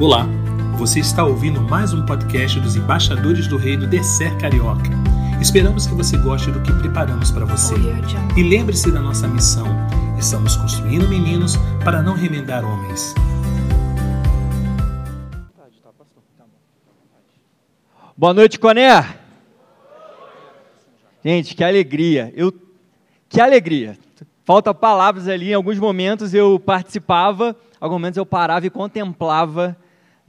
Olá, 0.00 0.26
você 0.78 0.98
está 0.98 1.26
ouvindo 1.26 1.60
mais 1.60 1.92
um 1.92 2.06
podcast 2.06 2.58
dos 2.58 2.74
embaixadores 2.74 3.46
do 3.46 3.58
Reino 3.58 3.86
Descer 3.86 4.34
Carioca. 4.38 4.88
Esperamos 5.42 5.86
que 5.86 5.94
você 5.94 6.16
goste 6.16 6.50
do 6.50 6.62
que 6.62 6.72
preparamos 6.72 7.30
para 7.30 7.44
você. 7.44 7.74
E 8.34 8.42
lembre-se 8.42 8.90
da 8.90 8.98
nossa 8.98 9.28
missão: 9.28 9.66
estamos 10.18 10.56
construindo 10.56 11.06
meninos 11.06 11.54
para 11.84 12.00
não 12.00 12.14
remendar 12.14 12.64
homens. 12.64 13.14
Boa 18.16 18.32
noite, 18.32 18.58
Coné. 18.58 19.18
Gente, 21.22 21.54
que 21.54 21.62
alegria. 21.62 22.32
Eu 22.34 22.50
que 23.28 23.38
alegria. 23.38 23.98
Falta 24.46 24.72
palavras 24.72 25.28
ali, 25.28 25.50
em 25.50 25.54
alguns 25.54 25.78
momentos 25.78 26.32
eu 26.32 26.58
participava, 26.58 27.54
alguns 27.78 27.96
momentos 27.96 28.16
eu 28.16 28.24
parava 28.24 28.66
e 28.66 28.70
contemplava 28.70 29.76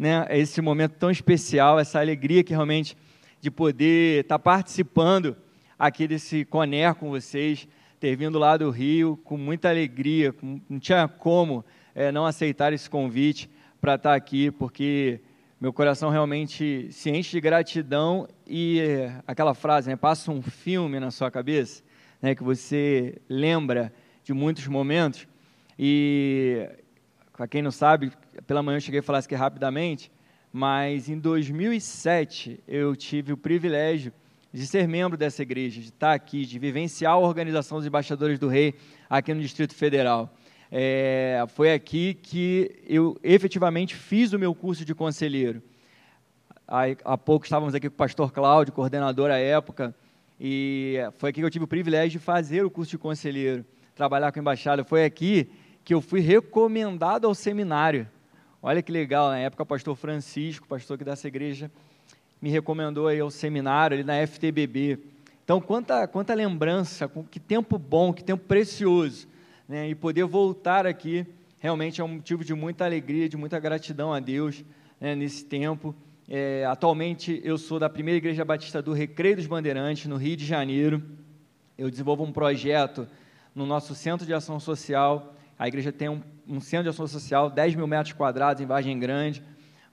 né, 0.01 0.25
esse 0.31 0.59
momento 0.63 0.93
tão 0.93 1.11
especial, 1.11 1.79
essa 1.79 1.99
alegria 1.99 2.43
que 2.43 2.53
realmente 2.53 2.97
de 3.39 3.51
poder 3.51 4.21
estar 4.21 4.39
participando 4.39 5.37
aqui 5.77 6.07
desse 6.07 6.43
Coner 6.43 6.95
com 6.95 7.11
vocês, 7.11 7.67
ter 7.99 8.15
vindo 8.15 8.39
lá 8.39 8.57
do 8.57 8.71
Rio 8.71 9.15
com 9.23 9.37
muita 9.37 9.69
alegria, 9.69 10.33
não 10.67 10.79
tinha 10.79 11.07
como 11.07 11.63
é, 11.93 12.11
não 12.11 12.25
aceitar 12.25 12.73
esse 12.73 12.89
convite 12.89 13.47
para 13.79 13.93
estar 13.93 14.15
aqui, 14.15 14.49
porque 14.49 15.21
meu 15.59 15.71
coração 15.71 16.09
realmente 16.09 16.91
se 16.91 17.11
enche 17.11 17.33
de 17.33 17.41
gratidão 17.41 18.27
e 18.47 18.79
é, 18.79 19.21
aquela 19.27 19.53
frase, 19.53 19.87
né, 19.87 19.95
passa 19.95 20.31
um 20.31 20.41
filme 20.41 20.99
na 20.99 21.11
sua 21.11 21.29
cabeça, 21.29 21.83
né, 22.19 22.33
que 22.33 22.43
você 22.43 23.21
lembra 23.29 23.93
de 24.23 24.33
muitos 24.33 24.65
momentos. 24.65 25.27
E, 25.77 26.67
para 27.33 27.47
quem 27.47 27.61
não 27.61 27.71
sabe, 27.71 28.11
pela 28.47 28.61
manhã 28.61 28.77
eu 28.77 28.81
cheguei 28.81 28.99
a 28.99 29.03
falar 29.03 29.19
isso 29.19 29.27
aqui 29.27 29.35
rapidamente, 29.35 30.11
mas 30.51 31.09
em 31.09 31.17
2007 31.17 32.63
eu 32.67 32.95
tive 32.95 33.33
o 33.33 33.37
privilégio 33.37 34.11
de 34.53 34.67
ser 34.67 34.87
membro 34.87 35.17
dessa 35.17 35.41
igreja, 35.41 35.79
de 35.79 35.87
estar 35.87 36.13
aqui, 36.13 36.45
de 36.45 36.59
vivenciar 36.59 37.13
a 37.13 37.17
organização 37.17 37.77
dos 37.77 37.87
embaixadores 37.87 38.37
do 38.37 38.47
rei 38.47 38.75
aqui 39.09 39.33
no 39.33 39.41
Distrito 39.41 39.73
Federal. 39.73 40.33
É, 40.71 41.43
foi 41.49 41.73
aqui 41.73 42.13
que 42.13 42.81
eu 42.85 43.17
efetivamente 43.23 43.95
fiz 43.95 44.33
o 44.33 44.39
meu 44.39 44.53
curso 44.53 44.83
de 44.83 44.93
conselheiro. 44.93 45.61
Há, 46.67 47.17
pouco 47.17 47.45
estávamos 47.45 47.75
aqui 47.75 47.89
com 47.89 47.93
o 47.93 47.97
pastor 47.97 48.31
Cláudio, 48.31 48.73
coordenador 48.73 49.29
à 49.29 49.37
época, 49.37 49.93
e 50.39 50.97
foi 51.17 51.29
aqui 51.29 51.41
que 51.41 51.45
eu 51.45 51.49
tive 51.49 51.65
o 51.65 51.67
privilégio 51.67 52.19
de 52.19 52.19
fazer 52.19 52.65
o 52.65 52.71
curso 52.71 52.91
de 52.91 52.97
conselheiro 52.97 53.65
trabalhar 53.93 54.31
com 54.31 54.39
embaixada. 54.39 54.83
Foi 54.83 55.03
aqui 55.05 55.49
que 55.83 55.93
eu 55.93 56.01
fui 56.01 56.21
recomendado 56.21 57.27
ao 57.27 57.35
seminário. 57.35 58.07
Olha 58.63 58.83
que 58.83 58.91
legal, 58.91 59.29
na 59.29 59.39
época 59.39 59.63
o 59.63 59.65
pastor 59.65 59.95
Francisco, 59.95 60.67
pastor 60.67 60.93
aqui 60.93 61.03
dessa 61.03 61.27
igreja, 61.27 61.71
me 62.39 62.47
recomendou 62.51 63.07
aí 63.07 63.19
ao 63.19 63.31
seminário 63.31 63.95
ali 63.95 64.03
na 64.03 64.21
FTBB. 64.27 64.99
Então, 65.43 65.59
quanta, 65.59 66.07
quanta 66.07 66.35
lembrança, 66.35 67.11
que 67.31 67.39
tempo 67.39 67.79
bom, 67.79 68.13
que 68.13 68.23
tempo 68.23 68.43
precioso. 68.45 69.27
Né? 69.67 69.89
E 69.89 69.95
poder 69.95 70.25
voltar 70.25 70.85
aqui 70.85 71.25
realmente 71.57 72.01
é 72.01 72.03
um 72.03 72.07
motivo 72.07 72.45
de 72.45 72.53
muita 72.53 72.85
alegria, 72.85 73.27
de 73.27 73.35
muita 73.35 73.59
gratidão 73.59 74.13
a 74.13 74.19
Deus 74.19 74.63
né, 74.99 75.15
nesse 75.15 75.43
tempo. 75.43 75.95
É, 76.29 76.63
atualmente 76.65 77.41
eu 77.43 77.57
sou 77.57 77.79
da 77.79 77.89
primeira 77.89 78.19
igreja 78.19 78.45
batista 78.45 78.79
do 78.79 78.93
Recreio 78.93 79.37
dos 79.37 79.47
Bandeirantes, 79.47 80.05
no 80.05 80.17
Rio 80.17 80.37
de 80.37 80.45
Janeiro. 80.45 81.01
Eu 81.75 81.89
desenvolvo 81.89 82.23
um 82.23 82.31
projeto 82.31 83.07
no 83.55 83.65
nosso 83.65 83.95
centro 83.95 84.23
de 84.23 84.35
ação 84.35 84.59
social. 84.59 85.35
A 85.57 85.67
igreja 85.67 85.91
tem 85.91 86.09
um, 86.09 86.21
um 86.51 86.59
centro 86.59 86.83
de 86.83 86.89
ação 86.89 87.07
social, 87.07 87.49
10 87.49 87.75
mil 87.75 87.87
metros 87.87 88.13
quadrados 88.13 88.61
em 88.61 88.65
Vargem 88.65 88.99
Grande, 88.99 89.41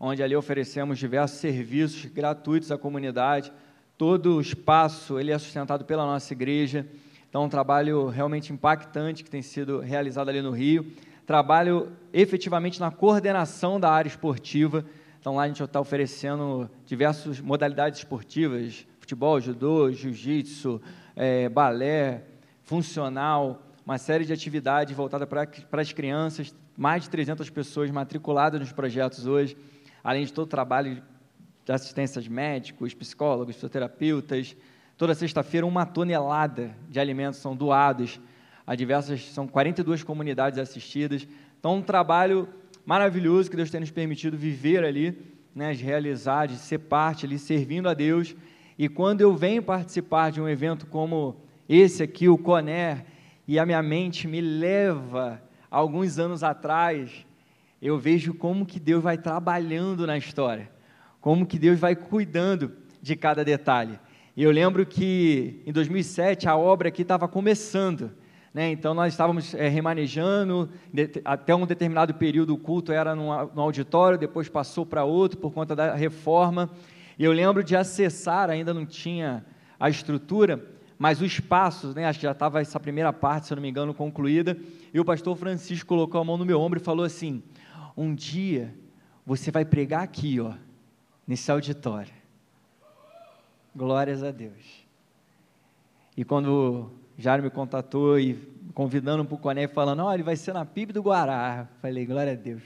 onde 0.01 0.25
ali 0.25 0.35
oferecemos 0.35 0.99
diversos 0.99 1.39
serviços 1.39 2.07
gratuitos 2.07 2.73
à 2.73 2.77
comunidade. 2.77 3.53
Todo 3.97 4.35
o 4.37 4.41
espaço 4.41 5.21
ele 5.21 5.31
é 5.31 5.39
sustentado 5.39 5.85
pela 5.85 6.05
nossa 6.05 6.33
igreja. 6.33 6.85
Então, 7.29 7.45
um 7.45 7.49
trabalho 7.49 8.09
realmente 8.09 8.53
impactante 8.53 9.23
que 9.23 9.31
tem 9.31 9.41
sido 9.41 9.79
realizado 9.79 10.31
ali 10.31 10.43
no 10.43 10.51
Rio. 10.51 10.85
Trabalho 11.25 11.93
efetivamente 12.13 12.81
na 12.81 12.91
coordenação 12.91 13.79
da 13.79 13.93
área 13.93 14.09
esportiva. 14.09 14.85
Então, 15.21 15.37
lá 15.37 15.45
a 15.45 15.47
gente 15.47 15.63
está 15.63 15.81
oferecendo 15.81 16.69
diversas 16.85 17.39
modalidades 17.39 18.01
esportivas: 18.01 18.85
futebol, 18.99 19.41
judô, 19.41 19.93
jiu-jitsu, 19.93 20.83
é, 21.15 21.49
balé, 21.49 22.25
funcional, 22.65 23.63
uma 23.89 23.97
série 23.97 24.27
de 24.27 24.35
atividades 24.35 24.95
voltadas 24.95 25.27
para, 25.27 25.47
para 25.47 25.81
as 25.81 25.95
crianças, 25.95 26.55
mais 26.77 27.05
de 27.05 27.09
300 27.09 27.49
pessoas 27.49 27.91
matriculadas 27.91 28.61
nos 28.61 28.71
projetos 28.71 29.27
hoje, 29.27 29.57
além 30.05 30.27
de 30.27 30.31
todo 30.35 30.45
o 30.45 30.51
trabalho 30.51 31.03
de 31.65 31.73
assistências 31.73 32.29
médicos, 32.29 32.93
psicólogos, 32.93 33.55
fisioterapeutas. 33.55 34.55
Toda 34.99 35.15
sexta-feira, 35.15 35.67
uma 35.67 35.87
tonelada 35.87 36.77
de 36.87 37.01
alimentos 37.01 37.41
são 37.41 37.57
doados 37.57 38.21
a 38.67 38.75
diversas, 38.75 39.25
são 39.33 39.49
42 39.49 40.03
comunidades 40.03 40.59
assistidas. 40.59 41.27
Então, 41.59 41.77
um 41.77 41.83
trabalho 41.83 42.47
maravilhoso 42.85 43.49
que 43.49 43.57
Deus 43.57 43.71
tem 43.71 43.81
nos 43.81 43.91
permitido 43.91 44.37
viver 44.37 44.85
ali, 44.85 45.19
né, 45.55 45.73
de 45.73 45.83
realizar, 45.83 46.45
de 46.45 46.57
ser 46.57 46.81
parte 46.81 47.25
ali, 47.25 47.39
servindo 47.39 47.89
a 47.89 47.95
Deus. 47.95 48.37
E 48.79 48.87
quando 48.87 49.23
eu 49.23 49.35
venho 49.35 49.63
participar 49.63 50.31
de 50.31 50.43
um 50.43 50.47
evento 50.47 50.87
como 50.87 51.37
esse 51.67 52.03
aqui, 52.03 52.29
o 52.29 52.37
Coné, 52.37 53.07
e 53.49 53.59
a 53.59 53.65
minha 53.65 53.83
mente 53.83 54.29
me 54.29 54.43
leva 54.43 55.43
alguns 55.71 56.19
anos 56.19 56.45
atrás, 56.45 57.27
eu 57.81 57.99
vejo 57.99 58.35
como 58.35 58.67
que 58.67 58.79
Deus 58.79 59.03
vai 59.03 59.17
trabalhando 59.17 60.07
na 60.07 60.19
história, 60.19 60.71
como 61.19 61.47
que 61.47 61.59
Deus 61.59 61.81
vai 61.81 61.97
cuidando 61.97 62.73
de 63.01 63.17
cada 63.17 63.43
detalhe. 63.43 63.99
E 64.37 64.43
eu 64.43 64.51
lembro 64.51 64.85
que 64.85 65.63
em 65.65 65.73
2007 65.73 66.47
a 66.47 66.59
obra 66.59 66.89
aqui 66.89 67.01
estava 67.01 67.27
começando, 67.27 68.13
né? 68.53 68.71
então 68.71 68.93
nós 68.93 69.15
estávamos 69.15 69.55
é, 69.55 69.67
remanejando, 69.67 70.69
até 71.25 71.55
um 71.55 71.65
determinado 71.65 72.13
período 72.13 72.53
o 72.53 72.59
culto 72.59 72.93
era 72.93 73.15
no, 73.15 73.47
no 73.55 73.63
auditório, 73.63 74.19
depois 74.19 74.51
passou 74.51 74.85
para 74.85 75.05
outro 75.05 75.39
por 75.39 75.55
conta 75.55 75.75
da 75.75 75.95
reforma. 75.95 76.69
E 77.19 77.25
eu 77.25 77.33
lembro 77.33 77.65
de 77.65 77.75
acessar, 77.75 78.51
ainda 78.51 78.75
não 78.75 78.85
tinha 78.85 79.43
a 79.81 79.89
estrutura, 79.89 80.78
mas 80.99 81.21
o 81.21 81.25
espaço, 81.25 81.95
né, 81.95 82.07
acho 82.07 82.19
que 82.19 82.25
já 82.25 82.33
estava 82.33 82.61
essa 82.61 82.81
primeira 82.81 83.13
parte, 83.13 83.47
se 83.47 83.53
eu 83.53 83.57
não 83.57 83.63
me 83.63 83.69
engano, 83.69 83.95
concluída, 83.95 84.59
e 84.93 84.99
o 84.99 85.05
pastor 85.05 85.37
Francisco 85.37 85.87
colocou 85.87 86.21
a 86.21 86.25
mão 86.25 86.37
no 86.37 86.45
meu 86.45 86.61
ombro 86.61 86.81
e 86.81 86.83
falou 86.83 87.05
assim: 87.05 87.43
Um 87.97 88.13
dia 88.13 88.75
você 89.25 89.51
vai 89.51 89.65
pregar 89.65 90.03
aqui, 90.03 90.41
ó, 90.41 90.55
nesse 91.27 91.51
auditório. 91.53 92.13
Glórias 93.77 94.25
a 94.25 94.33
Deus. 94.33 94.87
E 96.17 96.25
quando 96.25 96.91
Jairo 97.17 97.45
me 97.45 97.51
contatou 97.51 98.19
e 98.19 98.35
convidando 98.75 99.25
para 99.25 99.35
o 99.37 99.39
Coné, 99.39 99.69
falando: 99.69 100.03
Olha, 100.03 100.17
ele 100.17 100.25
vai 100.25 100.35
ser 100.35 100.53
na 100.53 100.65
PIB 100.65 100.93
do 100.93 101.03
Guará. 101.03 101.69
Falei: 101.81 102.05
Glória 102.05 102.33
a 102.33 102.37
Deus. 102.37 102.63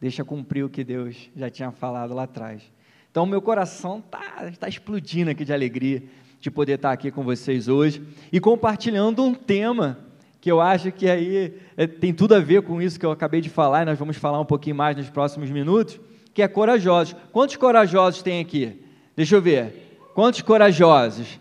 Deixa 0.00 0.24
cumprir 0.24 0.64
o 0.64 0.70
que 0.70 0.84
Deus 0.84 1.28
já 1.34 1.50
tinha 1.50 1.72
falado 1.72 2.14
lá 2.14 2.22
atrás. 2.22 2.62
Então, 3.10 3.26
meu 3.26 3.42
coração 3.42 3.98
está 3.98 4.52
tá 4.52 4.68
explodindo 4.68 5.32
aqui 5.32 5.44
de 5.44 5.52
alegria 5.52 6.04
de 6.40 6.50
poder 6.50 6.74
estar 6.74 6.90
aqui 6.90 7.10
com 7.10 7.22
vocês 7.22 7.68
hoje 7.68 8.02
e 8.32 8.40
compartilhando 8.40 9.22
um 9.22 9.34
tema 9.34 9.98
que 10.40 10.50
eu 10.50 10.60
acho 10.60 10.90
que 10.90 11.08
aí 11.08 11.54
é, 11.76 11.86
tem 11.86 12.14
tudo 12.14 12.34
a 12.34 12.40
ver 12.40 12.62
com 12.62 12.80
isso 12.80 12.98
que 12.98 13.04
eu 13.04 13.10
acabei 13.10 13.42
de 13.42 13.50
falar 13.50 13.82
e 13.82 13.84
nós 13.84 13.98
vamos 13.98 14.16
falar 14.16 14.40
um 14.40 14.44
pouquinho 14.44 14.74
mais 14.74 14.96
nos 14.96 15.10
próximos 15.10 15.50
minutos, 15.50 16.00
que 16.32 16.40
é 16.40 16.48
corajosos. 16.48 17.14
Quantos 17.30 17.56
corajosos 17.56 18.22
tem 18.22 18.40
aqui? 18.40 18.82
Deixa 19.14 19.36
eu 19.36 19.42
ver. 19.42 19.98
Quantos 20.14 20.40
corajosos? 20.40 21.38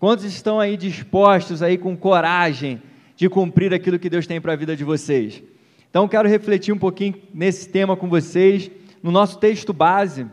Quantos 0.00 0.24
estão 0.24 0.58
aí 0.58 0.76
dispostos 0.76 1.62
aí 1.62 1.78
com 1.78 1.96
coragem 1.96 2.82
de 3.14 3.28
cumprir 3.28 3.72
aquilo 3.72 3.98
que 3.98 4.10
Deus 4.10 4.26
tem 4.26 4.40
para 4.40 4.54
a 4.54 4.56
vida 4.56 4.74
de 4.74 4.82
vocês? 4.82 5.42
Então 5.88 6.08
quero 6.08 6.28
refletir 6.28 6.72
um 6.72 6.78
pouquinho 6.78 7.14
nesse 7.32 7.68
tema 7.68 7.96
com 7.96 8.08
vocês, 8.08 8.68
no 9.00 9.12
nosso 9.12 9.38
texto 9.38 9.72
base, 9.72 10.26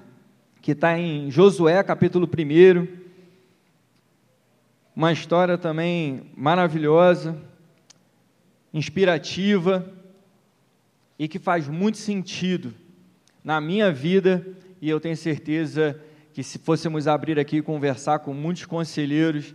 que 0.61 0.71
está 0.71 0.97
em 0.97 1.29
Josué, 1.29 1.83
capítulo 1.83 2.27
1, 2.27 3.06
uma 4.97 5.13
história 5.13 5.59
também 5.59 6.23
maravilhosa, 6.35 7.37
inspirativa 8.73 9.87
e 11.19 11.27
que 11.27 11.37
faz 11.37 11.67
muito 11.67 11.99
sentido 11.99 12.73
na 13.43 13.61
minha 13.61 13.91
vida 13.91 14.43
e 14.81 14.89
eu 14.89 14.99
tenho 14.99 15.15
certeza 15.15 16.01
que 16.33 16.41
se 16.41 16.57
fôssemos 16.57 17.07
abrir 17.07 17.37
aqui 17.37 17.57
e 17.57 17.61
conversar 17.61 18.17
com 18.19 18.33
muitos 18.33 18.65
conselheiros, 18.65 19.53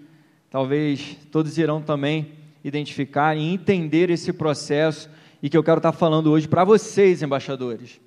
talvez 0.49 1.19
todos 1.33 1.59
irão 1.59 1.83
também 1.83 2.35
identificar 2.63 3.37
e 3.37 3.43
entender 3.43 4.11
esse 4.11 4.33
processo 4.33 5.11
e 5.43 5.51
que 5.51 5.59
eu 5.59 5.65
quero 5.65 5.79
estar 5.79 5.91
falando 5.91 6.31
hoje 6.31 6.47
para 6.47 6.63
vocês, 6.63 7.21
embaixadores, 7.21 8.01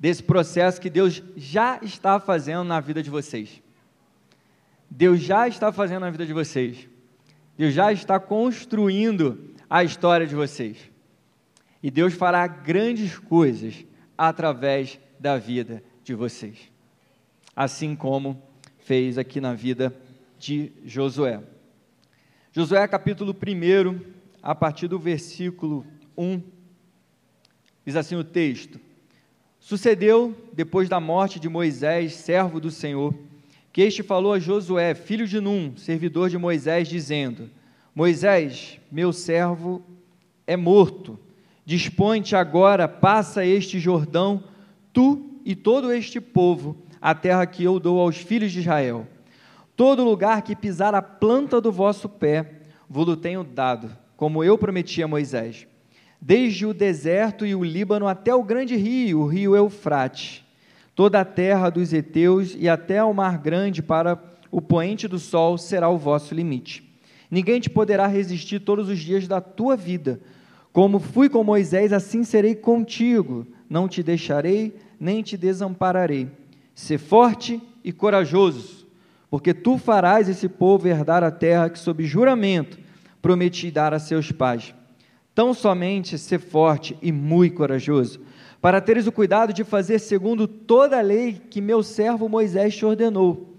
desse 0.00 0.24
processo 0.24 0.80
que 0.80 0.90
Deus 0.90 1.22
já 1.36 1.78
está 1.80 2.18
fazendo 2.18 2.64
na 2.64 2.80
vida 2.80 3.00
de 3.04 3.08
vocês. 3.08 3.62
Deus 4.90 5.20
já 5.20 5.46
está 5.46 5.72
fazendo 5.72 6.00
na 6.00 6.10
vida 6.10 6.26
de 6.26 6.32
vocês. 6.32 6.88
Deus 7.56 7.72
já 7.72 7.92
está 7.92 8.18
construindo 8.18 9.54
a 9.68 9.84
história 9.84 10.26
de 10.26 10.34
vocês. 10.34 10.78
E 11.82 11.90
Deus 11.90 12.12
fará 12.12 12.46
grandes 12.46 13.18
coisas 13.18 13.84
através 14.18 14.98
da 15.18 15.38
vida 15.38 15.82
de 16.02 16.14
vocês. 16.14 16.58
Assim 17.54 17.94
como 17.94 18.42
fez 18.78 19.16
aqui 19.16 19.40
na 19.40 19.54
vida 19.54 19.94
de 20.38 20.72
Josué. 20.84 21.40
Josué 22.52 22.86
capítulo 22.88 23.32
1, 23.32 24.00
a 24.42 24.54
partir 24.54 24.88
do 24.88 24.98
versículo 24.98 25.86
1, 26.16 26.42
diz 27.86 27.94
assim 27.94 28.16
o 28.16 28.24
texto: 28.24 28.80
Sucedeu, 29.60 30.34
depois 30.52 30.88
da 30.88 30.98
morte 30.98 31.38
de 31.38 31.48
Moisés, 31.48 32.14
servo 32.14 32.58
do 32.58 32.70
Senhor, 32.70 33.14
que 33.72 33.82
este 33.82 34.02
falou 34.02 34.32
a 34.32 34.38
Josué, 34.38 34.94
filho 34.94 35.26
de 35.26 35.40
Num, 35.40 35.76
servidor 35.76 36.28
de 36.28 36.36
Moisés, 36.36 36.88
dizendo: 36.88 37.48
Moisés, 37.94 38.78
meu 38.90 39.12
servo, 39.12 39.82
é 40.46 40.56
morto. 40.56 41.18
Dispõe-te 41.64 42.34
agora, 42.34 42.88
passa 42.88 43.44
este 43.44 43.78
Jordão, 43.78 44.42
tu 44.92 45.24
e 45.44 45.54
todo 45.54 45.92
este 45.92 46.20
povo, 46.20 46.76
a 47.00 47.14
terra 47.14 47.46
que 47.46 47.62
eu 47.62 47.78
dou 47.78 48.00
aos 48.00 48.16
filhos 48.16 48.50
de 48.50 48.60
Israel. 48.60 49.06
Todo 49.76 50.04
lugar 50.04 50.42
que 50.42 50.56
pisar 50.56 50.94
a 50.94 51.00
planta 51.00 51.60
do 51.60 51.70
vosso 51.70 52.08
pé, 52.08 52.62
vos 52.88 53.16
tenho 53.16 53.44
dado, 53.44 53.96
como 54.16 54.42
eu 54.42 54.58
prometi 54.58 55.02
a 55.02 55.08
Moisés. 55.08 55.66
Desde 56.20 56.66
o 56.66 56.74
deserto 56.74 57.46
e 57.46 57.54
o 57.54 57.64
Líbano 57.64 58.06
até 58.06 58.34
o 58.34 58.42
grande 58.42 58.76
rio, 58.76 59.20
o 59.20 59.26
rio 59.26 59.56
Eufrate, 59.56 60.44
toda 61.00 61.18
a 61.18 61.24
terra 61.24 61.70
dos 61.70 61.94
heteus 61.94 62.54
e 62.58 62.68
até 62.68 62.98
ao 62.98 63.14
mar 63.14 63.38
grande 63.38 63.82
para 63.82 64.22
o 64.50 64.60
poente 64.60 65.08
do 65.08 65.18
sol 65.18 65.56
será 65.56 65.88
o 65.88 65.96
vosso 65.96 66.34
limite. 66.34 66.94
Ninguém 67.30 67.58
te 67.58 67.70
poderá 67.70 68.06
resistir 68.06 68.60
todos 68.60 68.90
os 68.90 68.98
dias 68.98 69.26
da 69.26 69.40
tua 69.40 69.78
vida. 69.78 70.20
Como 70.74 70.98
fui 70.98 71.30
com 71.30 71.42
Moisés, 71.42 71.90
assim 71.90 72.22
serei 72.22 72.54
contigo. 72.54 73.46
Não 73.66 73.88
te 73.88 74.02
deixarei, 74.02 74.76
nem 75.00 75.22
te 75.22 75.38
desampararei. 75.38 76.28
Sê 76.74 76.98
forte 76.98 77.62
e 77.82 77.92
corajoso, 77.92 78.86
porque 79.30 79.54
tu 79.54 79.78
farás 79.78 80.28
esse 80.28 80.50
povo 80.50 80.86
herdar 80.86 81.24
a 81.24 81.30
terra 81.30 81.70
que, 81.70 81.78
sob 81.78 82.04
juramento, 82.04 82.78
prometi 83.22 83.70
dar 83.70 83.94
a 83.94 83.98
seus 83.98 84.30
pais. 84.30 84.74
Tão 85.34 85.54
somente 85.54 86.18
ser 86.18 86.40
forte 86.40 86.94
e 87.00 87.10
muito 87.10 87.56
corajoso, 87.56 88.20
para 88.60 88.80
teres 88.80 89.06
o 89.06 89.12
cuidado 89.12 89.52
de 89.52 89.64
fazer 89.64 89.98
segundo 89.98 90.46
toda 90.46 90.98
a 90.98 91.02
lei 91.02 91.40
que 91.48 91.60
meu 91.60 91.82
servo 91.82 92.28
Moisés 92.28 92.76
te 92.76 92.84
ordenou. 92.84 93.56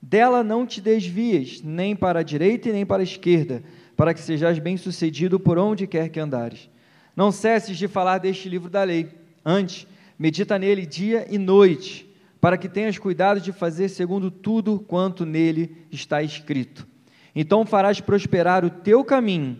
Dela 0.00 0.42
não 0.42 0.66
te 0.66 0.80
desvies, 0.80 1.60
nem 1.62 1.94
para 1.94 2.20
a 2.20 2.22
direita 2.22 2.68
e 2.68 2.72
nem 2.72 2.86
para 2.86 3.02
a 3.02 3.04
esquerda, 3.04 3.62
para 3.96 4.14
que 4.14 4.20
sejas 4.20 4.58
bem-sucedido 4.58 5.38
por 5.38 5.58
onde 5.58 5.86
quer 5.86 6.08
que 6.08 6.20
andares. 6.20 6.70
Não 7.14 7.30
cesses 7.30 7.76
de 7.76 7.88
falar 7.88 8.18
deste 8.18 8.48
livro 8.48 8.70
da 8.70 8.84
lei. 8.84 9.08
Antes, 9.44 9.86
medita 10.18 10.58
nele 10.58 10.86
dia 10.86 11.26
e 11.28 11.36
noite, 11.36 12.08
para 12.40 12.56
que 12.56 12.68
tenhas 12.68 12.96
cuidado 12.96 13.40
de 13.40 13.52
fazer 13.52 13.88
segundo 13.88 14.30
tudo 14.30 14.78
quanto 14.78 15.26
nele 15.26 15.84
está 15.90 16.22
escrito. 16.22 16.86
Então 17.34 17.66
farás 17.66 18.00
prosperar 18.00 18.64
o 18.64 18.70
teu 18.70 19.04
caminho 19.04 19.58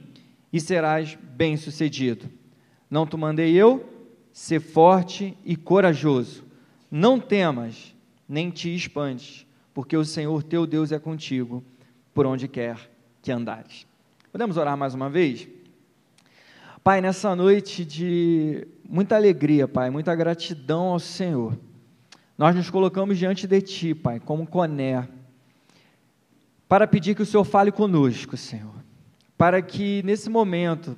e 0.52 0.60
serás 0.60 1.18
bem-sucedido. 1.36 2.30
Não 2.88 3.06
te 3.06 3.16
mandei 3.16 3.54
eu? 3.54 3.97
Ser 4.38 4.60
forte 4.60 5.36
e 5.44 5.56
corajoso. 5.56 6.44
Não 6.88 7.18
temas, 7.18 7.92
nem 8.28 8.50
te 8.50 8.72
espantes, 8.72 9.44
porque 9.74 9.96
o 9.96 10.04
Senhor 10.04 10.44
teu 10.44 10.64
Deus 10.64 10.92
é 10.92 10.98
contigo 11.00 11.60
por 12.14 12.24
onde 12.24 12.46
quer 12.46 12.88
que 13.20 13.32
andares. 13.32 13.84
Podemos 14.30 14.56
orar 14.56 14.76
mais 14.76 14.94
uma 14.94 15.10
vez? 15.10 15.48
Pai, 16.84 17.00
nessa 17.00 17.34
noite 17.34 17.84
de 17.84 18.64
muita 18.88 19.16
alegria, 19.16 19.66
Pai, 19.66 19.90
muita 19.90 20.14
gratidão 20.14 20.84
ao 20.90 21.00
Senhor, 21.00 21.58
nós 22.38 22.54
nos 22.54 22.70
colocamos 22.70 23.18
diante 23.18 23.44
de 23.44 23.60
Ti, 23.60 23.92
Pai, 23.92 24.20
como 24.20 24.46
coné, 24.46 25.08
para 26.68 26.86
pedir 26.86 27.16
que 27.16 27.22
o 27.22 27.26
Senhor 27.26 27.42
fale 27.42 27.72
conosco, 27.72 28.36
Senhor, 28.36 28.76
para 29.36 29.60
que 29.60 30.00
nesse 30.04 30.30
momento 30.30 30.96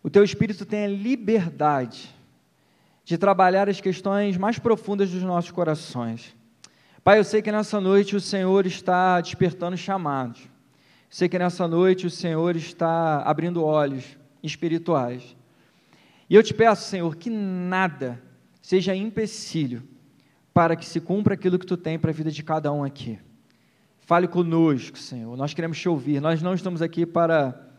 o 0.00 0.08
Teu 0.08 0.22
Espírito 0.22 0.64
tenha 0.64 0.86
liberdade 0.86 2.19
de 3.04 3.18
trabalhar 3.18 3.68
as 3.68 3.80
questões 3.80 4.36
mais 4.36 4.58
profundas 4.58 5.10
dos 5.10 5.22
nossos 5.22 5.50
corações. 5.50 6.36
Pai, 7.02 7.18
eu 7.18 7.24
sei 7.24 7.40
que 7.40 7.50
nessa 7.50 7.80
noite 7.80 8.14
o 8.14 8.20
Senhor 8.20 8.66
está 8.66 9.20
despertando 9.20 9.76
chamados. 9.76 10.48
Sei 11.08 11.28
que 11.28 11.38
nessa 11.38 11.66
noite 11.66 12.06
o 12.06 12.10
Senhor 12.10 12.54
está 12.56 13.22
abrindo 13.22 13.64
olhos 13.64 14.04
espirituais. 14.42 15.36
E 16.28 16.34
eu 16.34 16.42
te 16.42 16.54
peço, 16.54 16.88
Senhor, 16.88 17.16
que 17.16 17.30
nada 17.30 18.22
seja 18.62 18.94
empecilho 18.94 19.82
para 20.52 20.76
que 20.76 20.84
se 20.84 21.00
cumpra 21.00 21.34
aquilo 21.34 21.58
que 21.58 21.66
tu 21.66 21.76
tem 21.76 21.98
para 21.98 22.10
a 22.10 22.14
vida 22.14 22.30
de 22.30 22.42
cada 22.42 22.72
um 22.72 22.84
aqui. 22.84 23.18
Fale 24.00 24.28
conosco, 24.28 24.98
Senhor. 24.98 25.36
Nós 25.36 25.54
queremos 25.54 25.78
te 25.78 25.88
ouvir. 25.88 26.20
Nós 26.20 26.42
não 26.42 26.54
estamos 26.54 26.82
aqui 26.82 27.06
para 27.06 27.70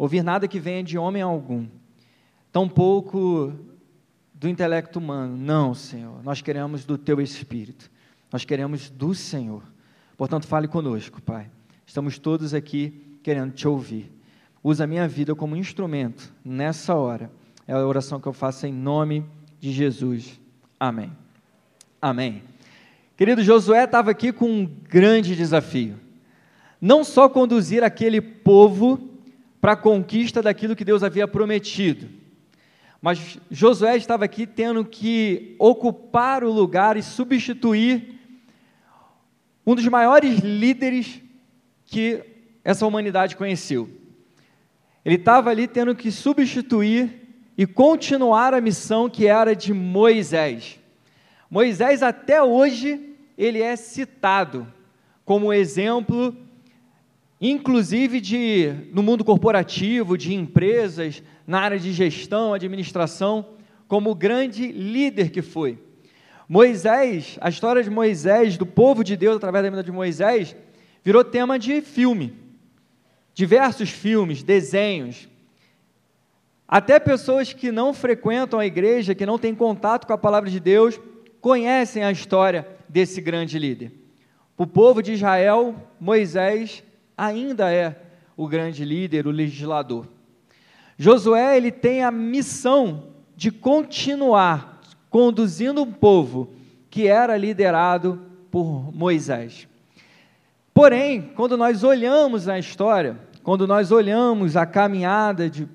ouvir 0.00 0.22
nada 0.22 0.48
que 0.48 0.58
venha 0.58 0.82
de 0.82 0.96
homem 0.96 1.20
algum, 1.20 1.66
tampouco 2.50 3.52
do 4.40 4.48
intelecto 4.48 4.98
humano. 4.98 5.36
Não, 5.36 5.74
Senhor. 5.74 6.24
Nós 6.24 6.40
queremos 6.40 6.86
do 6.86 6.96
teu 6.96 7.20
espírito. 7.20 7.90
Nós 8.32 8.42
queremos 8.42 8.88
do 8.88 9.14
Senhor. 9.14 9.62
Portanto, 10.16 10.46
fale 10.46 10.66
conosco, 10.66 11.20
Pai. 11.20 11.50
Estamos 11.86 12.18
todos 12.18 12.54
aqui 12.54 13.18
querendo 13.22 13.52
te 13.52 13.68
ouvir. 13.68 14.10
Usa 14.64 14.84
a 14.84 14.86
minha 14.86 15.06
vida 15.06 15.34
como 15.34 15.56
instrumento 15.56 16.32
nessa 16.42 16.94
hora. 16.94 17.30
É 17.68 17.74
a 17.74 17.86
oração 17.86 18.18
que 18.18 18.26
eu 18.26 18.32
faço 18.32 18.66
em 18.66 18.72
nome 18.72 19.26
de 19.60 19.72
Jesus. 19.72 20.40
Amém. 20.78 21.12
Amém. 22.00 22.42
Querido 23.18 23.42
Josué 23.44 23.84
estava 23.84 24.10
aqui 24.10 24.32
com 24.32 24.46
um 24.46 24.64
grande 24.64 25.36
desafio. 25.36 25.96
Não 26.80 27.04
só 27.04 27.28
conduzir 27.28 27.84
aquele 27.84 28.22
povo 28.22 28.98
para 29.60 29.72
a 29.72 29.76
conquista 29.76 30.40
daquilo 30.40 30.74
que 30.74 30.84
Deus 30.84 31.02
havia 31.02 31.28
prometido, 31.28 32.08
mas 33.00 33.38
Josué 33.50 33.96
estava 33.96 34.24
aqui 34.24 34.46
tendo 34.46 34.84
que 34.84 35.56
ocupar 35.58 36.44
o 36.44 36.52
lugar 36.52 36.96
e 36.96 37.02
substituir 37.02 38.18
um 39.66 39.74
dos 39.74 39.86
maiores 39.86 40.40
líderes 40.40 41.20
que 41.86 42.22
essa 42.62 42.86
humanidade 42.86 43.36
conheceu. 43.36 43.88
Ele 45.02 45.14
estava 45.14 45.48
ali 45.48 45.66
tendo 45.66 45.94
que 45.94 46.10
substituir 46.10 47.28
e 47.56 47.66
continuar 47.66 48.52
a 48.52 48.60
missão 48.60 49.08
que 49.08 49.26
era 49.26 49.56
de 49.56 49.72
Moisés. 49.72 50.78
Moisés 51.50 52.02
até 52.02 52.42
hoje 52.42 53.16
ele 53.36 53.62
é 53.62 53.76
citado 53.76 54.70
como 55.24 55.52
exemplo 55.52 56.36
inclusive 57.40 58.20
de 58.20 58.70
no 58.92 59.02
mundo 59.02 59.24
corporativo, 59.24 60.18
de 60.18 60.34
empresas, 60.34 61.22
na 61.50 61.58
área 61.58 61.80
de 61.80 61.92
gestão, 61.92 62.54
administração, 62.54 63.44
como 63.88 64.12
o 64.12 64.14
grande 64.14 64.70
líder 64.70 65.30
que 65.30 65.42
foi. 65.42 65.80
Moisés, 66.48 67.38
a 67.40 67.48
história 67.48 67.82
de 67.82 67.90
Moisés, 67.90 68.56
do 68.56 68.64
povo 68.64 69.02
de 69.02 69.16
Deus 69.16 69.36
através 69.36 69.64
da 69.64 69.70
vida 69.70 69.82
de 69.82 69.90
Moisés, 69.90 70.54
virou 71.02 71.24
tema 71.24 71.58
de 71.58 71.80
filme. 71.80 72.38
Diversos 73.34 73.90
filmes, 73.90 74.44
desenhos. 74.44 75.28
Até 76.68 77.00
pessoas 77.00 77.52
que 77.52 77.72
não 77.72 77.92
frequentam 77.92 78.60
a 78.60 78.66
igreja, 78.66 79.12
que 79.12 79.26
não 79.26 79.36
têm 79.36 79.52
contato 79.52 80.06
com 80.06 80.12
a 80.12 80.18
palavra 80.18 80.48
de 80.48 80.60
Deus, 80.60 81.00
conhecem 81.40 82.04
a 82.04 82.12
história 82.12 82.64
desse 82.88 83.20
grande 83.20 83.58
líder. 83.58 83.90
O 84.56 84.68
povo 84.68 85.02
de 85.02 85.14
Israel, 85.14 85.74
Moisés 85.98 86.84
ainda 87.18 87.72
é 87.72 88.00
o 88.36 88.46
grande 88.46 88.84
líder, 88.84 89.26
o 89.26 89.32
legislador. 89.32 90.06
Josué 91.02 91.56
ele 91.56 91.70
tem 91.70 92.04
a 92.04 92.10
missão 92.10 93.04
de 93.34 93.50
continuar 93.50 94.82
conduzindo 95.08 95.80
um 95.80 95.90
povo 95.90 96.52
que 96.90 97.06
era 97.06 97.38
liderado 97.38 98.20
por 98.50 98.94
Moisés. 98.94 99.66
Porém, 100.74 101.32
quando 101.34 101.56
nós 101.56 101.82
olhamos 101.82 102.48
a 102.48 102.58
história, 102.58 103.16
quando 103.42 103.66
nós 103.66 103.90
olhamos 103.90 104.58
a 104.58 104.66
caminhada 104.66 105.48
de, 105.48 105.66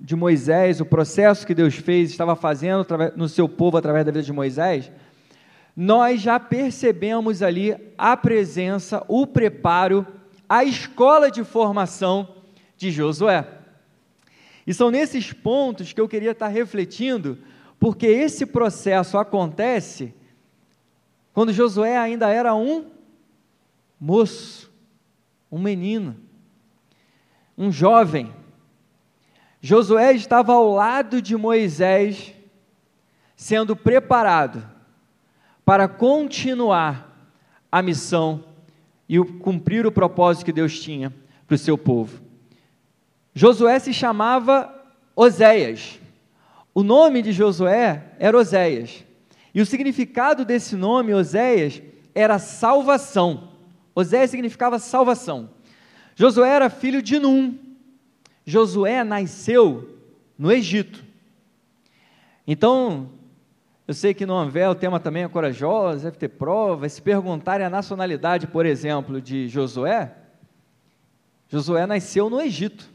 de 0.00 0.16
Moisés, 0.16 0.80
o 0.80 0.84
processo 0.84 1.46
que 1.46 1.54
Deus 1.54 1.76
fez, 1.76 2.10
estava 2.10 2.34
fazendo 2.34 2.84
no 3.14 3.28
seu 3.28 3.48
povo 3.48 3.76
através 3.76 4.04
da 4.04 4.10
vida 4.10 4.24
de 4.24 4.32
Moisés, 4.32 4.90
nós 5.76 6.20
já 6.20 6.40
percebemos 6.40 7.42
ali 7.42 7.76
a 7.96 8.16
presença, 8.16 9.04
o 9.06 9.24
preparo, 9.24 10.04
a 10.48 10.64
escola 10.64 11.30
de 11.30 11.44
formação 11.44 12.28
de 12.76 12.90
Josué. 12.90 13.62
E 14.66 14.72
são 14.72 14.90
nesses 14.90 15.32
pontos 15.32 15.92
que 15.92 16.00
eu 16.00 16.08
queria 16.08 16.30
estar 16.30 16.48
refletindo 16.48 17.38
porque 17.78 18.06
esse 18.06 18.46
processo 18.46 19.18
acontece 19.18 20.14
quando 21.34 21.52
Josué 21.52 21.98
ainda 21.98 22.30
era 22.30 22.54
um 22.54 22.86
moço, 24.00 24.72
um 25.50 25.58
menino, 25.58 26.16
um 27.58 27.70
jovem. 27.70 28.32
Josué 29.60 30.14
estava 30.14 30.52
ao 30.52 30.70
lado 30.70 31.20
de 31.20 31.36
Moisés, 31.36 32.32
sendo 33.36 33.74
preparado 33.74 34.64
para 35.64 35.88
continuar 35.88 37.28
a 37.70 37.82
missão 37.82 38.44
e 39.08 39.18
cumprir 39.18 39.86
o 39.86 39.92
propósito 39.92 40.44
que 40.44 40.52
Deus 40.52 40.78
tinha 40.78 41.12
para 41.46 41.54
o 41.54 41.58
seu 41.58 41.76
povo. 41.76 42.23
Josué 43.34 43.78
se 43.80 43.92
chamava 43.92 44.72
Oséias. 45.16 45.98
O 46.72 46.82
nome 46.82 47.20
de 47.20 47.32
Josué 47.32 48.12
era 48.18 48.38
Oséias. 48.38 49.04
E 49.52 49.60
o 49.60 49.66
significado 49.66 50.44
desse 50.44 50.76
nome, 50.76 51.12
Oséias, 51.12 51.82
era 52.14 52.38
salvação. 52.38 53.50
Oséias 53.94 54.30
significava 54.30 54.78
salvação. 54.78 55.50
Josué 56.14 56.48
era 56.48 56.70
filho 56.70 57.02
de 57.02 57.18
Num. 57.18 57.58
Josué 58.46 59.02
nasceu 59.02 59.98
no 60.38 60.52
Egito. 60.52 61.04
Então, 62.46 63.10
eu 63.86 63.94
sei 63.94 64.14
que 64.14 64.26
no 64.26 64.34
Anvé 64.34 64.68
o 64.68 64.74
tema 64.74 65.00
também 65.00 65.24
é 65.24 65.28
corajoso, 65.28 66.04
deve 66.04 66.18
ter 66.18 66.28
provas. 66.28 66.92
Se 66.92 67.02
perguntarem 67.02 67.66
a 67.66 67.70
nacionalidade, 67.70 68.46
por 68.46 68.64
exemplo, 68.64 69.20
de 69.20 69.48
Josué, 69.48 70.12
Josué 71.48 71.86
nasceu 71.86 72.30
no 72.30 72.40
Egito. 72.40 72.93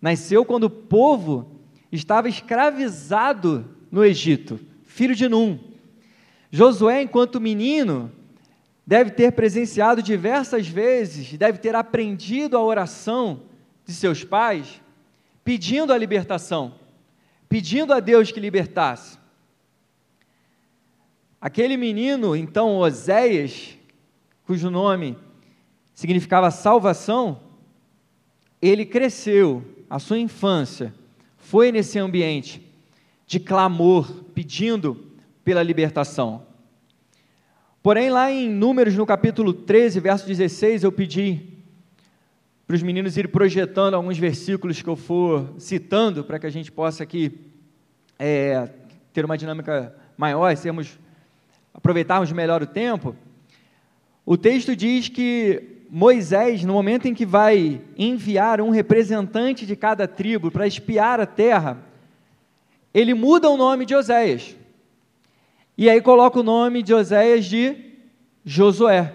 Nasceu 0.00 0.44
quando 0.44 0.64
o 0.64 0.70
povo 0.70 1.60
estava 1.90 2.28
escravizado 2.28 3.68
no 3.90 4.04
Egito, 4.04 4.60
filho 4.84 5.14
de 5.14 5.28
Num. 5.28 5.58
Josué, 6.50 7.02
enquanto 7.02 7.40
menino, 7.40 8.10
deve 8.86 9.10
ter 9.10 9.32
presenciado 9.32 10.02
diversas 10.02 10.68
vezes, 10.68 11.36
deve 11.36 11.58
ter 11.58 11.74
aprendido 11.74 12.56
a 12.56 12.62
oração 12.62 13.42
de 13.84 13.92
seus 13.92 14.22
pais, 14.22 14.80
pedindo 15.44 15.92
a 15.92 15.98
libertação, 15.98 16.74
pedindo 17.48 17.92
a 17.92 18.00
Deus 18.00 18.30
que 18.30 18.40
libertasse. 18.40 19.18
Aquele 21.40 21.76
menino, 21.76 22.34
então, 22.34 22.76
Oséias, 22.78 23.76
cujo 24.44 24.70
nome 24.70 25.16
significava 25.94 26.50
salvação, 26.50 27.40
ele 28.60 28.84
cresceu, 28.84 29.64
a 29.88 29.98
sua 29.98 30.18
infância 30.18 30.92
foi 31.36 31.70
nesse 31.70 31.98
ambiente 31.98 32.62
de 33.26 33.40
clamor, 33.40 34.24
pedindo 34.34 35.12
pela 35.44 35.62
libertação. 35.62 36.44
Porém, 37.82 38.10
lá 38.10 38.30
em 38.30 38.48
Números, 38.48 38.94
no 38.94 39.06
capítulo 39.06 39.52
13, 39.52 40.00
verso 40.00 40.26
16, 40.26 40.82
eu 40.82 40.90
pedi 40.90 41.56
para 42.66 42.74
os 42.74 42.82
meninos 42.82 43.16
irem 43.16 43.30
projetando 43.30 43.94
alguns 43.94 44.18
versículos 44.18 44.82
que 44.82 44.88
eu 44.88 44.96
for 44.96 45.54
citando, 45.56 46.24
para 46.24 46.38
que 46.38 46.46
a 46.46 46.50
gente 46.50 46.72
possa 46.72 47.04
aqui 47.04 47.52
é, 48.18 48.68
ter 49.12 49.24
uma 49.24 49.38
dinâmica 49.38 49.94
maior, 50.16 50.56
sermos, 50.56 50.98
aproveitarmos 51.72 52.32
melhor 52.32 52.60
o 52.62 52.66
tempo. 52.66 53.14
O 54.24 54.36
texto 54.36 54.74
diz 54.74 55.08
que 55.08 55.75
Moisés, 55.88 56.64
no 56.64 56.72
momento 56.72 57.06
em 57.06 57.14
que 57.14 57.24
vai 57.24 57.80
enviar 57.96 58.60
um 58.60 58.70
representante 58.70 59.64
de 59.64 59.76
cada 59.76 60.08
tribo 60.08 60.50
para 60.50 60.66
espiar 60.66 61.20
a 61.20 61.26
terra, 61.26 61.78
ele 62.92 63.14
muda 63.14 63.48
o 63.48 63.56
nome 63.56 63.86
de 63.86 63.94
Oséias. 63.94 64.56
E 65.78 65.88
aí 65.88 66.00
coloca 66.00 66.40
o 66.40 66.42
nome 66.42 66.82
de 66.82 66.92
Oséias 66.92 67.44
de 67.44 67.76
Josué. 68.44 69.12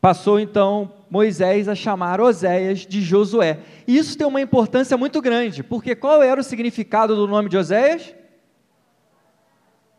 Passou 0.00 0.38
então 0.38 0.92
Moisés 1.10 1.68
a 1.68 1.74
chamar 1.74 2.20
Oséias 2.20 2.80
de 2.80 3.02
Josué. 3.02 3.58
E 3.86 3.96
isso 3.96 4.16
tem 4.16 4.26
uma 4.26 4.40
importância 4.40 4.96
muito 4.96 5.20
grande, 5.20 5.62
porque 5.62 5.94
qual 5.94 6.22
era 6.22 6.40
o 6.40 6.44
significado 6.44 7.16
do 7.16 7.26
nome 7.26 7.48
de 7.48 7.56
Oséias? 7.56 8.14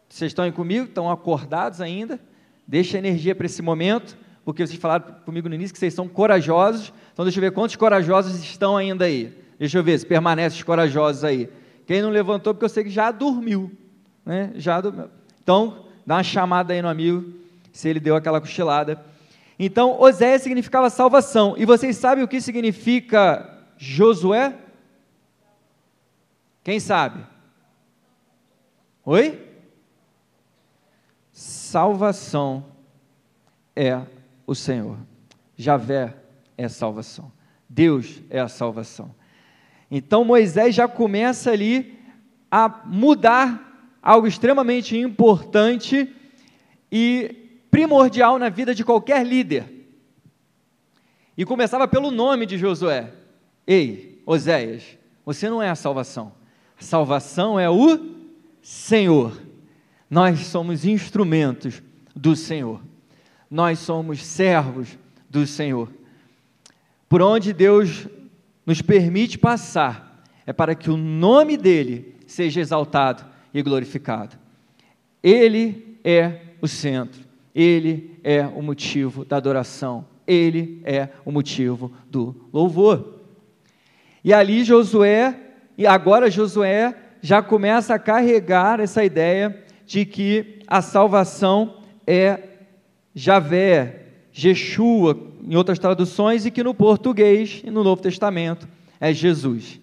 Vocês 0.08 0.32
estão 0.32 0.46
aí 0.46 0.52
comigo? 0.52 0.86
Estão 0.86 1.12
acordados 1.12 1.82
ainda? 1.82 2.20
Deixa 2.66 2.98
energia 2.98 3.36
para 3.36 3.46
esse 3.46 3.62
momento 3.62 4.18
porque 4.43 4.65
vocês 4.65 4.79
falaram 4.79 5.15
comigo 5.25 5.48
no 5.48 5.55
início 5.55 5.74
que 5.74 5.79
vocês 5.79 5.93
são 5.93 6.08
corajosos. 6.08 6.93
Então, 7.13 7.25
deixa 7.25 7.39
eu 7.39 7.41
ver 7.41 7.51
quantos 7.51 7.75
corajosos 7.75 8.41
estão 8.43 8.77
ainda 8.77 9.05
aí. 9.05 9.34
Deixa 9.58 9.77
eu 9.77 9.84
ver 9.84 10.00
se 10.00 10.05
permanecem 10.05 10.58
os 10.58 10.63
corajosos 10.63 11.24
aí. 11.24 11.50
Quem 11.86 12.01
não 12.01 12.10
levantou, 12.10 12.53
porque 12.53 12.65
eu 12.65 12.69
sei 12.69 12.84
que 12.84 12.89
já 12.89 13.12
dormiu. 13.12 13.72
Né? 14.25 14.51
Já 14.55 14.79
dormiu. 14.79 15.10
Então, 15.41 15.86
dá 16.05 16.15
uma 16.15 16.24
chamada 16.24 16.74
aí 16.74 16.81
no 16.81 16.88
amigo, 16.88 17.34
se 17.72 17.89
ele 17.89 18.00
deu 18.00 18.15
aquela 18.15 18.39
cochilada. 18.39 19.03
Então, 19.58 20.00
Oséias 20.00 20.41
significava 20.41 20.89
salvação. 20.89 21.55
E 21.58 21.65
vocês 21.65 21.98
sabem 21.98 22.24
o 22.24 22.27
que 22.27 22.39
significa 22.39 23.65
Josué? 23.77 24.55
Quem 26.63 26.79
sabe? 26.79 27.25
Oi? 29.03 29.48
Salvação 31.31 32.65
é 33.75 34.01
o 34.50 34.56
Senhor. 34.56 34.98
Javé 35.56 36.15
é 36.58 36.65
a 36.65 36.70
salvação. 36.70 37.32
Deus 37.70 38.24
é 38.32 38.39
a 38.39 38.48
salvação. 38.48 39.13
Então 39.91 40.25
Moisés 40.25 40.74
já 40.74 40.88
começa 40.88 41.51
ali 41.51 42.00
a 42.50 42.82
mudar 42.86 44.00
algo 44.01 44.25
extremamente 44.25 44.98
importante 44.98 46.12
e 46.91 47.62
primordial 47.70 48.39
na 48.39 48.50
vida 48.50 48.74
de 48.74 48.84
qualquer 48.84 49.24
líder. 49.24 49.72
E 51.38 51.46
começava 51.46 51.88
pelo 51.88 52.10
nome 52.10 52.48
de 52.48 52.58
Josué. 52.58 53.13
Ei, 53.68 54.20
Oséias, 54.25 54.98
você 55.24 55.48
não 55.48 55.62
é 55.62 55.70
a 55.70 55.75
salvação. 55.75 56.34
A 56.75 56.84
salvação 56.84 57.60
é 57.60 57.70
o 57.70 58.00
Senhor. 58.63 59.39
Nós 60.10 60.39
somos 60.48 60.86
instrumentos 60.86 61.84
do 62.15 62.36
Senhor 62.36 62.88
nós 63.50 63.79
somos 63.79 64.24
servos 64.24 64.98
do 65.29 65.46
Senhor. 65.48 65.89
Por 67.08 67.22
onde 67.22 67.53
Deus 67.53 68.08
nos 68.65 68.82
permite 68.82 69.38
passar, 69.38 70.24
é 70.46 70.53
para 70.53 70.75
que 70.75 70.91
o 70.91 70.98
nome 70.98 71.58
dEle 71.58 72.15
seja 72.27 72.62
exaltado 72.62 73.25
e 73.53 73.62
glorificado. 73.62 74.38
Ele 75.24 75.98
é 76.03 76.41
o 76.62 76.68
centro, 76.68 77.22
Ele 77.53 78.20
é 78.24 78.46
o 78.46 78.62
motivo 78.62 79.25
da 79.25 79.38
adoração, 79.38 80.06
Ele 80.27 80.82
é 80.86 81.10
o 81.25 81.32
motivo 81.32 81.91
do 82.10 82.36
louvor. 82.53 83.20
E 84.24 84.34
ali 84.34 84.63
Josué, 84.63 85.36
e 85.77 85.88
agora 85.88 86.29
Josué 86.29 86.96
já 87.22 87.41
começa 87.41 87.96
a 87.96 88.00
carregar 88.00 88.79
essa 88.79 89.03
ideia 89.03 89.63
de 89.86 90.06
que 90.06 90.60
a 90.68 90.82
salvação 90.82 91.82
é 92.06 92.49
Javé, 93.13 94.01
Jeshua, 94.32 95.18
em 95.44 95.56
outras 95.56 95.80
traduções, 95.80 96.46
e 96.46 96.51
que 96.51 96.63
no 96.63 96.74
português 96.74 97.62
e 97.63 97.70
no 97.70 97.84
Novo 97.84 98.01
Testamento 98.01 98.68
é 99.00 99.13
Jesus. 99.13 99.80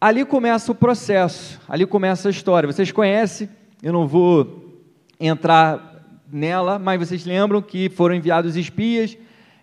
Ali 0.00 0.24
começa 0.24 0.70
o 0.70 0.74
processo, 0.74 1.60
ali 1.68 1.86
começa 1.86 2.28
a 2.28 2.30
história. 2.30 2.70
Vocês 2.70 2.92
conhecem, 2.92 3.48
eu 3.82 3.92
não 3.92 4.06
vou 4.06 4.82
entrar 5.18 6.20
nela, 6.30 6.78
mas 6.78 6.98
vocês 6.98 7.24
lembram 7.24 7.62
que 7.62 7.88
foram 7.88 8.14
enviados 8.14 8.56
espias, 8.56 9.16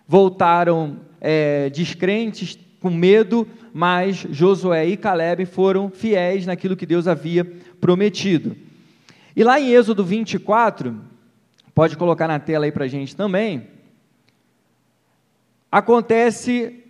voltaram 0.08 0.98
é, 1.20 1.70
descrentes, 1.70 2.58
com 2.80 2.90
medo, 2.90 3.48
mas 3.72 4.26
Josué 4.30 4.86
e 4.86 4.96
Caleb 4.96 5.46
foram 5.46 5.88
fiéis 5.88 6.44
naquilo 6.44 6.76
que 6.76 6.84
Deus 6.84 7.08
havia 7.08 7.44
prometido. 7.80 8.54
E 9.34 9.42
lá 9.42 9.58
em 9.58 9.70
Êxodo 9.70 10.04
24, 10.04 10.94
Pode 11.74 11.96
colocar 11.96 12.28
na 12.28 12.38
tela 12.38 12.64
aí 12.64 12.72
para 12.72 12.84
a 12.84 12.88
gente 12.88 13.16
também. 13.16 13.68
Acontece 15.70 16.84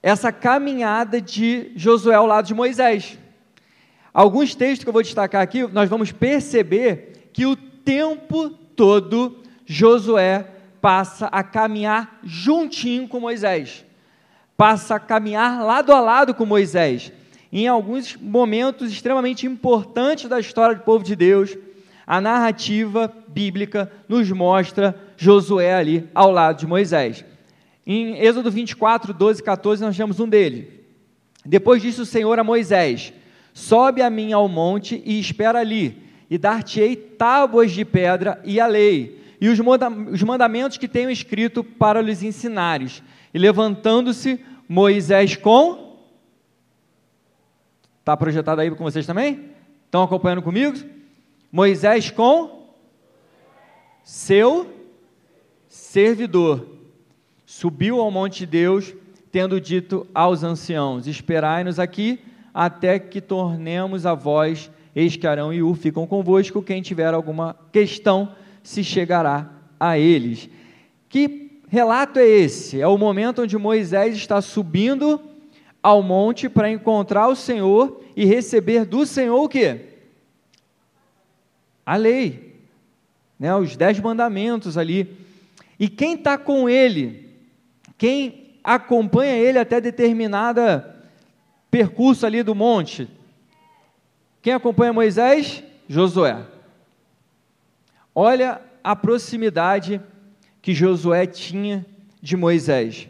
essa 0.00 0.30
caminhada 0.30 1.20
de 1.20 1.72
Josué 1.74 2.14
ao 2.14 2.26
lado 2.26 2.46
de 2.46 2.54
Moisés. 2.54 3.18
Alguns 4.14 4.54
textos 4.54 4.84
que 4.84 4.88
eu 4.88 4.92
vou 4.92 5.02
destacar 5.02 5.42
aqui, 5.42 5.66
nós 5.66 5.90
vamos 5.90 6.12
perceber 6.12 7.30
que 7.32 7.46
o 7.46 7.56
tempo 7.56 8.50
todo 8.50 9.42
Josué 9.66 10.46
passa 10.80 11.26
a 11.26 11.42
caminhar 11.42 12.20
juntinho 12.22 13.08
com 13.08 13.18
Moisés, 13.18 13.84
passa 14.56 14.94
a 14.94 15.00
caminhar 15.00 15.64
lado 15.64 15.92
a 15.92 16.00
lado 16.00 16.32
com 16.32 16.46
Moisés. 16.46 17.12
Em 17.50 17.66
alguns 17.66 18.16
momentos 18.16 18.92
extremamente 18.92 19.46
importantes 19.46 20.28
da 20.28 20.38
história 20.38 20.76
do 20.76 20.82
povo 20.82 21.02
de 21.02 21.16
Deus, 21.16 21.56
a 22.08 22.22
narrativa 22.22 23.12
bíblica 23.28 23.92
nos 24.08 24.32
mostra 24.32 24.98
Josué 25.18 25.74
ali 25.74 26.08
ao 26.14 26.30
lado 26.30 26.60
de 26.60 26.66
Moisés. 26.66 27.22
Em 27.86 28.18
Êxodo 28.18 28.50
24, 28.50 29.12
12 29.12 29.40
e 29.40 29.44
14, 29.44 29.84
nós 29.84 29.94
temos 29.94 30.18
um 30.18 30.26
deles. 30.26 30.68
Depois 31.44 31.82
disse 31.82 32.00
o 32.00 32.06
Senhor 32.06 32.38
a 32.38 32.42
Moisés: 32.42 33.12
Sobe 33.52 34.00
a 34.00 34.08
mim 34.08 34.32
ao 34.32 34.48
monte 34.48 35.02
e 35.04 35.20
espera 35.20 35.58
ali, 35.58 36.02
e 36.30 36.38
dar-te-ei 36.38 36.96
tábuas 36.96 37.72
de 37.72 37.84
pedra 37.84 38.40
e 38.42 38.58
a 38.58 38.66
lei, 38.66 39.22
e 39.38 39.50
os 39.50 40.22
mandamentos 40.22 40.78
que 40.78 40.88
tenho 40.88 41.10
escrito 41.10 41.62
para 41.62 42.00
lhes 42.00 42.22
ensinares. 42.22 43.02
E 43.34 43.38
levantando-se, 43.38 44.40
Moisés 44.66 45.36
com. 45.36 45.98
Está 48.00 48.16
projetado 48.16 48.62
aí 48.62 48.70
com 48.70 48.84
vocês 48.84 49.06
também? 49.06 49.50
Estão 49.84 50.02
acompanhando 50.02 50.40
comigo? 50.40 50.97
Moisés 51.50 52.10
com 52.10 52.68
seu 54.02 54.66
servidor, 55.68 56.66
subiu 57.46 58.00
ao 58.00 58.10
monte 58.10 58.40
de 58.40 58.46
Deus, 58.46 58.94
tendo 59.32 59.60
dito 59.60 60.06
aos 60.14 60.42
anciãos: 60.42 61.06
Esperai-nos 61.06 61.78
aqui 61.78 62.20
até 62.52 62.98
que 62.98 63.20
tornemos 63.20 64.04
a 64.04 64.14
voz, 64.14 64.70
eis 64.94 65.16
que 65.16 65.26
Arão 65.26 65.52
e 65.52 65.62
U 65.62 65.74
ficam 65.74 66.06
convosco, 66.06 66.62
quem 66.62 66.82
tiver 66.82 67.14
alguma 67.14 67.56
questão 67.72 68.34
se 68.62 68.84
chegará 68.84 69.50
a 69.80 69.98
eles. 69.98 70.50
Que 71.08 71.62
relato 71.68 72.18
é 72.18 72.26
esse? 72.26 72.80
É 72.80 72.86
o 72.86 72.98
momento 72.98 73.42
onde 73.42 73.56
Moisés 73.56 74.16
está 74.16 74.42
subindo 74.42 75.20
ao 75.82 76.02
monte 76.02 76.48
para 76.48 76.70
encontrar 76.70 77.28
o 77.28 77.36
Senhor 77.36 78.02
e 78.14 78.26
receber 78.26 78.84
do 78.84 79.06
Senhor 79.06 79.42
o 79.42 79.48
quê? 79.48 79.97
A 81.88 81.96
lei, 81.96 82.54
né? 83.38 83.54
os 83.54 83.74
dez 83.74 83.98
mandamentos 83.98 84.76
ali. 84.76 85.16
E 85.80 85.88
quem 85.88 86.16
está 86.16 86.36
com 86.36 86.68
ele, 86.68 87.30
quem 87.96 88.58
acompanha 88.62 89.32
ele 89.32 89.58
até 89.58 89.80
determinada 89.80 91.02
percurso 91.70 92.26
ali 92.26 92.42
do 92.42 92.54
monte, 92.54 93.08
quem 94.42 94.52
acompanha 94.52 94.92
Moisés? 94.92 95.64
Josué. 95.88 96.44
Olha 98.14 98.60
a 98.84 98.94
proximidade 98.94 99.98
que 100.60 100.74
Josué 100.74 101.26
tinha 101.26 101.86
de 102.20 102.36
Moisés. 102.36 103.08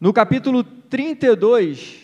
No 0.00 0.12
capítulo 0.12 0.62
32, 0.62 2.02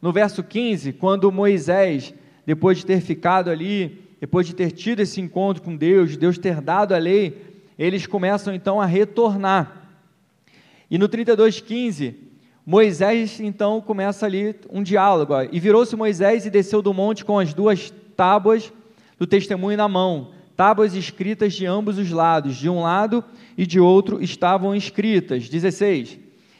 no 0.00 0.14
verso 0.14 0.42
15, 0.42 0.94
quando 0.94 1.30
Moisés, 1.30 2.14
depois 2.46 2.78
de 2.78 2.86
ter 2.86 3.02
ficado 3.02 3.50
ali, 3.50 4.05
depois 4.20 4.46
de 4.46 4.54
ter 4.54 4.72
tido 4.72 5.00
esse 5.00 5.20
encontro 5.20 5.62
com 5.62 5.76
Deus, 5.76 6.16
Deus 6.16 6.38
ter 6.38 6.60
dado 6.60 6.94
a 6.94 6.98
lei, 6.98 7.42
eles 7.78 8.06
começam 8.06 8.54
então 8.54 8.80
a 8.80 8.86
retornar. 8.86 9.90
E 10.90 10.98
no 10.98 11.08
32:15, 11.08 12.14
Moisés 12.64 13.40
então 13.40 13.80
começa 13.80 14.26
ali 14.26 14.54
um 14.70 14.82
diálogo. 14.82 15.34
Ó, 15.34 15.42
e 15.50 15.60
virou-se 15.60 15.94
Moisés 15.94 16.46
e 16.46 16.50
desceu 16.50 16.80
do 16.80 16.94
monte 16.94 17.24
com 17.24 17.38
as 17.38 17.52
duas 17.52 17.92
tábuas 18.16 18.72
do 19.18 19.26
testemunho 19.26 19.76
na 19.76 19.88
mão, 19.88 20.32
tábuas 20.56 20.94
escritas 20.94 21.54
de 21.54 21.66
ambos 21.66 21.98
os 21.98 22.10
lados, 22.10 22.56
de 22.56 22.68
um 22.68 22.82
lado 22.82 23.22
e 23.56 23.66
de 23.66 23.78
outro 23.78 24.22
estavam 24.22 24.74
escritas. 24.74 25.48
16. 25.48 26.18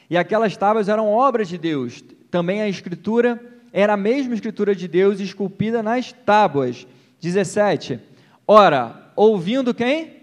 E 0.08 0.16
aquelas 0.16 0.56
tábuas 0.56 0.88
eram 0.88 1.08
obras 1.08 1.48
de 1.48 1.58
Deus. 1.58 2.04
Também 2.30 2.62
a 2.62 2.68
escritura 2.68 3.40
era 3.72 3.94
a 3.94 3.96
mesma 3.96 4.34
escritura 4.34 4.74
de 4.74 4.86
Deus 4.86 5.20
esculpida 5.20 5.82
nas 5.82 6.12
tábuas. 6.12 6.86
17. 7.20 8.00
Ora, 8.46 9.10
ouvindo 9.16 9.74
quem? 9.74 10.16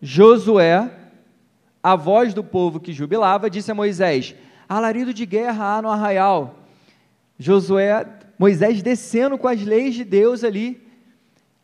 Josué, 0.00 0.90
a 1.82 1.96
voz 1.96 2.32
do 2.32 2.42
povo 2.42 2.80
que 2.80 2.92
jubilava, 2.92 3.50
disse 3.50 3.70
a 3.70 3.74
Moisés: 3.74 4.34
Alarido 4.68 5.12
de 5.12 5.26
guerra 5.26 5.76
há 5.76 5.82
no 5.82 5.90
arraial. 5.90 6.56
Josué, 7.38 8.06
Moisés 8.38 8.82
descendo 8.82 9.36
com 9.36 9.48
as 9.48 9.62
leis 9.62 9.94
de 9.94 10.04
Deus 10.04 10.44
ali, 10.44 10.80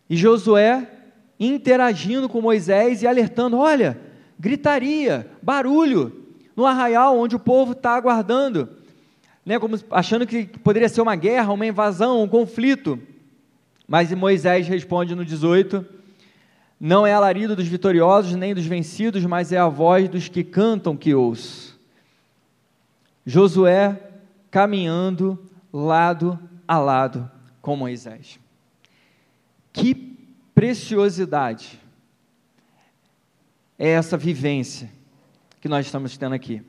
e 0.08 0.16
Josué 0.16 0.90
interagindo 1.38 2.28
com 2.28 2.40
Moisés 2.40 3.02
e 3.02 3.06
alertando: 3.06 3.58
olha, 3.58 3.98
gritaria, 4.38 5.30
barulho 5.42 6.24
no 6.54 6.64
arraial 6.64 7.18
onde 7.18 7.36
o 7.36 7.38
povo 7.40 7.72
está 7.72 7.94
aguardando, 7.94 8.68
né, 9.44 9.58
como 9.58 9.78
achando 9.90 10.26
que 10.26 10.46
poderia 10.46 10.88
ser 10.88 11.02
uma 11.02 11.14
guerra, 11.14 11.52
uma 11.52 11.66
invasão, 11.66 12.22
um 12.22 12.28
conflito. 12.28 12.98
Mas 13.86 14.12
Moisés 14.12 14.66
responde 14.66 15.14
no 15.14 15.24
18: 15.24 15.84
Não 16.80 17.06
é 17.06 17.12
alarido 17.12 17.54
dos 17.54 17.68
vitoriosos 17.68 18.34
nem 18.34 18.54
dos 18.54 18.66
vencidos, 18.66 19.24
mas 19.24 19.52
é 19.52 19.58
a 19.58 19.68
voz 19.68 20.08
dos 20.08 20.28
que 20.28 20.42
cantam 20.42 20.96
que 20.96 21.14
ouço. 21.14 21.78
Josué 23.24 24.00
caminhando 24.50 25.38
lado 25.72 26.38
a 26.66 26.78
lado 26.78 27.30
com 27.60 27.76
Moisés. 27.76 28.38
Que 29.72 29.94
preciosidade 30.54 31.78
é 33.78 33.90
essa 33.90 34.16
vivência 34.16 34.90
que 35.60 35.68
nós 35.68 35.86
estamos 35.86 36.16
tendo 36.16 36.34
aqui. 36.34 36.62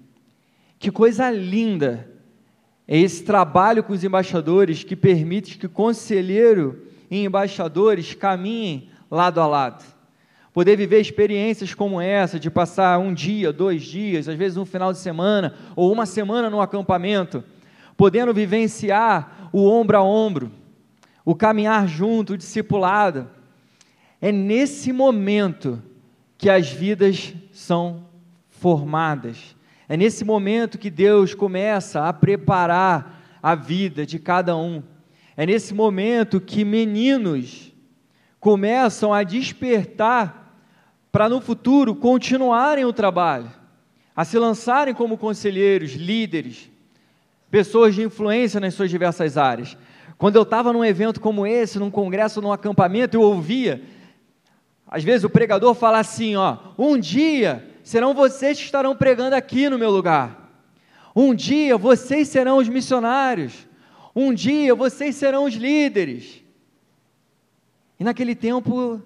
Que 0.79 0.91
coisa 0.91 1.31
linda 1.31 2.09
é 2.87 2.97
esse 2.97 3.23
trabalho 3.23 3.83
com 3.83 3.93
os 3.93 4.03
embaixadores 4.03 4.83
que 4.83 4.95
permite 4.95 5.57
que 5.57 5.67
conselheiro 5.67 6.86
e 7.09 7.23
embaixadores 7.23 8.13
caminhem 8.13 8.89
lado 9.09 9.39
a 9.39 9.47
lado. 9.47 9.83
Poder 10.53 10.75
viver 10.75 10.99
experiências 10.99 11.73
como 11.73 12.01
essa, 12.01 12.39
de 12.39 12.49
passar 12.49 12.97
um 12.97 13.13
dia, 13.13 13.53
dois 13.53 13.83
dias, 13.83 14.27
às 14.27 14.35
vezes 14.35 14.57
um 14.57 14.65
final 14.65 14.91
de 14.91 14.97
semana, 14.97 15.53
ou 15.75 15.91
uma 15.91 16.05
semana 16.05 16.49
no 16.49 16.59
acampamento, 16.59 17.43
podendo 17.95 18.33
vivenciar 18.33 19.49
o 19.53 19.67
ombro 19.69 19.97
a 19.97 20.03
ombro, 20.03 20.51
o 21.23 21.35
caminhar 21.35 21.87
junto, 21.87 22.33
o 22.33 22.37
discipulado. 22.37 23.29
É 24.19 24.31
nesse 24.31 24.91
momento 24.91 25.81
que 26.37 26.49
as 26.49 26.71
vidas 26.71 27.33
são 27.51 28.05
formadas. 28.49 29.55
É 29.89 29.95
nesse 29.95 30.25
momento 30.25 30.77
que 30.77 30.89
Deus 30.89 31.33
começa 31.33 32.07
a 32.07 32.13
preparar 32.13 33.21
a 33.41 33.55
vida 33.55 34.05
de 34.05 34.19
cada 34.19 34.55
um. 34.55 34.83
É 35.37 35.45
nesse 35.45 35.71
momento 35.71 36.41
que 36.41 36.65
meninos 36.65 37.71
começam 38.39 39.13
a 39.13 39.21
despertar 39.21 40.59
para 41.11 41.29
no 41.29 41.39
futuro 41.39 41.95
continuarem 41.95 42.83
o 42.85 42.91
trabalho, 42.91 43.51
a 44.15 44.25
se 44.25 44.39
lançarem 44.39 44.95
como 44.95 45.15
conselheiros, 45.15 45.91
líderes, 45.93 46.71
pessoas 47.51 47.93
de 47.93 48.01
influência 48.01 48.59
nas 48.59 48.73
suas 48.73 48.89
diversas 48.89 49.37
áreas. 49.37 49.77
Quando 50.17 50.37
eu 50.37 50.41
estava 50.41 50.73
num 50.73 50.83
evento 50.83 51.21
como 51.21 51.45
esse, 51.45 51.77
num 51.77 51.91
congresso, 51.91 52.41
num 52.41 52.51
acampamento, 52.51 53.15
eu 53.15 53.21
ouvia, 53.21 53.83
às 54.87 55.03
vezes 55.03 55.23
o 55.23 55.29
pregador 55.29 55.75
fala 55.75 55.99
assim, 55.99 56.35
ó, 56.35 56.57
um 56.79 56.97
dia 56.97 57.63
serão 57.83 58.15
vocês 58.15 58.57
que 58.57 58.65
estarão 58.65 58.95
pregando 58.95 59.35
aqui 59.35 59.69
no 59.69 59.77
meu 59.77 59.91
lugar. 59.91 60.51
Um 61.15 61.35
dia 61.35 61.77
vocês 61.77 62.27
serão 62.27 62.57
os 62.57 62.67
missionários. 62.67 63.67
Um 64.19 64.33
dia 64.33 64.73
vocês 64.73 65.15
serão 65.15 65.45
os 65.45 65.53
líderes. 65.53 66.43
E 67.99 68.03
naquele 68.03 68.33
tempo 68.33 68.99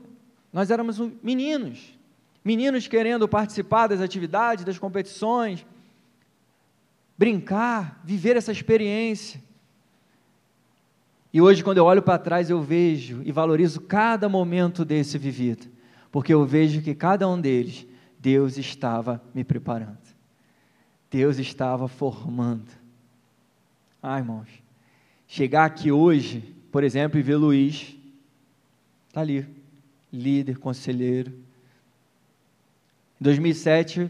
nós 0.54 0.72
éramos 0.72 1.00
meninos, 1.22 2.00
meninos 2.46 2.88
querendo 2.88 3.28
participar 3.28 3.88
das 3.88 4.00
atividades, 4.00 4.64
das 4.64 4.80
competições, 4.80 5.66
brincar, 7.18 8.00
viver 8.06 8.38
essa 8.38 8.54
experiência. 8.54 9.44
E 11.34 11.42
hoje, 11.42 11.62
quando 11.62 11.80
eu 11.80 11.86
olho 11.86 12.02
para 12.02 12.18
trás, 12.18 12.50
eu 12.50 12.62
vejo 12.62 13.22
e 13.26 13.34
valorizo 13.34 13.82
cada 13.82 14.30
momento 14.30 14.86
desse 14.86 15.18
vivido, 15.18 15.68
porque 16.10 16.34
eu 16.34 16.46
vejo 16.46 16.82
que 16.82 16.96
cada 16.96 17.28
um 17.28 17.40
deles 17.40 17.86
Deus 18.18 18.58
estava 18.58 19.22
me 19.34 19.44
preparando. 19.44 20.00
Deus 21.10 21.38
estava 21.38 21.90
formando. 21.90 22.72
Ah, 24.02 24.18
irmãos, 24.18 24.61
chegar 25.32 25.64
aqui 25.64 25.90
hoje, 25.90 26.44
por 26.74 26.84
exemplo, 26.84 27.18
e 27.18 27.24
ver 27.24 27.38
Luiz, 27.38 27.96
está 29.08 29.22
ali, 29.22 29.48
líder, 30.12 30.58
conselheiro. 30.58 31.32
Em 33.18 33.24
2007, 33.24 34.02
eu 34.02 34.10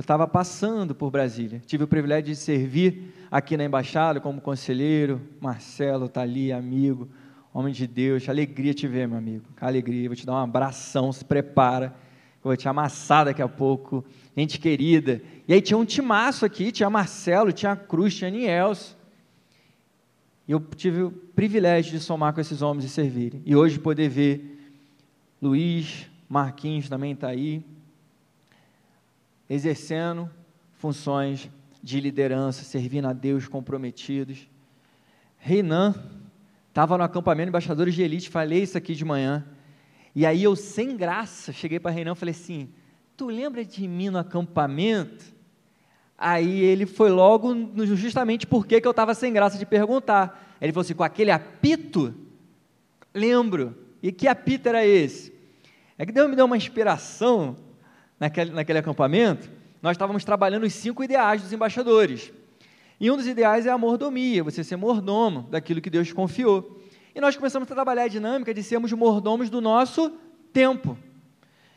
estava 0.00 0.28
passando 0.28 0.94
por 0.94 1.10
Brasília. 1.10 1.60
Tive 1.66 1.82
o 1.82 1.88
privilégio 1.88 2.26
de 2.26 2.36
servir 2.36 3.12
aqui 3.32 3.56
na 3.56 3.64
embaixada 3.64 4.20
como 4.20 4.40
conselheiro. 4.40 5.20
Marcelo 5.40 6.06
está 6.06 6.22
ali, 6.22 6.52
amigo, 6.52 7.08
homem 7.52 7.74
de 7.74 7.88
Deus. 7.88 8.28
Alegria 8.28 8.72
te 8.72 8.86
ver, 8.86 9.08
meu 9.08 9.18
amigo. 9.18 9.46
Alegria. 9.60 10.08
Vou 10.08 10.14
te 10.14 10.24
dar 10.24 10.34
um 10.34 10.36
abração. 10.36 11.12
Se 11.12 11.24
prepara 11.24 11.92
vou 12.44 12.56
te 12.56 12.68
amassar 12.68 13.24
daqui 13.24 13.40
a 13.40 13.48
pouco, 13.48 14.04
gente 14.36 14.60
querida. 14.60 15.22
E 15.48 15.54
aí 15.54 15.62
tinha 15.62 15.78
um 15.78 15.84
timaço 15.84 16.44
aqui, 16.44 16.70
tinha 16.70 16.90
Marcelo, 16.90 17.50
tinha 17.52 17.74
Cruz, 17.74 18.14
tinha 18.14 18.28
Nielso. 18.28 18.94
E 20.46 20.52
eu 20.52 20.60
tive 20.60 21.02
o 21.02 21.10
privilégio 21.10 21.92
de 21.92 22.00
somar 22.00 22.32
com 22.34 22.40
esses 22.40 22.60
homens 22.62 22.84
e 22.84 22.88
servirem. 22.88 23.42
E 23.44 23.56
hoje 23.56 23.78
poder 23.78 24.08
ver 24.08 24.72
Luiz, 25.40 26.06
Marquinhos 26.28 26.88
também 26.88 27.12
está 27.12 27.28
aí, 27.28 27.64
exercendo 29.48 30.30
funções 30.74 31.50
de 31.82 32.00
liderança, 32.00 32.64
servindo 32.64 33.06
a 33.06 33.12
Deus 33.12 33.46
comprometidos. 33.46 34.48
Reinan 35.38 35.94
estava 36.68 36.96
no 36.96 37.04
acampamento 37.04 37.50
Embaixadores 37.50 37.94
de 37.94 38.02
Elite, 38.02 38.30
falei 38.30 38.62
isso 38.62 38.78
aqui 38.78 38.94
de 38.94 39.04
manhã. 39.04 39.44
E 40.14 40.24
aí 40.24 40.42
eu, 40.42 40.54
sem 40.56 40.96
graça, 40.96 41.52
cheguei 41.52 41.80
para 41.80 41.90
Reinão 41.90 42.14
e 42.14 42.16
falei 42.16 42.34
assim: 42.34 42.70
Tu 43.16 43.26
lembra 43.26 43.64
de 43.64 43.86
mim 43.86 44.10
no 44.10 44.18
acampamento? 44.18 45.33
Aí 46.26 46.62
ele 46.62 46.86
foi 46.86 47.10
logo, 47.10 47.54
justamente 47.84 48.46
porque 48.46 48.80
que 48.80 48.86
eu 48.88 48.92
estava 48.92 49.12
sem 49.12 49.30
graça 49.30 49.58
de 49.58 49.66
perguntar. 49.66 50.56
Ele 50.58 50.72
falou 50.72 50.80
assim: 50.80 50.94
Com 50.94 51.04
aquele 51.04 51.30
apito? 51.30 52.14
Lembro. 53.12 53.76
E 54.02 54.10
que 54.10 54.26
apito 54.26 54.66
era 54.66 54.86
esse? 54.86 55.34
É 55.98 56.06
que 56.06 56.12
Deus 56.12 56.30
me 56.30 56.34
deu 56.34 56.46
uma 56.46 56.56
inspiração 56.56 57.58
naquele, 58.18 58.52
naquele 58.52 58.78
acampamento, 58.78 59.50
nós 59.82 59.92
estávamos 59.92 60.24
trabalhando 60.24 60.64
os 60.64 60.72
cinco 60.72 61.04
ideais 61.04 61.42
dos 61.42 61.52
embaixadores. 61.52 62.32
E 62.98 63.10
um 63.10 63.18
dos 63.18 63.26
ideais 63.26 63.66
é 63.66 63.70
a 63.70 63.76
mordomia, 63.76 64.42
você 64.42 64.64
ser 64.64 64.76
mordomo 64.76 65.42
daquilo 65.50 65.82
que 65.82 65.90
Deus 65.90 66.10
confiou. 66.10 66.80
E 67.14 67.20
nós 67.20 67.36
começamos 67.36 67.70
a 67.70 67.74
trabalhar 67.74 68.04
a 68.04 68.08
dinâmica 68.08 68.54
de 68.54 68.62
sermos 68.62 68.90
mordomos 68.94 69.50
do 69.50 69.60
nosso 69.60 70.10
tempo. 70.54 70.96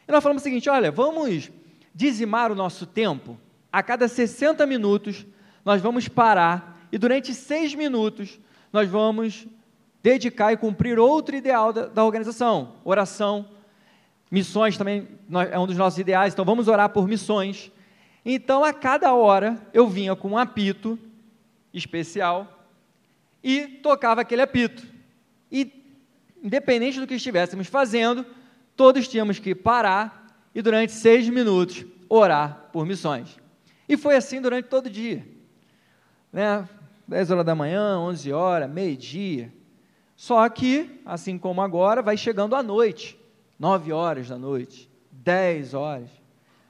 E 0.08 0.12
nós 0.12 0.24
falamos 0.24 0.42
o 0.42 0.46
seguinte: 0.46 0.70
olha, 0.70 0.90
vamos 0.90 1.52
dizimar 1.94 2.50
o 2.50 2.56
nosso 2.56 2.86
tempo. 2.86 3.38
A 3.72 3.84
cada 3.84 4.08
60 4.08 4.66
minutos, 4.66 5.26
nós 5.64 5.82
vamos 5.82 6.08
parar 6.08 6.78
e 6.92 6.98
durante 6.98 7.34
seis 7.34 7.76
minutos, 7.76 8.40
nós 8.72 8.90
vamos 8.90 9.48
dedicar 10.02 10.54
e 10.54 10.58
cumprir 10.58 10.98
outro 10.98 11.36
ideal 11.36 11.74
da, 11.74 11.88
da 11.88 12.06
organização: 12.06 12.76
oração, 12.84 13.48
missões 14.32 14.78
também 14.78 15.08
é 15.52 15.60
um 15.60 15.68
dos 15.68 15.78
nossos 15.78 16.00
ideais, 16.00 16.34
então 16.34 16.46
vamos 16.46 16.68
orar 16.68 16.90
por 16.90 17.08
missões. 17.08 17.72
Então, 18.26 18.64
a 18.64 18.74
cada 18.74 19.14
hora, 19.14 19.58
eu 19.74 19.88
vinha 19.88 20.16
com 20.16 20.32
um 20.32 20.38
apito 20.38 21.00
especial 21.74 22.68
e 23.42 23.68
tocava 23.68 24.22
aquele 24.22 24.42
apito. 24.42 24.86
E, 25.50 25.72
independente 26.44 27.00
do 27.00 27.08
que 27.08 27.16
estivéssemos 27.16 27.68
fazendo, 27.68 28.26
todos 28.76 29.08
tínhamos 29.08 29.40
que 29.40 29.56
parar 29.56 30.28
e, 30.54 30.62
durante 30.62 30.92
seis 30.92 31.30
minutos, 31.30 31.86
orar 32.10 32.70
por 32.74 32.86
missões. 32.86 33.38
E 33.88 33.96
foi 33.96 34.16
assim 34.16 34.42
durante 34.42 34.66
todo 34.66 34.88
o 34.88 34.90
dia. 34.90 35.28
Né? 36.32 36.68
10 37.08 37.32
horas 37.32 37.46
da 37.46 37.56
manhã, 37.56 38.00
11 38.00 38.34
horas, 38.34 38.70
meio-dia. 38.70 39.54
Só 40.16 40.48
que, 40.50 41.02
assim 41.06 41.38
como 41.38 41.62
agora, 41.62 42.02
vai 42.02 42.18
chegando 42.18 42.56
a 42.56 42.64
noite. 42.64 43.18
9 43.60 43.92
horas 43.92 44.30
da 44.30 44.38
noite, 44.38 44.90
10 45.12 45.74
horas, 45.74 46.10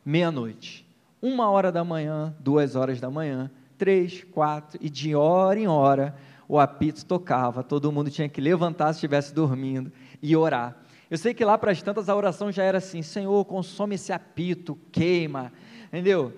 meia-noite 0.05 0.87
uma 1.21 1.49
hora 1.49 1.71
da 1.71 1.83
manhã, 1.83 2.35
duas 2.39 2.75
horas 2.75 2.99
da 2.99 3.09
manhã, 3.09 3.49
três, 3.77 4.23
quatro, 4.23 4.79
e 4.81 4.89
de 4.89 5.15
hora 5.15 5.59
em 5.59 5.67
hora 5.67 6.15
o 6.47 6.59
apito 6.59 7.05
tocava, 7.05 7.63
todo 7.63 7.91
mundo 7.91 8.09
tinha 8.09 8.29
que 8.29 8.39
levantar 8.39 8.93
se 8.93 8.97
estivesse 8.97 9.33
dormindo 9.33 9.91
e 10.21 10.35
orar. 10.35 10.77
Eu 11.09 11.17
sei 11.17 11.33
que 11.33 11.43
lá 11.43 11.57
para 11.57 11.71
as 11.71 11.81
tantas 11.81 12.07
a 12.07 12.15
oração 12.15 12.51
já 12.51 12.63
era 12.63 12.77
assim: 12.77 13.01
Senhor, 13.01 13.43
consome 13.45 13.95
esse 13.95 14.13
apito, 14.13 14.77
queima, 14.91 15.51
entendeu? 15.87 16.33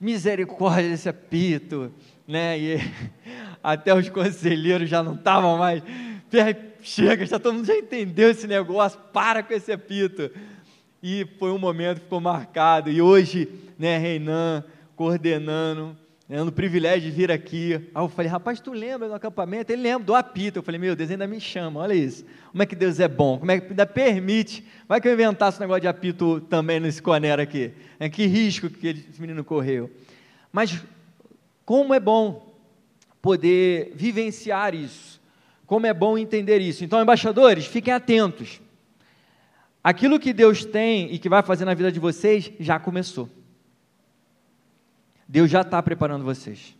Misericórdia 0.00 0.90
desse 0.90 1.08
apito, 1.08 1.92
né? 2.26 2.58
E 2.58 2.76
até 3.62 3.94
os 3.94 4.08
conselheiros 4.08 4.88
já 4.88 5.02
não 5.02 5.14
estavam 5.14 5.58
mais. 5.58 5.82
Chega, 6.82 7.26
já 7.26 7.38
todo 7.38 7.54
mundo 7.54 7.66
já 7.66 7.76
entendeu 7.76 8.30
esse 8.30 8.46
negócio, 8.46 8.98
para 9.12 9.42
com 9.42 9.52
esse 9.54 9.72
apito 9.72 10.30
e 11.02 11.24
foi 11.38 11.50
um 11.50 11.58
momento 11.58 11.98
que 11.98 12.04
ficou 12.04 12.20
marcado. 12.20 12.90
E 12.90 13.00
hoje, 13.00 13.48
né, 13.78 13.96
Reinan 13.96 14.64
coordenando, 14.94 15.96
no 16.28 16.50
privilégio 16.50 17.08
de 17.08 17.16
vir 17.16 17.30
aqui. 17.30 17.74
Aí 17.74 18.02
eu 18.02 18.08
falei, 18.08 18.30
rapaz, 18.30 18.58
tu 18.58 18.72
lembra 18.72 19.08
do 19.08 19.14
acampamento? 19.14 19.72
Ele 19.72 19.82
lembra 19.82 20.04
do 20.04 20.14
apito. 20.14 20.58
Eu 20.58 20.62
falei, 20.62 20.80
meu 20.80 20.96
Deus, 20.96 21.10
ainda 21.10 21.26
me 21.26 21.40
chama, 21.40 21.80
olha 21.80 21.94
isso. 21.94 22.24
Como 22.50 22.62
é 22.62 22.66
que 22.66 22.74
Deus 22.74 22.98
é 22.98 23.06
bom, 23.06 23.38
como 23.38 23.50
é 23.50 23.60
que 23.60 23.68
ainda 23.68 23.86
permite. 23.86 24.66
Vai 24.88 25.00
que 25.00 25.06
eu 25.06 25.12
inventasse 25.12 25.58
um 25.58 25.60
negócio 25.60 25.82
de 25.82 25.88
apito 25.88 26.40
também 26.42 26.80
nesse 26.80 27.00
Conera 27.00 27.42
aqui. 27.42 27.72
É, 28.00 28.08
que 28.08 28.26
risco 28.26 28.68
que 28.68 28.88
esse 28.88 29.20
menino 29.20 29.44
correu. 29.44 29.90
Mas 30.52 30.82
como 31.64 31.94
é 31.94 32.00
bom 32.00 32.54
poder 33.22 33.92
vivenciar 33.94 34.74
isso. 34.74 35.20
Como 35.64 35.86
é 35.86 35.94
bom 35.94 36.16
entender 36.18 36.60
isso. 36.60 36.84
Então, 36.84 37.00
embaixadores, 37.00 37.66
fiquem 37.66 37.92
atentos. 37.92 38.60
Aquilo 39.82 40.18
que 40.18 40.32
Deus 40.32 40.64
tem 40.64 41.12
e 41.12 41.18
que 41.18 41.28
vai 41.28 41.42
fazer 41.42 41.64
na 41.64 41.74
vida 41.74 41.92
de 41.92 42.00
vocês 42.00 42.50
já 42.58 42.78
começou. 42.78 43.28
Deus 45.28 45.50
já 45.50 45.62
está 45.62 45.82
preparando 45.82 46.24
vocês. 46.24 46.76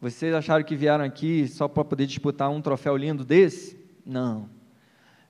Vocês 0.00 0.34
acharam 0.34 0.64
que 0.64 0.74
vieram 0.74 1.04
aqui 1.04 1.46
só 1.46 1.68
para 1.68 1.84
poder 1.84 2.06
disputar 2.06 2.50
um 2.50 2.60
troféu 2.60 2.96
lindo 2.96 3.24
desse? 3.24 3.78
Não. 4.04 4.48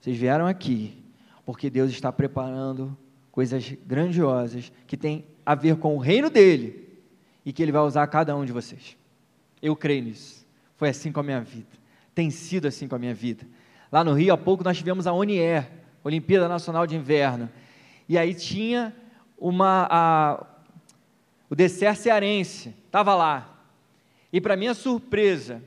Vocês 0.01 0.17
vieram 0.17 0.47
aqui 0.47 1.03
porque 1.45 1.69
Deus 1.69 1.91
está 1.91 2.13
preparando 2.13 2.97
coisas 3.31 3.75
grandiosas 3.87 4.73
que 4.87 4.97
têm 4.97 5.27
a 5.45 5.55
ver 5.55 5.77
com 5.77 5.97
o 5.97 5.99
reino 5.99 6.31
dele 6.31 6.89
e 7.45 7.53
que 7.53 7.63
ele 7.63 7.73
vai 7.73 7.83
usar 7.83 8.07
cada 8.07 8.37
um 8.37 8.45
de 8.45 8.53
vocês. 8.53 8.97
Eu 9.61 9.75
creio 9.77 10.05
nisso. 10.05 10.47
Foi 10.77 10.89
assim 10.89 11.13
com 11.13 11.21
a 11.21 11.23
minha 11.23 11.41
vida. 11.41 11.69
Tem 12.15 12.31
sido 12.31 12.67
assim 12.67 12.87
com 12.87 12.95
a 12.95 12.99
minha 12.99 13.15
vida. 13.15 13.47
Lá 13.91 14.03
no 14.03 14.13
Rio, 14.13 14.33
há 14.33 14.39
pouco, 14.39 14.65
nós 14.65 14.77
tivemos 14.77 15.07
a 15.07 15.13
Onier, 15.13 15.71
Olimpíada 16.03 16.49
Nacional 16.49 16.87
de 16.87 16.97
Inverno. 16.97 17.49
E 18.09 18.17
aí 18.17 18.35
tinha 18.35 18.95
uma 19.39 19.87
a, 19.91 20.47
o 21.53 21.55
Descer 21.55 21.95
Cearense, 21.95 22.75
estava 22.87 23.15
lá. 23.15 23.47
E 24.33 24.41
para 24.41 24.57
minha 24.57 24.73
surpresa, 24.73 25.63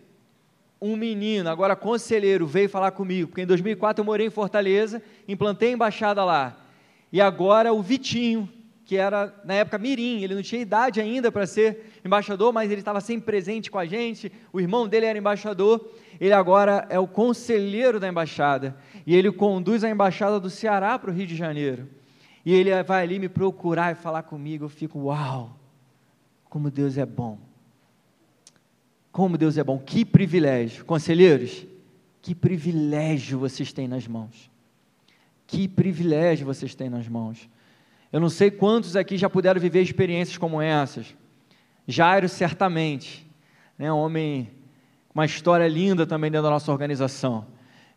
um 0.81 0.95
menino, 0.95 1.47
agora 1.47 1.75
conselheiro, 1.75 2.47
veio 2.47 2.67
falar 2.67 2.89
comigo, 2.89 3.27
porque 3.27 3.43
em 3.43 3.45
2004 3.45 4.01
eu 4.01 4.03
morei 4.03 4.25
em 4.25 4.31
Fortaleza, 4.31 4.99
implantei 5.27 5.69
a 5.69 5.73
embaixada 5.73 6.25
lá. 6.25 6.57
E 7.13 7.21
agora 7.21 7.71
o 7.71 7.83
Vitinho, 7.83 8.51
que 8.83 8.97
era 8.97 9.31
na 9.45 9.53
época 9.53 9.77
mirim, 9.77 10.23
ele 10.23 10.33
não 10.33 10.41
tinha 10.41 10.59
idade 10.59 10.99
ainda 10.99 11.31
para 11.31 11.45
ser 11.45 11.99
embaixador, 12.03 12.51
mas 12.51 12.71
ele 12.71 12.81
estava 12.81 12.99
sempre 12.99 13.27
presente 13.27 13.69
com 13.69 13.77
a 13.77 13.85
gente, 13.85 14.31
o 14.51 14.59
irmão 14.59 14.87
dele 14.87 15.05
era 15.05 15.19
embaixador, 15.19 15.87
ele 16.19 16.33
agora 16.33 16.87
é 16.89 16.97
o 16.97 17.05
conselheiro 17.05 17.99
da 17.99 18.09
embaixada, 18.09 18.75
e 19.05 19.15
ele 19.15 19.31
conduz 19.31 19.83
a 19.83 19.89
embaixada 19.91 20.39
do 20.39 20.49
Ceará 20.49 20.97
para 20.97 21.11
o 21.11 21.13
Rio 21.13 21.27
de 21.27 21.35
Janeiro. 21.35 21.87
E 22.43 22.51
ele 22.55 22.71
vai 22.81 23.03
ali 23.03 23.19
me 23.19 23.29
procurar 23.29 23.91
e 23.91 23.95
falar 23.95 24.23
comigo, 24.23 24.65
eu 24.65 24.69
fico, 24.69 24.97
uau, 24.97 25.59
como 26.55 26.71
Deus 26.71 26.97
é 26.97 27.05
bom. 27.05 27.37
Como 29.11 29.37
Deus 29.37 29.57
é 29.57 29.63
bom, 29.63 29.77
que 29.77 30.05
privilégio. 30.05 30.85
Conselheiros, 30.85 31.65
que 32.21 32.33
privilégio 32.33 33.37
vocês 33.37 33.73
têm 33.73 33.89
nas 33.89 34.07
mãos. 34.07 34.49
Que 35.45 35.67
privilégio 35.67 36.45
vocês 36.45 36.73
têm 36.73 36.89
nas 36.89 37.09
mãos. 37.09 37.49
Eu 38.09 38.21
não 38.21 38.29
sei 38.29 38.49
quantos 38.49 38.95
aqui 38.95 39.17
já 39.17 39.29
puderam 39.29 39.59
viver 39.59 39.81
experiências 39.81 40.37
como 40.37 40.61
essas. 40.61 41.13
Jairo, 41.85 42.29
certamente, 42.29 43.29
né, 43.77 43.91
um 43.91 43.97
homem 43.97 44.49
com 45.09 45.19
uma 45.19 45.25
história 45.25 45.67
linda 45.67 46.07
também 46.07 46.31
dentro 46.31 46.45
da 46.45 46.51
nossa 46.51 46.71
organização. 46.71 47.45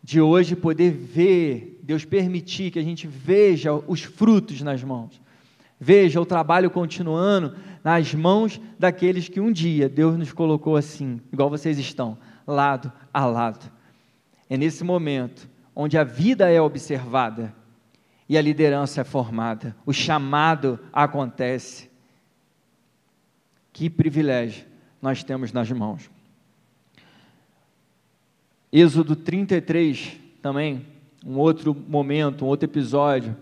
De 0.02 0.20
hoje 0.20 0.56
poder 0.56 0.90
ver, 0.90 1.78
Deus 1.84 2.04
permitir 2.04 2.72
que 2.72 2.80
a 2.80 2.84
gente 2.84 3.06
veja 3.06 3.72
os 3.72 4.02
frutos 4.02 4.62
nas 4.62 4.82
mãos. 4.82 5.20
Veja 5.80 6.20
o 6.20 6.26
trabalho 6.26 6.70
continuando 6.70 7.54
nas 7.84 8.12
mãos 8.14 8.60
daqueles 8.78 9.28
que 9.28 9.40
um 9.40 9.52
dia 9.52 9.88
Deus 9.88 10.16
nos 10.16 10.32
colocou 10.32 10.76
assim, 10.76 11.20
igual 11.32 11.48
vocês 11.48 11.78
estão, 11.78 12.18
lado 12.46 12.92
a 13.12 13.24
lado. 13.24 13.70
É 14.50 14.56
nesse 14.56 14.82
momento 14.82 15.48
onde 15.74 15.96
a 15.96 16.02
vida 16.02 16.50
é 16.50 16.60
observada 16.60 17.54
e 18.28 18.36
a 18.36 18.42
liderança 18.42 19.00
é 19.00 19.04
formada, 19.04 19.76
o 19.86 19.92
chamado 19.92 20.78
acontece. 20.92 21.88
Que 23.72 23.88
privilégio 23.88 24.66
nós 25.00 25.22
temos 25.22 25.52
nas 25.52 25.70
mãos. 25.70 26.10
Êxodo 28.72 29.16
33 29.16 30.18
também, 30.42 30.84
um 31.24 31.38
outro 31.38 31.74
momento, 31.74 32.44
um 32.44 32.48
outro 32.48 32.68
episódio. 32.68 33.36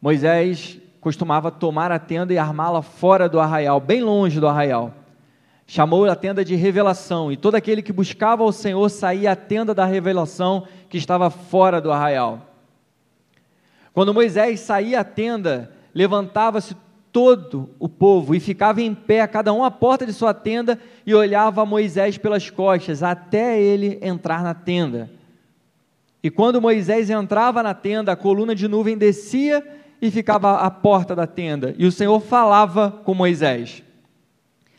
Moisés 0.00 0.78
costumava 1.04 1.50
tomar 1.50 1.92
a 1.92 1.98
tenda 1.98 2.32
e 2.32 2.38
armá-la 2.38 2.80
fora 2.80 3.28
do 3.28 3.38
arraial, 3.38 3.78
bem 3.78 4.02
longe 4.02 4.40
do 4.40 4.48
arraial. 4.48 4.94
Chamou 5.66 6.06
a 6.06 6.16
tenda 6.16 6.42
de 6.42 6.54
revelação, 6.54 7.30
e 7.30 7.36
todo 7.36 7.56
aquele 7.56 7.82
que 7.82 7.92
buscava 7.92 8.42
o 8.42 8.50
Senhor 8.50 8.88
saía 8.88 9.32
à 9.32 9.36
tenda 9.36 9.74
da 9.74 9.84
revelação 9.84 10.66
que 10.88 10.96
estava 10.96 11.28
fora 11.28 11.78
do 11.78 11.92
arraial. 11.92 12.40
Quando 13.92 14.14
Moisés 14.14 14.60
saía 14.60 15.00
à 15.00 15.04
tenda, 15.04 15.70
levantava-se 15.94 16.74
todo 17.12 17.68
o 17.78 17.86
povo 17.86 18.34
e 18.34 18.40
ficava 18.40 18.80
em 18.80 18.94
pé, 18.94 19.26
cada 19.26 19.52
um 19.52 19.62
à 19.62 19.70
porta 19.70 20.06
de 20.06 20.12
sua 20.14 20.32
tenda, 20.32 20.80
e 21.04 21.14
olhava 21.14 21.66
Moisés 21.66 22.16
pelas 22.16 22.48
costas, 22.48 23.02
até 23.02 23.60
ele 23.60 23.98
entrar 24.00 24.42
na 24.42 24.54
tenda. 24.54 25.10
E 26.22 26.30
quando 26.30 26.62
Moisés 26.62 27.10
entrava 27.10 27.62
na 27.62 27.74
tenda, 27.74 28.12
a 28.12 28.16
coluna 28.16 28.54
de 28.54 28.66
nuvem 28.66 28.96
descia 28.96 29.83
e 30.06 30.10
ficava 30.10 30.58
à 30.58 30.70
porta 30.70 31.16
da 31.16 31.26
tenda, 31.26 31.74
e 31.78 31.86
o 31.86 31.92
Senhor 31.92 32.20
falava 32.20 32.90
com 32.90 33.14
Moisés. 33.14 33.82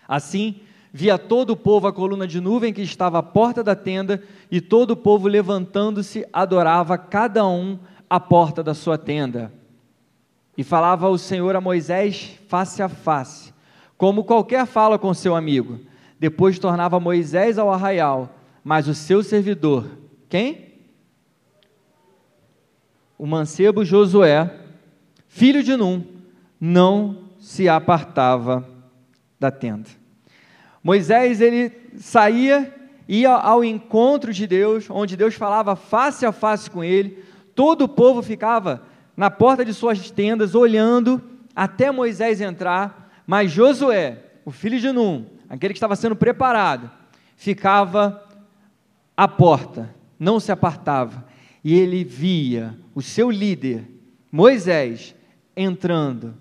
Assim, 0.07 0.61
via 0.93 1.17
todo 1.17 1.49
o 1.49 1.57
povo 1.57 1.87
a 1.87 1.91
coluna 1.91 2.27
de 2.27 2.39
nuvem 2.39 2.71
que 2.71 2.83
estava 2.83 3.17
à 3.17 3.23
porta 3.23 3.63
da 3.63 3.75
tenda, 3.75 4.21
e 4.51 4.61
todo 4.61 4.91
o 4.91 4.95
povo 4.95 5.27
levantando-se 5.27 6.27
adorava 6.31 6.95
cada 6.95 7.43
um 7.47 7.79
à 8.07 8.19
porta 8.19 8.61
da 8.61 8.75
sua 8.75 8.99
tenda. 8.99 9.51
E 10.55 10.63
falava 10.63 11.09
o 11.09 11.17
Senhor 11.17 11.55
a 11.55 11.59
Moisés 11.61 12.39
face 12.47 12.83
a 12.83 12.87
face, 12.87 13.51
como 13.97 14.25
qualquer 14.25 14.67
fala 14.67 14.99
com 14.99 15.11
seu 15.11 15.35
amigo. 15.35 15.79
Depois 16.19 16.59
tornava 16.59 16.99
Moisés 16.99 17.57
ao 17.57 17.71
arraial, 17.71 18.29
mas 18.63 18.87
o 18.87 18.93
seu 18.93 19.23
servidor, 19.23 19.87
quem? 20.29 20.75
O 23.17 23.25
mancebo 23.25 23.83
Josué, 23.83 24.64
filho 25.35 25.61
de 25.61 25.75
Num, 25.75 26.01
não 26.61 27.25
se 27.37 27.67
apartava 27.67 28.65
da 29.37 29.51
tenda. 29.51 29.89
Moisés 30.81 31.41
ele 31.41 31.73
saía 31.97 32.73
ia 33.05 33.31
ao 33.31 33.61
encontro 33.61 34.31
de 34.31 34.47
Deus, 34.47 34.89
onde 34.89 35.17
Deus 35.17 35.35
falava 35.35 35.75
face 35.75 36.25
a 36.25 36.31
face 36.31 36.71
com 36.71 36.81
ele. 36.81 37.21
Todo 37.53 37.81
o 37.81 37.89
povo 37.89 38.23
ficava 38.23 38.83
na 39.15 39.29
porta 39.29 39.65
de 39.65 39.73
suas 39.73 40.09
tendas 40.09 40.55
olhando 40.55 41.21
até 41.53 41.91
Moisés 41.91 42.39
entrar, 42.39 43.21
mas 43.27 43.51
Josué, 43.51 44.19
o 44.45 44.51
filho 44.51 44.79
de 44.79 44.89
Num, 44.89 45.25
aquele 45.49 45.73
que 45.73 45.77
estava 45.77 45.97
sendo 45.97 46.15
preparado, 46.15 46.89
ficava 47.35 48.25
à 49.17 49.27
porta, 49.27 49.93
não 50.17 50.39
se 50.39 50.49
apartava, 50.49 51.25
e 51.61 51.77
ele 51.77 52.05
via 52.05 52.73
o 52.95 53.01
seu 53.01 53.29
líder, 53.29 53.83
Moisés, 54.31 55.13
entrando 55.55 56.35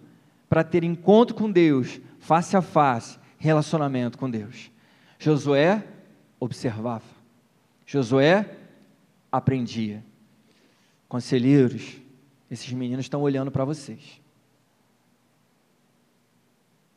para 0.48 0.64
ter 0.64 0.84
encontro 0.84 1.34
com 1.34 1.50
Deus, 1.50 2.00
face 2.18 2.56
a 2.56 2.62
face, 2.62 3.18
relacionamento 3.38 4.18
com 4.18 4.30
Deus. 4.30 4.70
Josué 5.18 5.86
observava, 6.38 7.04
Josué 7.86 8.58
aprendia. 9.30 10.04
Conselheiros, 11.08 11.96
esses 12.50 12.72
meninos 12.72 13.04
estão 13.04 13.22
olhando 13.22 13.50
para 13.50 13.64
vocês. 13.64 14.20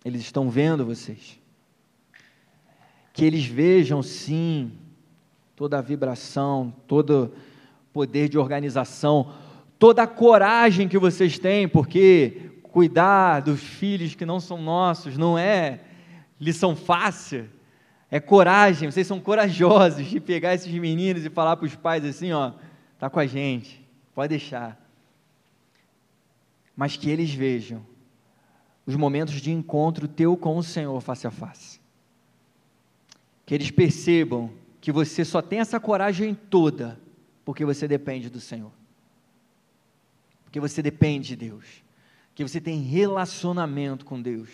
Eles 0.04 0.22
estão 0.22 0.50
vendo 0.50 0.86
vocês. 0.86 1.40
Que 3.14 3.26
eles 3.26 3.46
vejam, 3.46 4.02
sim, 4.02 4.72
toda 5.56 5.78
a 5.78 5.82
vibração, 5.82 6.74
todo 6.88 7.34
poder 7.92 8.30
de 8.30 8.38
organização, 8.38 9.34
toda 9.80 10.04
a 10.04 10.08
coragem 10.08 10.88
que 10.88 10.98
vocês 10.98 11.38
têm, 11.40 11.68
porque 11.68 12.52
cuidar 12.72 13.42
dos 13.42 13.62
filhos 13.62 14.16
que 14.16 14.26
não 14.26 14.40
são 14.40 14.62
nossos 14.62 15.18
não 15.18 15.38
é 15.38 15.80
lição 16.40 16.76
fácil, 16.76 17.50
é 18.10 18.20
coragem. 18.20 18.90
Vocês 18.90 19.08
são 19.08 19.20
corajosos 19.20 20.06
de 20.06 20.20
pegar 20.20 20.54
esses 20.54 20.72
meninos 20.72 21.26
e 21.26 21.30
falar 21.30 21.58
para 21.58 21.66
os 21.66 21.76
pais 21.76 22.06
assim: 22.06 22.32
ó, 22.32 22.54
tá 23.00 23.10
com 23.10 23.20
a 23.20 23.26
gente, 23.26 23.84
pode 24.14 24.30
deixar. 24.30 24.80
Mas 26.76 26.96
que 26.96 27.10
eles 27.10 27.34
vejam 27.34 27.84
os 28.86 28.96
momentos 28.96 29.42
de 29.42 29.52
encontro 29.52 30.08
teu 30.08 30.38
com 30.38 30.58
o 30.58 30.64
Senhor 30.64 31.02
face 31.02 31.28
a 31.28 31.32
face. 31.32 31.82
Que 33.46 33.56
eles 33.56 33.72
percebam 33.72 34.52
que 34.80 34.92
você 34.92 35.26
só 35.26 35.42
tem 35.42 35.60
essa 35.60 35.80
coragem 35.80 36.34
toda 36.34 37.00
porque 37.44 37.66
você 37.66 37.88
depende 37.88 38.30
do 38.30 38.40
Senhor. 38.40 38.72
Porque 40.58 40.70
você 40.70 40.82
depende 40.82 41.28
de 41.30 41.36
Deus. 41.36 41.66
Que 42.34 42.44
você 42.44 42.60
tem 42.60 42.82
relacionamento 42.82 44.04
com 44.04 44.20
Deus. 44.20 44.50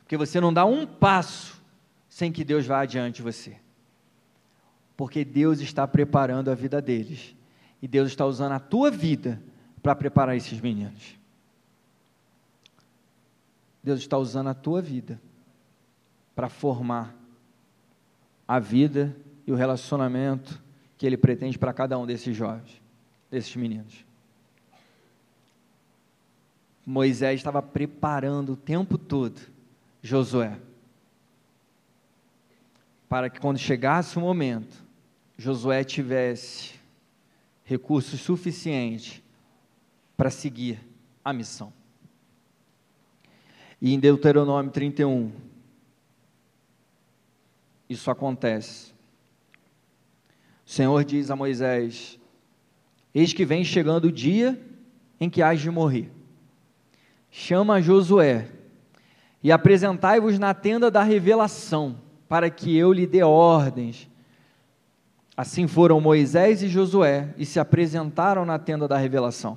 Porque 0.00 0.16
você 0.16 0.40
não 0.40 0.50
dá 0.50 0.64
um 0.64 0.86
passo 0.86 1.62
sem 2.08 2.32
que 2.32 2.42
Deus 2.42 2.64
vá 2.64 2.80
adiante 2.80 3.16
de 3.16 3.22
você. 3.22 3.58
Porque 4.96 5.26
Deus 5.26 5.60
está 5.60 5.86
preparando 5.86 6.50
a 6.50 6.54
vida 6.54 6.80
deles. 6.80 7.36
E 7.82 7.86
Deus 7.88 8.08
está 8.08 8.24
usando 8.24 8.52
a 8.52 8.58
tua 8.58 8.90
vida 8.90 9.42
para 9.82 9.94
preparar 9.94 10.34
esses 10.34 10.58
meninos. 10.58 11.18
Deus 13.84 14.00
está 14.00 14.16
usando 14.16 14.48
a 14.48 14.54
tua 14.54 14.80
vida 14.80 15.20
para 16.34 16.48
formar 16.48 17.14
a 18.48 18.58
vida 18.58 19.14
e 19.46 19.52
o 19.52 19.54
relacionamento 19.54 20.62
que 20.96 21.04
Ele 21.04 21.18
pretende 21.18 21.58
para 21.58 21.74
cada 21.74 21.98
um 21.98 22.06
desses 22.06 22.34
jovens, 22.34 22.80
desses 23.30 23.54
meninos. 23.54 24.11
Moisés 26.84 27.40
estava 27.40 27.62
preparando 27.62 28.54
o 28.54 28.56
tempo 28.56 28.98
todo 28.98 29.40
Josué, 30.02 30.58
para 33.08 33.30
que 33.30 33.38
quando 33.38 33.58
chegasse 33.58 34.18
o 34.18 34.20
momento, 34.20 34.84
Josué 35.38 35.84
tivesse 35.84 36.72
recursos 37.64 38.20
suficientes 38.20 39.22
para 40.16 40.30
seguir 40.30 40.80
a 41.24 41.32
missão. 41.32 41.72
E 43.80 43.94
em 43.94 43.98
Deuteronômio 43.98 44.70
31, 44.72 45.32
isso 47.88 48.10
acontece. 48.10 48.92
O 50.66 50.70
Senhor 50.70 51.04
diz 51.04 51.30
a 51.30 51.36
Moisés: 51.36 52.18
Eis 53.14 53.32
que 53.32 53.44
vem 53.44 53.64
chegando 53.64 54.06
o 54.06 54.12
dia 54.12 54.60
em 55.20 55.30
que 55.30 55.42
hás 55.42 55.60
de 55.60 55.70
morrer. 55.70 56.10
Chama 57.34 57.80
Josué 57.80 58.46
e 59.42 59.50
apresentai-vos 59.50 60.38
na 60.38 60.52
tenda 60.52 60.90
da 60.90 61.02
revelação, 61.02 61.96
para 62.28 62.50
que 62.50 62.76
eu 62.76 62.92
lhe 62.92 63.06
dê 63.06 63.22
ordens. 63.22 64.06
Assim 65.34 65.66
foram 65.66 65.98
Moisés 65.98 66.62
e 66.62 66.68
Josué 66.68 67.32
e 67.38 67.46
se 67.46 67.58
apresentaram 67.58 68.44
na 68.44 68.58
tenda 68.58 68.86
da 68.86 68.98
revelação. 68.98 69.56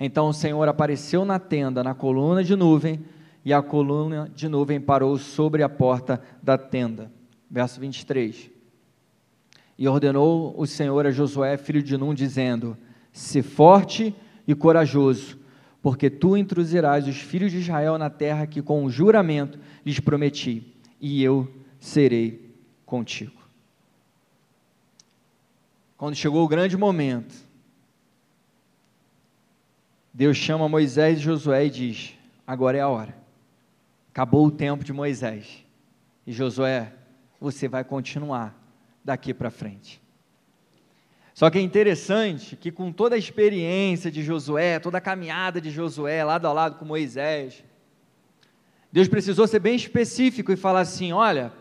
Então 0.00 0.28
o 0.28 0.34
Senhor 0.34 0.68
apareceu 0.68 1.24
na 1.24 1.38
tenda, 1.38 1.84
na 1.84 1.94
coluna 1.94 2.42
de 2.42 2.56
nuvem, 2.56 3.04
e 3.44 3.52
a 3.54 3.62
coluna 3.62 4.28
de 4.34 4.48
nuvem 4.48 4.80
parou 4.80 5.16
sobre 5.18 5.62
a 5.62 5.68
porta 5.68 6.20
da 6.42 6.58
tenda. 6.58 7.08
Verso 7.48 7.78
23. 7.78 8.50
E 9.78 9.86
ordenou 9.86 10.52
o 10.58 10.66
Senhor 10.66 11.06
a 11.06 11.12
Josué, 11.12 11.56
filho 11.56 11.80
de 11.80 11.96
Num, 11.96 12.12
dizendo: 12.12 12.76
Se 13.12 13.42
forte 13.42 14.12
e 14.44 14.56
corajoso, 14.56 15.45
porque 15.86 16.10
tu 16.10 16.36
introduzirás 16.36 17.06
os 17.06 17.18
filhos 17.18 17.52
de 17.52 17.58
Israel 17.58 17.96
na 17.96 18.10
terra 18.10 18.44
que 18.44 18.60
com 18.60 18.90
juramento 18.90 19.56
lhes 19.84 20.00
prometi, 20.00 20.74
e 21.00 21.22
eu 21.22 21.48
serei 21.78 22.52
contigo. 22.84 23.40
Quando 25.96 26.16
chegou 26.16 26.44
o 26.44 26.48
grande 26.48 26.76
momento, 26.76 27.36
Deus 30.12 30.36
chama 30.36 30.68
Moisés 30.68 31.20
e 31.20 31.22
Josué 31.22 31.66
e 31.66 31.70
diz: 31.70 32.14
Agora 32.44 32.76
é 32.76 32.80
a 32.80 32.88
hora. 32.88 33.16
Acabou 34.10 34.44
o 34.44 34.50
tempo 34.50 34.82
de 34.82 34.92
Moisés. 34.92 35.64
E 36.26 36.32
Josué, 36.32 36.92
você 37.40 37.68
vai 37.68 37.84
continuar 37.84 38.60
daqui 39.04 39.32
para 39.32 39.52
frente. 39.52 40.02
Só 41.36 41.50
que 41.50 41.58
é 41.58 41.60
interessante 41.60 42.56
que, 42.56 42.72
com 42.72 42.90
toda 42.90 43.14
a 43.14 43.18
experiência 43.18 44.10
de 44.10 44.22
Josué, 44.22 44.78
toda 44.78 44.96
a 44.96 45.02
caminhada 45.02 45.60
de 45.60 45.70
Josué, 45.70 46.24
lado 46.24 46.46
a 46.46 46.52
lado 46.54 46.78
com 46.78 46.86
Moisés, 46.86 47.62
Deus 48.90 49.06
precisou 49.06 49.46
ser 49.46 49.58
bem 49.58 49.76
específico 49.76 50.50
e 50.50 50.56
falar 50.56 50.80
assim: 50.80 51.12
olha, 51.12 51.52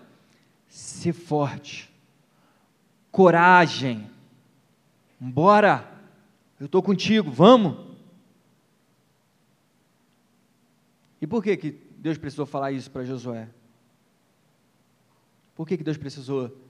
ser 0.69 1.11
forte, 1.11 1.93
coragem, 3.11 4.09
bora, 5.19 5.85
eu 6.57 6.67
estou 6.67 6.81
contigo, 6.81 7.29
vamos. 7.29 7.97
E 11.19 11.27
por 11.27 11.43
que, 11.43 11.57
que 11.57 11.71
Deus 11.97 12.17
precisou 12.17 12.45
falar 12.45 12.71
isso 12.71 12.89
para 12.89 13.03
Josué? 13.03 13.49
Por 15.53 15.67
que, 15.67 15.75
que 15.75 15.83
Deus 15.83 15.97
precisou 15.97 16.64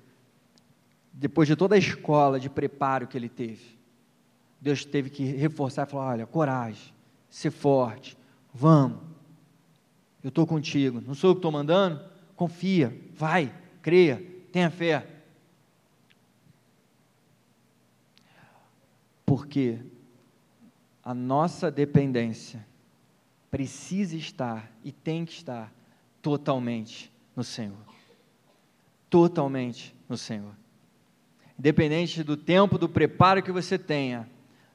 depois 1.18 1.48
de 1.48 1.56
toda 1.56 1.76
a 1.76 1.78
escola 1.78 2.40
de 2.40 2.50
preparo 2.50 3.08
que 3.08 3.18
ele 3.18 3.30
teve, 3.30 3.78
Deus 4.60 4.84
teve 4.84 5.10
que 5.10 5.24
reforçar 5.24 5.88
e 5.88 5.90
falar: 5.90 6.12
olha, 6.12 6.28
coragem, 6.28 6.94
ser 7.30 7.52
forte, 7.52 8.18
vamos, 8.54 9.00
eu 10.22 10.28
estou 10.28 10.46
contigo, 10.46 11.02
não 11.02 11.14
sou 11.14 11.30
eu 11.30 11.36
que 11.36 11.40
estou 11.40 11.52
mandando? 11.52 12.04
Confia, 12.36 12.96
vai, 13.14 13.54
creia, 13.82 14.22
tenha 14.52 14.70
fé. 14.70 15.08
Porque 19.26 19.80
a 21.02 21.14
nossa 21.14 21.72
dependência 21.72 22.66
precisa 23.50 24.18
estar 24.18 24.70
e 24.84 24.92
tem 24.92 25.24
que 25.24 25.32
estar 25.32 25.74
totalmente 26.22 27.12
no 27.36 27.44
Senhor. 27.44 27.78
Totalmente 29.10 29.96
no 30.10 30.18
Senhor 30.18 30.54
independente 31.58 32.24
do 32.24 32.36
tempo, 32.36 32.78
do 32.78 32.90
preparo 32.90 33.42
que 33.42 33.52
você 33.52 33.78
tenha, 33.78 34.30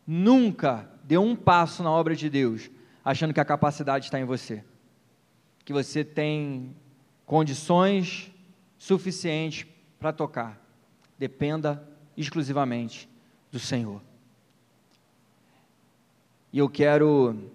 nunca 0.06 0.90
dê 1.04 1.18
um 1.18 1.36
passo 1.36 1.82
na 1.82 1.90
obra 1.90 2.16
de 2.16 2.28
Deus 2.28 2.70
achando 3.04 3.34
que 3.34 3.40
a 3.40 3.44
capacidade 3.44 4.06
está 4.06 4.20
em 4.20 4.24
você, 4.24 4.64
que 5.64 5.72
você 5.72 6.04
tem 6.04 6.74
condições 7.26 8.30
suficientes 8.78 9.66
para 9.98 10.12
tocar. 10.12 10.60
Dependa 11.18 11.86
exclusivamente 12.16 13.08
do 13.50 13.58
Senhor. 13.58 14.00
E 16.52 16.58
eu 16.58 16.68
quero 16.68 17.50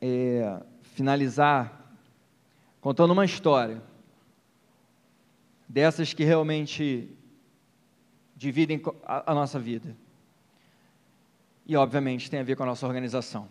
é, 0.00 0.60
finalizar 0.82 1.96
contando 2.80 3.12
uma 3.12 3.24
história 3.24 3.82
dessas 5.68 6.12
que 6.12 6.24
realmente 6.24 7.08
dividem 8.38 8.80
a, 9.04 9.34
nossa 9.34 9.58
vida. 9.58 9.96
E, 11.66 11.76
obviamente, 11.76 12.30
tem 12.30 12.38
a 12.38 12.44
ver 12.44 12.54
com 12.56 12.62
a 12.62 12.66
nossa 12.66 12.86
organização. 12.86 13.48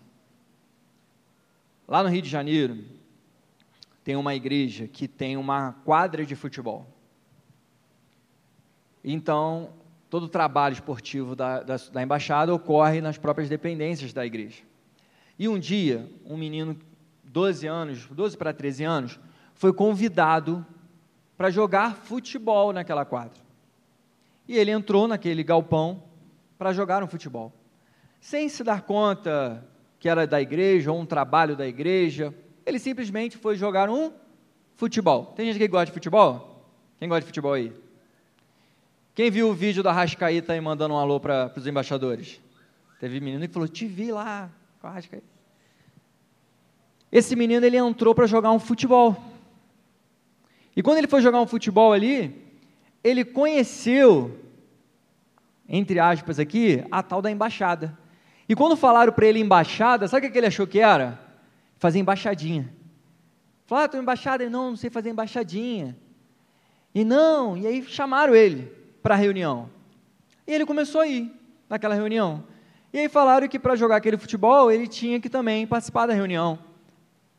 Lá 1.85 2.01
no 2.01 2.09
Rio 2.09 2.21
de 2.21 2.29
Janeiro, 2.29 2.85
tem 4.01 4.15
uma 4.15 4.33
igreja 4.33 4.87
que 4.87 5.05
tem 5.05 5.35
uma 5.35 5.73
quadra 5.83 6.25
de 6.25 6.35
futebol. 6.35 6.87
Então, 9.03 9.71
todo 10.09 10.23
o 10.23 10.29
trabalho 10.29 10.73
esportivo 10.73 11.35
da, 11.35 11.61
da, 11.61 11.75
da 11.75 12.01
embaixada 12.01 12.53
ocorre 12.53 13.01
nas 13.01 13.17
próprias 13.17 13.49
dependências 13.49 14.13
da 14.13 14.25
igreja. 14.25 14.63
E 15.37 15.49
um 15.49 15.59
dia, 15.59 16.09
um 16.25 16.37
menino, 16.37 16.77
12 17.25 17.67
anos, 17.67 18.05
12 18.05 18.37
para 18.37 18.53
13 18.53 18.85
anos, 18.85 19.19
foi 19.53 19.73
convidado 19.73 20.65
para 21.35 21.49
jogar 21.49 21.93
futebol 21.93 22.71
naquela 22.71 23.03
quadra. 23.03 23.46
E 24.47 24.57
ele 24.57 24.71
entrou 24.71 25.07
naquele 25.07 25.43
galpão 25.43 26.03
para 26.57 26.73
jogar 26.73 27.03
um 27.03 27.07
futebol. 27.07 27.53
Sem 28.19 28.49
se 28.49 28.63
dar 28.63 28.81
conta 28.81 29.65
que 29.99 30.07
era 30.07 30.25
da 30.25 30.41
igreja 30.41 30.91
ou 30.91 30.99
um 30.99 31.05
trabalho 31.05 31.55
da 31.55 31.67
igreja, 31.67 32.33
ele 32.65 32.79
simplesmente 32.79 33.37
foi 33.37 33.55
jogar 33.55 33.89
um 33.89 34.11
futebol. 34.75 35.27
Tem 35.35 35.45
gente 35.45 35.57
que 35.57 35.67
gosta 35.67 35.87
de 35.87 35.91
futebol? 35.91 36.65
Quem 36.99 37.07
gosta 37.07 37.21
de 37.21 37.27
futebol 37.27 37.53
aí? 37.53 37.73
Quem 39.13 39.31
viu 39.31 39.49
o 39.49 39.53
vídeo 39.53 39.81
da 39.81 39.91
Rascaíta 39.91 40.53
aí 40.53 40.61
mandando 40.61 40.93
um 40.93 40.97
alô 40.97 41.19
para 41.19 41.51
os 41.55 41.65
embaixadores? 41.65 42.39
Teve 42.99 43.19
menino 43.19 43.47
que 43.47 43.53
falou: 43.53 43.67
Te 43.67 43.85
vi 43.85 44.11
lá 44.11 44.49
com 44.79 44.87
a 44.87 44.91
Rascaíta. 44.91 45.25
Esse 47.11 47.35
menino 47.35 47.65
ele 47.65 47.77
entrou 47.77 48.13
para 48.13 48.27
jogar 48.27 48.51
um 48.51 48.59
futebol. 48.59 49.15
E 50.75 50.83
quando 50.83 50.99
ele 50.99 51.07
foi 51.07 51.21
jogar 51.21 51.41
um 51.41 51.47
futebol 51.47 51.93
ali, 51.93 52.46
ele 53.07 53.23
conheceu, 53.23 54.37
entre 55.67 55.99
aspas 55.99 56.39
aqui, 56.39 56.83
a 56.91 57.01
tal 57.01 57.21
da 57.21 57.31
embaixada. 57.31 57.97
E 58.49 58.55
quando 58.55 58.75
falaram 58.75 59.13
para 59.13 59.25
ele 59.25 59.39
embaixada, 59.39 60.07
sabe 60.07 60.27
o 60.27 60.31
que 60.31 60.37
ele 60.37 60.47
achou 60.47 60.67
que 60.67 60.79
era? 60.79 61.19
Fazer 61.77 61.99
embaixadinha. 61.99 62.73
Falaram, 63.65 63.83
ah, 63.83 63.85
estou 63.85 64.01
embaixada. 64.01 64.43
Ele, 64.43 64.49
não, 64.49 64.71
não 64.71 64.77
sei 64.77 64.89
fazer 64.89 65.09
embaixadinha. 65.09 65.97
E 66.93 67.03
não, 67.05 67.57
e 67.57 67.67
aí 67.67 67.83
chamaram 67.83 68.35
ele 68.35 68.71
para 69.01 69.15
a 69.15 69.17
reunião. 69.17 69.69
E 70.45 70.53
ele 70.53 70.65
começou 70.65 71.01
a 71.01 71.07
ir 71.07 71.31
naquela 71.69 71.95
reunião. 71.95 72.43
E 72.91 72.99
aí 72.99 73.09
falaram 73.09 73.47
que 73.47 73.59
para 73.59 73.75
jogar 73.75 73.97
aquele 73.97 74.17
futebol, 74.17 74.71
ele 74.71 74.87
tinha 74.87 75.19
que 75.19 75.29
também 75.29 75.67
participar 75.67 76.07
da 76.07 76.13
reunião. 76.13 76.57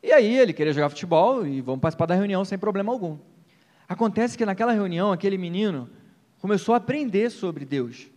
E 0.02 0.12
aí 0.12 0.36
ele 0.38 0.52
queria 0.52 0.72
jogar 0.72 0.88
futebol 0.90 1.46
e 1.46 1.60
vamos 1.60 1.80
participar 1.80 2.06
da 2.06 2.14
reunião 2.14 2.44
sem 2.44 2.58
problema 2.58 2.92
algum. 2.92 3.18
Acontece 3.88 4.36
que 4.36 4.44
naquela 4.44 4.72
reunião, 4.72 5.10
aquele 5.10 5.38
menino 5.38 5.88
começou 6.40 6.74
a 6.74 6.78
aprender 6.78 7.30
sobre 7.30 7.64
Deus. 7.64 8.08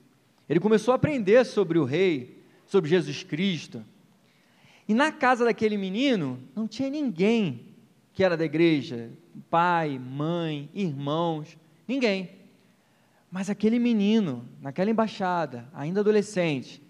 Ele 0.49 0.59
começou 0.59 0.91
a 0.91 0.95
aprender 0.95 1.45
sobre 1.45 1.79
o 1.79 1.85
rei, 1.85 2.43
sobre 2.65 2.89
Jesus 2.89 3.23
Cristo. 3.23 3.83
E 4.87 4.93
na 4.93 5.11
casa 5.11 5.45
daquele 5.45 5.77
menino 5.77 6.37
não 6.53 6.67
tinha 6.67 6.89
ninguém 6.89 7.71
que 8.13 8.23
era 8.23 8.35
da 8.35 8.43
igreja, 8.43 9.09
pai, 9.49 9.97
mãe, 9.97 10.69
irmãos, 10.73 11.57
ninguém. 11.87 12.29
Mas 13.31 13.49
aquele 13.49 13.79
menino, 13.79 14.45
naquela 14.59 14.91
embaixada, 14.91 15.69
ainda 15.73 16.01
adolescente, 16.01 16.81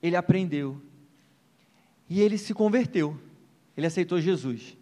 ele 0.00 0.14
aprendeu. 0.14 0.80
E 2.08 2.20
ele 2.20 2.38
se 2.38 2.54
converteu. 2.54 3.18
Ele 3.76 3.86
aceitou 3.86 4.20
Jesus. 4.20 4.76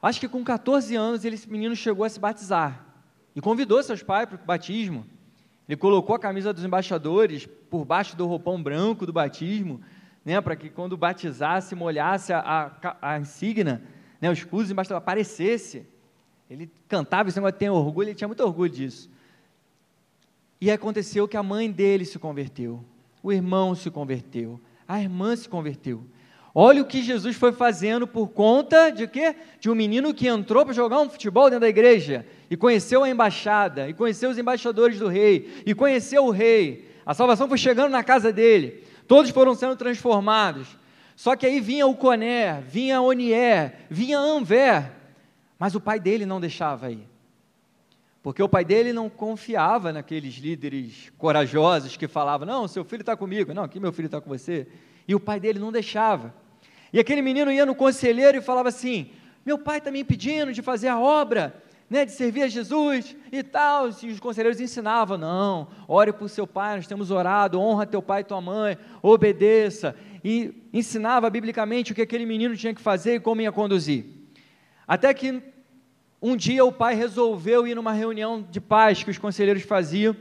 Acho 0.00 0.20
que 0.20 0.28
com 0.28 0.44
14 0.44 0.94
anos, 0.94 1.24
esse 1.24 1.50
menino 1.50 1.74
chegou 1.74 2.04
a 2.04 2.08
se 2.08 2.20
batizar. 2.20 2.84
E 3.34 3.40
convidou 3.40 3.82
seus 3.82 4.02
pais 4.02 4.28
para 4.28 4.36
o 4.36 4.46
batismo. 4.46 5.06
Ele 5.68 5.76
colocou 5.76 6.14
a 6.14 6.18
camisa 6.18 6.52
dos 6.52 6.64
embaixadores 6.64 7.46
por 7.68 7.84
baixo 7.84 8.16
do 8.16 8.26
roupão 8.26 8.62
branco 8.62 9.04
do 9.04 9.12
batismo, 9.12 9.80
né, 10.24 10.40
para 10.40 10.56
que 10.56 10.70
quando 10.70 10.96
batizasse, 10.96 11.74
molhasse 11.74 12.32
a, 12.32 12.72
a, 12.82 13.12
a 13.12 13.18
insígnia, 13.18 13.82
né, 14.20 14.30
o 14.30 14.32
escudo 14.32 14.62
dos 14.62 14.70
embaixadores 14.70 15.02
aparecesse. 15.02 15.86
Ele 16.48 16.70
cantava 16.88 17.28
esse 17.28 17.38
negócio, 17.38 17.58
tem 17.58 17.68
orgulho, 17.68 18.08
ele 18.08 18.14
tinha 18.14 18.28
muito 18.28 18.42
orgulho 18.42 18.70
disso. 18.70 19.10
E 20.60 20.70
aconteceu 20.70 21.28
que 21.28 21.36
a 21.36 21.42
mãe 21.42 21.70
dele 21.70 22.04
se 22.04 22.18
converteu, 22.18 22.82
o 23.22 23.32
irmão 23.32 23.74
se 23.74 23.90
converteu, 23.90 24.60
a 24.86 25.00
irmã 25.00 25.36
se 25.36 25.48
converteu. 25.48 26.04
Olha 26.60 26.82
o 26.82 26.84
que 26.84 27.04
Jesus 27.04 27.36
foi 27.36 27.52
fazendo 27.52 28.04
por 28.04 28.30
conta 28.30 28.90
de 28.90 29.06
quê? 29.06 29.36
De 29.60 29.70
um 29.70 29.76
menino 29.76 30.12
que 30.12 30.26
entrou 30.26 30.64
para 30.64 30.74
jogar 30.74 30.98
um 30.98 31.08
futebol 31.08 31.44
dentro 31.44 31.60
da 31.60 31.68
igreja 31.68 32.26
e 32.50 32.56
conheceu 32.56 33.04
a 33.04 33.08
embaixada, 33.08 33.88
e 33.88 33.94
conheceu 33.94 34.28
os 34.28 34.38
embaixadores 34.38 34.98
do 34.98 35.06
rei, 35.06 35.62
e 35.64 35.72
conheceu 35.72 36.24
o 36.24 36.32
rei. 36.32 36.90
A 37.06 37.14
salvação 37.14 37.46
foi 37.46 37.58
chegando 37.58 37.92
na 37.92 38.02
casa 38.02 38.32
dele. 38.32 38.82
Todos 39.06 39.30
foram 39.30 39.54
sendo 39.54 39.76
transformados. 39.76 40.66
Só 41.14 41.36
que 41.36 41.46
aí 41.46 41.60
vinha 41.60 41.86
o 41.86 41.94
Coné, 41.94 42.60
vinha 42.62 43.00
Onié, 43.00 43.76
vinha 43.88 44.18
Anver, 44.18 44.90
mas 45.60 45.76
o 45.76 45.80
pai 45.80 46.00
dele 46.00 46.26
não 46.26 46.40
deixava 46.40 46.90
ir. 46.90 47.06
Porque 48.20 48.42
o 48.42 48.48
pai 48.48 48.64
dele 48.64 48.92
não 48.92 49.08
confiava 49.08 49.92
naqueles 49.92 50.34
líderes 50.34 51.12
corajosos 51.16 51.96
que 51.96 52.08
falavam: 52.08 52.48
Não, 52.48 52.66
seu 52.66 52.84
filho 52.84 53.02
está 53.02 53.16
comigo, 53.16 53.54
não, 53.54 53.62
aqui 53.62 53.78
meu 53.78 53.92
filho 53.92 54.06
está 54.06 54.20
com 54.20 54.28
você. 54.28 54.66
E 55.06 55.14
o 55.14 55.20
pai 55.20 55.38
dele 55.38 55.60
não 55.60 55.70
deixava. 55.70 56.34
E 56.92 56.98
aquele 56.98 57.22
menino 57.22 57.52
ia 57.52 57.66
no 57.66 57.74
conselheiro 57.74 58.38
e 58.38 58.42
falava 58.42 58.68
assim: 58.68 59.10
Meu 59.44 59.58
pai 59.58 59.78
está 59.78 59.90
me 59.90 60.00
impedindo 60.00 60.52
de 60.52 60.62
fazer 60.62 60.88
a 60.88 60.98
obra, 60.98 61.62
né, 61.88 62.04
de 62.04 62.12
servir 62.12 62.42
a 62.42 62.48
Jesus 62.48 63.16
e 63.30 63.42
tal. 63.42 63.88
E 64.02 64.10
os 64.10 64.20
conselheiros 64.20 64.60
ensinavam: 64.60 65.18
Não, 65.18 65.68
ore 65.86 66.12
por 66.12 66.28
seu 66.28 66.46
pai, 66.46 66.76
nós 66.76 66.86
temos 66.86 67.10
orado, 67.10 67.60
honra 67.60 67.86
teu 67.86 68.02
pai 68.02 68.22
e 68.22 68.24
tua 68.24 68.40
mãe, 68.40 68.78
obedeça. 69.02 69.94
E 70.24 70.68
ensinava 70.72 71.30
biblicamente 71.30 71.92
o 71.92 71.94
que 71.94 72.02
aquele 72.02 72.26
menino 72.26 72.56
tinha 72.56 72.74
que 72.74 72.80
fazer 72.80 73.16
e 73.16 73.20
como 73.20 73.40
ia 73.40 73.52
conduzir. 73.52 74.04
Até 74.86 75.12
que 75.14 75.42
um 76.20 76.36
dia 76.36 76.64
o 76.64 76.72
pai 76.72 76.94
resolveu 76.94 77.66
ir 77.66 77.74
numa 77.74 77.92
reunião 77.92 78.42
de 78.42 78.60
paz 78.60 79.04
que 79.04 79.10
os 79.10 79.18
conselheiros 79.18 79.62
faziam, 79.62 80.16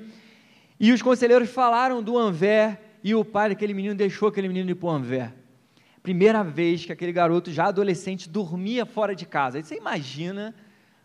e 0.80 0.92
os 0.92 1.02
conselheiros 1.02 1.50
falaram 1.50 2.04
do 2.04 2.18
Anver 2.18 2.80
e 3.04 3.16
o 3.16 3.26
pai 3.26 3.50
daquele 3.50 3.74
menino 3.74 3.96
deixou 3.96 4.30
aquele 4.30 4.48
menino 4.48 4.70
ir 4.70 4.76
para 4.76 4.88
o 4.88 4.92
Anver. 4.92 5.34
Primeira 6.08 6.42
vez 6.42 6.86
que 6.86 6.94
aquele 6.94 7.12
garoto, 7.12 7.52
já 7.52 7.66
adolescente, 7.66 8.30
dormia 8.30 8.86
fora 8.86 9.14
de 9.14 9.26
casa. 9.26 9.58
Aí 9.58 9.64
você 9.66 9.76
imagina 9.76 10.56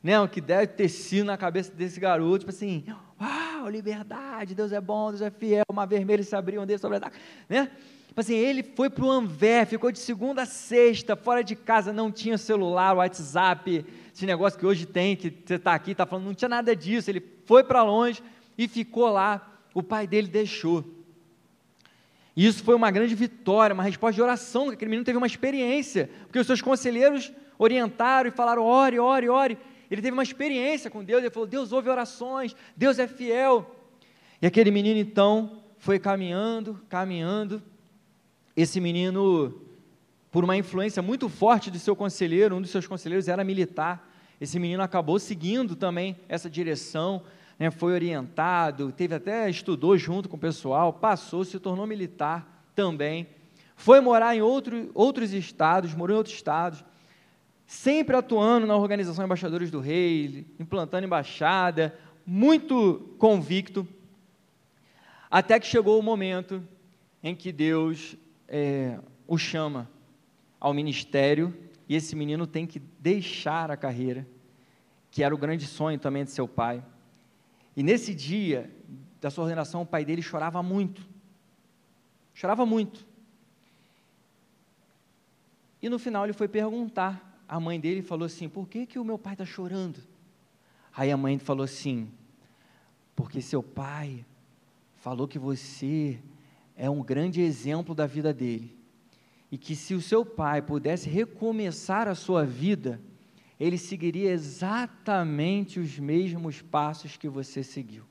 né, 0.01 0.21
o 0.21 0.29
que 0.29 0.41
deve 0.41 0.69
ter 0.69 0.89
sido 0.89 1.25
na 1.25 1.37
cabeça 1.37 1.73
desse 1.73 1.99
garoto, 1.99 2.39
tipo 2.39 2.51
assim, 2.51 2.85
uau, 3.21 3.69
liberdade, 3.69 4.55
Deus 4.55 4.71
é 4.71 4.81
bom, 4.81 5.09
Deus 5.09 5.21
é 5.21 5.29
fiel, 5.29 5.65
uma 5.69 5.87
vermelha 5.87 6.23
se 6.23 6.37
abriu 6.37 6.63
um 6.63 6.65
deles 6.65 6.81
sobre 6.81 6.99
a 6.99 7.11
né? 7.49 7.69
Tipo 8.07 8.21
assim, 8.21 8.37
ele 8.37 8.63
foi 8.63 8.89
para 8.89 9.05
o 9.05 9.11
Anver, 9.11 9.67
ficou 9.67 9.91
de 9.91 9.99
segunda 9.99 10.43
a 10.43 10.47
sexta, 10.47 11.17
fora 11.17 11.43
de 11.43 11.57
casa, 11.57 11.93
não 11.93 12.13
tinha 12.13 12.39
celular, 12.39 12.95
WhatsApp, 12.95 13.85
esse 14.15 14.25
negócio 14.25 14.57
que 14.57 14.65
hoje 14.65 14.87
tem, 14.87 15.17
que 15.17 15.37
você 15.45 15.55
está 15.55 15.75
aqui, 15.75 15.91
está 15.91 16.07
falando, 16.07 16.27
não 16.27 16.35
tinha 16.35 16.49
nada 16.49 16.77
disso, 16.77 17.11
ele 17.11 17.25
foi 17.45 17.65
para 17.65 17.83
longe 17.83 18.23
e 18.57 18.69
ficou 18.69 19.11
lá, 19.11 19.65
o 19.75 19.83
pai 19.83 20.07
dele 20.07 20.29
deixou. 20.29 21.02
E 22.35 22.47
isso 22.47 22.65
foi 22.65 22.75
uma 22.75 22.91
grande 22.91 23.15
vitória, 23.15 23.75
uma 23.75 23.83
resposta 23.83 24.15
de 24.15 24.23
oração, 24.23 24.69
que 24.69 24.75
aquele 24.75 24.91
menino 24.91 25.05
teve 25.05 25.19
uma 25.19 25.27
experiência, 25.27 26.09
porque 26.25 26.39
os 26.39 26.47
seus 26.47 26.63
conselheiros 26.63 27.33
orientaram 27.59 28.29
e 28.29 28.33
falaram: 28.33 28.65
ore, 28.65 28.99
ore, 28.99 29.29
ore. 29.29 29.59
Ele 29.91 30.01
teve 30.01 30.15
uma 30.15 30.23
experiência 30.23 30.91
com 30.91 31.05
Deus, 31.05 31.21
ele 31.23 31.31
falou: 31.31 31.47
Deus 31.47 31.73
ouve 31.73 31.91
orações, 31.91 32.57
Deus 32.77 32.99
é 32.99 33.07
fiel. 33.07 33.77
E 34.41 34.47
aquele 34.47 34.71
menino 34.71 34.99
então 34.99 35.63
foi 35.77 35.99
caminhando, 35.99 36.81
caminhando. 36.89 37.63
Esse 38.57 38.81
menino, 38.81 39.61
por 40.31 40.45
uma 40.45 40.57
influência 40.57 41.03
muito 41.03 41.29
forte 41.29 41.71
do 41.71 41.79
seu 41.79 41.95
conselheiro, 41.95 42.57
um 42.57 42.61
dos 42.63 42.71
seus 42.71 42.87
conselheiros 42.87 43.29
era 43.29 43.45
militar. 43.45 44.11
Esse 44.41 44.59
menino 44.59 44.83
acabou 44.83 45.19
seguindo 45.19 45.77
também 45.77 46.17
essa 46.29 46.51
direção, 46.51 47.23
né, 47.59 47.71
foi 47.71 47.93
orientado, 47.93 48.93
teve 48.93 49.15
até 49.15 49.49
estudou 49.49 49.97
junto 49.97 50.29
com 50.29 50.37
o 50.37 50.41
pessoal, 50.41 50.93
passou, 50.93 51.45
se 51.45 51.59
tornou 51.59 51.87
militar 51.87 52.67
também, 52.75 53.27
foi 53.77 54.01
morar 54.01 54.37
em 54.37 54.43
outro, 54.43 54.91
outros 54.95 55.33
estados, 55.33 55.95
morou 55.95 56.15
em 56.15 56.19
outros 56.19 56.35
estados, 56.35 56.85
sempre 57.67 58.17
atuando 58.17 58.67
na 58.67 58.77
organização 58.77 59.25
Embaixadores 59.25 59.71
do 59.71 59.81
Rei, 59.81 60.47
implantando 60.59 61.07
embaixada, 61.07 61.99
muito 62.25 63.15
convicto, 63.19 63.87
até 65.31 65.59
que 65.59 65.67
chegou 65.67 65.99
o 65.99 66.03
momento 66.03 66.63
em 67.23 67.35
que 67.35 67.51
Deus 67.51 68.17
é, 68.47 68.99
o 69.27 69.39
chama 69.39 69.89
ao 70.61 70.75
ministério 70.75 71.55
e 71.89 71.97
esse 71.97 72.15
menino 72.15 72.47
tem 72.47 72.67
que 72.67 72.79
deixar 72.79 73.71
a 73.71 73.77
carreira, 73.77 74.27
que 75.11 75.23
era 75.23 75.35
o 75.35 75.39
grande 75.39 75.67
sonho 75.67 75.99
também 75.99 76.25
de 76.25 76.31
seu 76.31 76.47
pai. 76.47 76.83
E 77.77 77.83
nesse 77.83 78.15
dia 78.15 78.71
da 79.21 79.31
sua 79.31 79.45
ordenação, 79.45 79.83
o 79.83 79.87
pai 79.87 80.05
dele 80.05 80.23
chorava 80.23 80.63
muito. 80.63 81.07
Chorava 82.35 82.67
muito. 82.67 83.07
E 85.81 85.89
no 85.89 85.99
final 85.99 86.25
ele 86.25 86.33
foi 86.33 86.49
perguntar 86.49 87.43
à 87.49 87.59
mãe 87.59 87.79
dele 87.81 88.03
falou 88.03 88.27
assim: 88.27 88.49
Por 88.49 88.69
que, 88.69 88.87
que 88.87 88.99
o 88.99 89.05
meu 89.05 89.19
pai 89.19 89.35
está 89.35 89.45
chorando? 89.45 90.01
Aí 90.95 91.11
a 91.11 91.17
mãe 91.17 91.39
falou 91.39 91.65
assim: 91.65 92.09
Porque 93.17 93.43
seu 93.43 93.63
pai 93.63 94.25
falou 94.97 95.27
que 95.27 95.39
você 95.39 96.19
é 96.77 96.89
um 96.89 97.03
grande 97.03 97.41
exemplo 97.41 97.95
da 97.95 98.07
vida 98.07 98.33
dele. 98.33 98.77
e 99.51 99.59
que 99.59 99.77
se 99.77 99.93
o 99.93 100.01
seu 100.01 100.25
pai 100.25 100.63
pudesse 100.63 101.11
recomeçar 101.11 102.09
a 102.09 102.15
sua 102.15 102.43
vida, 102.43 102.99
ele 103.59 103.79
seguiria 103.79 104.31
exatamente 104.31 105.79
os 105.79 105.99
mesmos 105.99 106.61
passos 106.61 107.17
que 107.17 107.29
você 107.29 107.63
seguiu. 107.63 108.05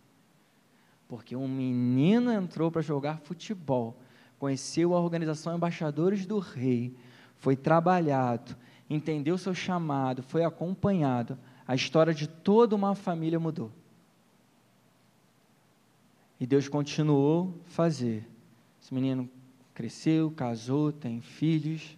Porque 1.07 1.35
um 1.35 1.47
menino 1.47 2.31
entrou 2.31 2.71
para 2.71 2.81
jogar 2.81 3.19
futebol, 3.19 3.97
conheceu 4.39 4.95
a 4.95 4.99
organização 4.99 5.55
Embaixadores 5.55 6.25
do 6.25 6.39
Rei, 6.39 6.95
foi 7.35 7.55
trabalhado, 7.55 8.55
entendeu 8.89 9.37
seu 9.37 9.53
chamado, 9.53 10.23
foi 10.23 10.43
acompanhado, 10.43 11.37
a 11.67 11.75
história 11.75 12.13
de 12.13 12.27
toda 12.27 12.75
uma 12.75 12.95
família 12.95 13.39
mudou. 13.39 13.71
E 16.39 16.47
Deus 16.47 16.67
continuou 16.67 17.53
fazer. 17.65 18.27
Esse 18.81 18.93
menino 18.93 19.29
cresceu, 19.75 20.31
casou, 20.31 20.91
tem 20.91 21.21
filhos. 21.21 21.95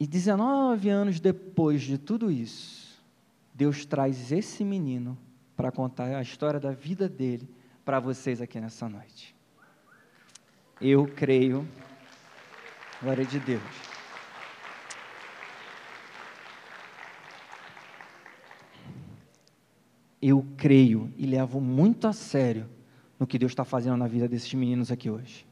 E 0.00 0.06
19 0.06 0.88
anos 0.88 1.20
depois 1.20 1.82
de 1.82 1.98
tudo 1.98 2.30
isso, 2.30 2.98
Deus 3.54 3.84
traz 3.84 4.32
esse 4.32 4.64
menino 4.64 5.18
para 5.54 5.70
contar 5.70 6.16
a 6.16 6.22
história 6.22 6.58
da 6.58 6.70
vida 6.70 7.06
dele 7.06 7.46
para 7.84 8.00
vocês 8.00 8.40
aqui 8.40 8.58
nessa 8.58 8.88
noite. 8.88 9.36
Eu 10.80 11.06
creio, 11.06 11.68
glória 13.02 13.26
de 13.26 13.38
Deus. 13.38 13.62
Eu 20.22 20.46
creio 20.56 21.12
e 21.18 21.26
levo 21.26 21.60
muito 21.60 22.08
a 22.08 22.14
sério 22.14 22.66
no 23.18 23.26
que 23.26 23.38
Deus 23.38 23.52
está 23.52 23.66
fazendo 23.66 23.98
na 23.98 24.08
vida 24.08 24.26
desses 24.26 24.54
meninos 24.54 24.90
aqui 24.90 25.10
hoje. 25.10 25.46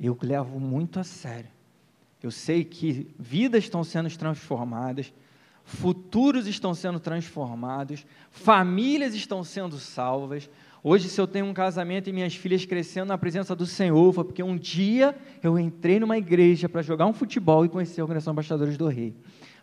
Eu 0.00 0.18
levo 0.20 0.58
muito 0.58 0.98
a 0.98 1.04
sério. 1.04 1.57
Eu 2.22 2.30
sei 2.30 2.64
que 2.64 3.06
vidas 3.18 3.64
estão 3.64 3.84
sendo 3.84 4.08
transformadas, 4.16 5.12
futuros 5.64 6.46
estão 6.46 6.74
sendo 6.74 6.98
transformados, 6.98 8.04
famílias 8.30 9.14
estão 9.14 9.44
sendo 9.44 9.78
salvas. 9.78 10.50
Hoje, 10.82 11.08
se 11.08 11.20
eu 11.20 11.26
tenho 11.26 11.46
um 11.46 11.54
casamento 11.54 12.08
e 12.08 12.12
minhas 12.12 12.34
filhas 12.34 12.64
crescendo 12.64 13.08
na 13.08 13.18
presença 13.18 13.54
do 13.54 13.66
Senhor, 13.66 14.12
foi 14.12 14.24
porque 14.24 14.42
um 14.42 14.56
dia 14.56 15.14
eu 15.42 15.58
entrei 15.58 16.00
numa 16.00 16.16
igreja 16.16 16.68
para 16.68 16.82
jogar 16.82 17.06
um 17.06 17.12
futebol 17.12 17.64
e 17.64 17.68
conhecer 17.68 18.00
a 18.00 18.04
Organização 18.04 18.32
Embaixadores 18.32 18.76
do 18.76 18.88
Rei. 18.88 19.14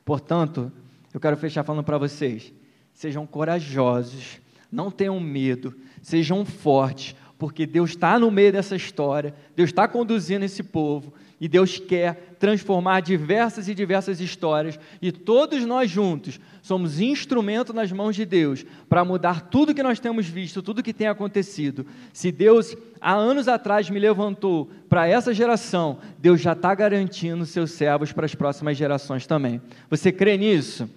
Portanto, 0.06 0.72
eu 1.14 1.20
quero 1.20 1.36
fechar 1.36 1.64
falando 1.64 1.84
para 1.84 1.98
vocês: 1.98 2.54
sejam 2.94 3.26
corajosos, 3.26 4.40
não 4.72 4.92
tenham 4.92 5.20
medo, 5.20 5.74
sejam 6.02 6.46
fortes, 6.46 7.16
porque 7.38 7.66
Deus 7.66 7.92
está 7.92 8.20
no 8.20 8.30
meio 8.30 8.52
dessa 8.52 8.76
história, 8.76 9.34
Deus 9.56 9.72
está 9.72 9.88
conduzindo 9.88 10.46
esse 10.46 10.62
povo, 10.62 11.14
e 11.40 11.48
Deus 11.48 11.78
quer 11.78 12.36
transformar 12.40 13.02
diversas 13.02 13.68
e 13.68 13.76
diversas 13.76 14.22
histórias, 14.22 14.80
e 15.02 15.12
todos 15.12 15.66
nós 15.66 15.90
juntos 15.90 16.40
somos 16.62 17.00
instrumento 17.00 17.74
nas 17.74 17.92
mãos 17.92 18.16
de 18.16 18.26
Deus 18.26 18.66
para 18.88 19.04
mudar 19.04 19.50
tudo 19.50 19.74
que 19.74 19.84
nós 19.84 20.00
temos 20.00 20.28
visto, 20.28 20.62
tudo 20.62 20.84
que 20.84 20.94
tem 20.94 21.08
acontecido. 21.08 21.86
Se 22.14 22.32
Deus 22.32 22.76
há 23.02 23.14
anos 23.14 23.48
atrás 23.48 23.90
me 23.90 24.00
levantou 24.00 24.70
para 24.90 25.08
essa 25.08 25.34
geração, 25.34 26.00
Deus 26.18 26.40
já 26.40 26.54
está 26.54 26.74
garantindo 26.74 27.46
seus 27.46 27.72
servos 27.72 28.12
para 28.12 28.26
as 28.26 28.36
próximas 28.36 28.78
gerações 28.78 29.28
também. 29.28 29.62
Você 29.90 30.12
crê 30.12 30.38
nisso? 30.38 30.90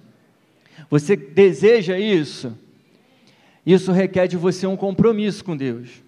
Você 0.89 1.17
deseja 1.17 1.99
isso? 1.99 2.57
Isso 3.67 3.93
requer 3.93 4.27
de 4.27 4.37
você 4.37 4.67
um 4.67 4.77
compromisso 4.77 5.45
com 5.45 5.57
Deus. 5.57 6.08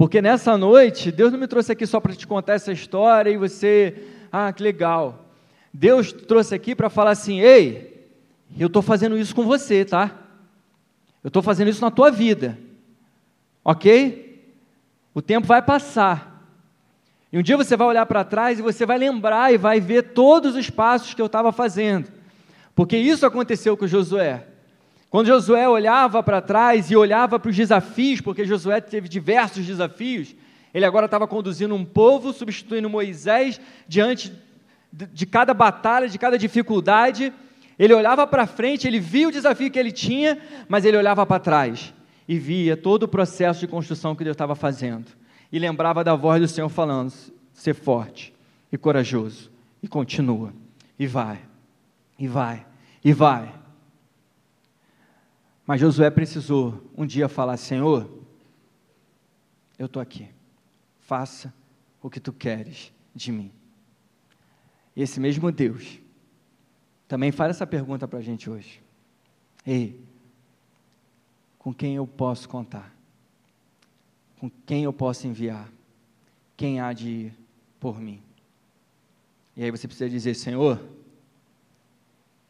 Porque 0.00 0.22
nessa 0.22 0.56
noite, 0.56 1.12
Deus 1.12 1.30
não 1.30 1.38
me 1.38 1.46
trouxe 1.46 1.72
aqui 1.72 1.86
só 1.86 2.00
para 2.00 2.14
te 2.14 2.26
contar 2.26 2.54
essa 2.54 2.72
história 2.72 3.28
e 3.28 3.36
você, 3.36 4.02
ah, 4.32 4.50
que 4.50 4.62
legal. 4.62 5.26
Deus 5.74 6.10
trouxe 6.10 6.54
aqui 6.54 6.74
para 6.74 6.88
falar 6.88 7.10
assim: 7.10 7.42
ei, 7.42 8.08
eu 8.58 8.68
estou 8.68 8.80
fazendo 8.80 9.18
isso 9.18 9.34
com 9.34 9.44
você, 9.44 9.84
tá? 9.84 10.10
Eu 11.22 11.28
estou 11.28 11.42
fazendo 11.42 11.68
isso 11.68 11.82
na 11.82 11.90
tua 11.90 12.10
vida, 12.10 12.58
ok? 13.62 14.42
O 15.12 15.20
tempo 15.20 15.46
vai 15.46 15.60
passar. 15.60 16.48
E 17.30 17.38
um 17.38 17.42
dia 17.42 17.58
você 17.58 17.76
vai 17.76 17.86
olhar 17.86 18.06
para 18.06 18.24
trás 18.24 18.58
e 18.58 18.62
você 18.62 18.86
vai 18.86 18.96
lembrar 18.96 19.52
e 19.52 19.58
vai 19.58 19.80
ver 19.80 20.14
todos 20.14 20.56
os 20.56 20.70
passos 20.70 21.12
que 21.12 21.20
eu 21.20 21.26
estava 21.26 21.52
fazendo. 21.52 22.10
Porque 22.74 22.96
isso 22.96 23.26
aconteceu 23.26 23.76
com 23.76 23.86
Josué. 23.86 24.46
Quando 25.10 25.26
Josué 25.26 25.68
olhava 25.68 26.22
para 26.22 26.40
trás 26.40 26.88
e 26.88 26.96
olhava 26.96 27.36
para 27.36 27.50
os 27.50 27.56
desafios, 27.56 28.20
porque 28.20 28.44
Josué 28.44 28.80
teve 28.80 29.08
diversos 29.08 29.66
desafios, 29.66 30.36
ele 30.72 30.84
agora 30.84 31.06
estava 31.06 31.26
conduzindo 31.26 31.74
um 31.74 31.84
povo, 31.84 32.32
substituindo 32.32 32.88
Moisés 32.88 33.60
diante 33.88 34.32
de 34.92 35.26
cada 35.26 35.52
batalha, 35.52 36.08
de 36.08 36.16
cada 36.16 36.38
dificuldade. 36.38 37.32
Ele 37.76 37.92
olhava 37.92 38.24
para 38.24 38.46
frente, 38.46 38.86
ele 38.86 39.00
via 39.00 39.26
o 39.26 39.32
desafio 39.32 39.68
que 39.68 39.78
ele 39.78 39.90
tinha, 39.90 40.38
mas 40.68 40.84
ele 40.84 40.96
olhava 40.96 41.26
para 41.26 41.40
trás 41.40 41.92
e 42.28 42.38
via 42.38 42.76
todo 42.76 43.02
o 43.02 43.08
processo 43.08 43.58
de 43.58 43.66
construção 43.66 44.14
que 44.14 44.22
Deus 44.22 44.34
estava 44.34 44.54
fazendo. 44.54 45.06
E 45.50 45.58
lembrava 45.58 46.04
da 46.04 46.14
voz 46.14 46.40
do 46.40 46.46
Senhor 46.46 46.68
falando: 46.68 47.12
ser 47.52 47.74
forte 47.74 48.32
e 48.70 48.78
corajoso, 48.78 49.50
e 49.82 49.88
continua, 49.88 50.52
e 50.96 51.04
vai, 51.04 51.40
e 52.16 52.28
vai, 52.28 52.64
e 53.04 53.12
vai. 53.12 53.59
Mas 55.70 55.80
Josué 55.80 56.10
precisou 56.10 56.82
um 56.96 57.06
dia 57.06 57.28
falar: 57.28 57.56
Senhor, 57.56 58.10
eu 59.78 59.86
estou 59.86 60.02
aqui, 60.02 60.28
faça 60.98 61.54
o 62.02 62.10
que 62.10 62.18
tu 62.18 62.32
queres 62.32 62.92
de 63.14 63.30
mim. 63.30 63.52
Esse 64.96 65.20
mesmo 65.20 65.52
Deus 65.52 66.00
também 67.06 67.30
faz 67.30 67.50
essa 67.50 67.64
pergunta 67.68 68.08
para 68.08 68.18
a 68.18 68.20
gente 68.20 68.50
hoje: 68.50 68.82
Ei, 69.64 69.96
com 71.56 71.72
quem 71.72 71.94
eu 71.94 72.04
posso 72.04 72.48
contar? 72.48 72.92
Com 74.40 74.50
quem 74.66 74.82
eu 74.82 74.92
posso 74.92 75.28
enviar? 75.28 75.70
Quem 76.56 76.80
há 76.80 76.92
de 76.92 77.08
ir 77.08 77.38
por 77.78 78.00
mim? 78.00 78.20
E 79.56 79.62
aí 79.62 79.70
você 79.70 79.86
precisa 79.86 80.10
dizer: 80.10 80.34
Senhor, 80.34 80.82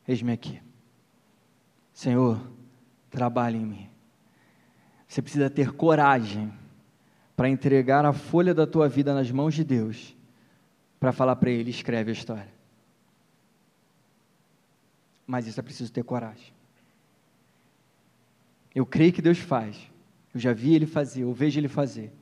eis-me 0.08 0.32
aqui. 0.32 0.58
Senhor, 1.92 2.40
trabalhe 3.10 3.58
em 3.58 3.66
mim. 3.66 3.90
Você 5.06 5.20
precisa 5.20 5.50
ter 5.50 5.72
coragem 5.72 6.52
para 7.36 7.48
entregar 7.48 8.04
a 8.04 8.12
folha 8.12 8.54
da 8.54 8.66
tua 8.66 8.88
vida 8.88 9.12
nas 9.14 9.30
mãos 9.30 9.54
de 9.54 9.64
Deus, 9.64 10.14
para 11.00 11.12
falar 11.12 11.36
para 11.36 11.50
Ele: 11.50 11.70
escreve 11.70 12.10
a 12.10 12.12
história. 12.12 12.52
Mas 15.26 15.46
isso 15.46 15.58
é 15.58 15.62
preciso 15.62 15.92
ter 15.92 16.04
coragem. 16.04 16.52
Eu 18.74 18.86
creio 18.86 19.12
que 19.12 19.22
Deus 19.22 19.38
faz. 19.38 19.76
Eu 20.32 20.40
já 20.40 20.52
vi 20.52 20.74
Ele 20.74 20.86
fazer, 20.86 21.22
eu 21.22 21.32
vejo 21.32 21.58
Ele 21.58 21.68
fazer. 21.68 22.12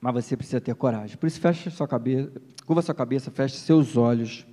Mas 0.00 0.14
você 0.14 0.36
precisa 0.36 0.60
ter 0.60 0.74
coragem. 0.74 1.16
Por 1.16 1.26
isso, 1.26 1.40
feche 1.40 1.70
sua 1.70 1.86
cabeça, 1.86 2.32
curva 2.64 2.80
sua 2.80 2.94
cabeça, 2.94 3.30
feche 3.30 3.56
seus 3.56 3.96
olhos. 3.96 4.46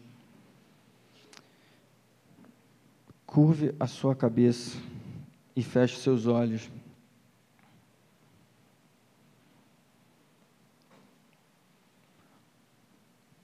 Curve 3.38 3.72
a 3.80 3.86
sua 3.86 4.16
cabeça 4.16 4.80
e 5.56 5.62
feche 5.62 5.98
seus 5.98 6.26
olhos. 6.26 6.72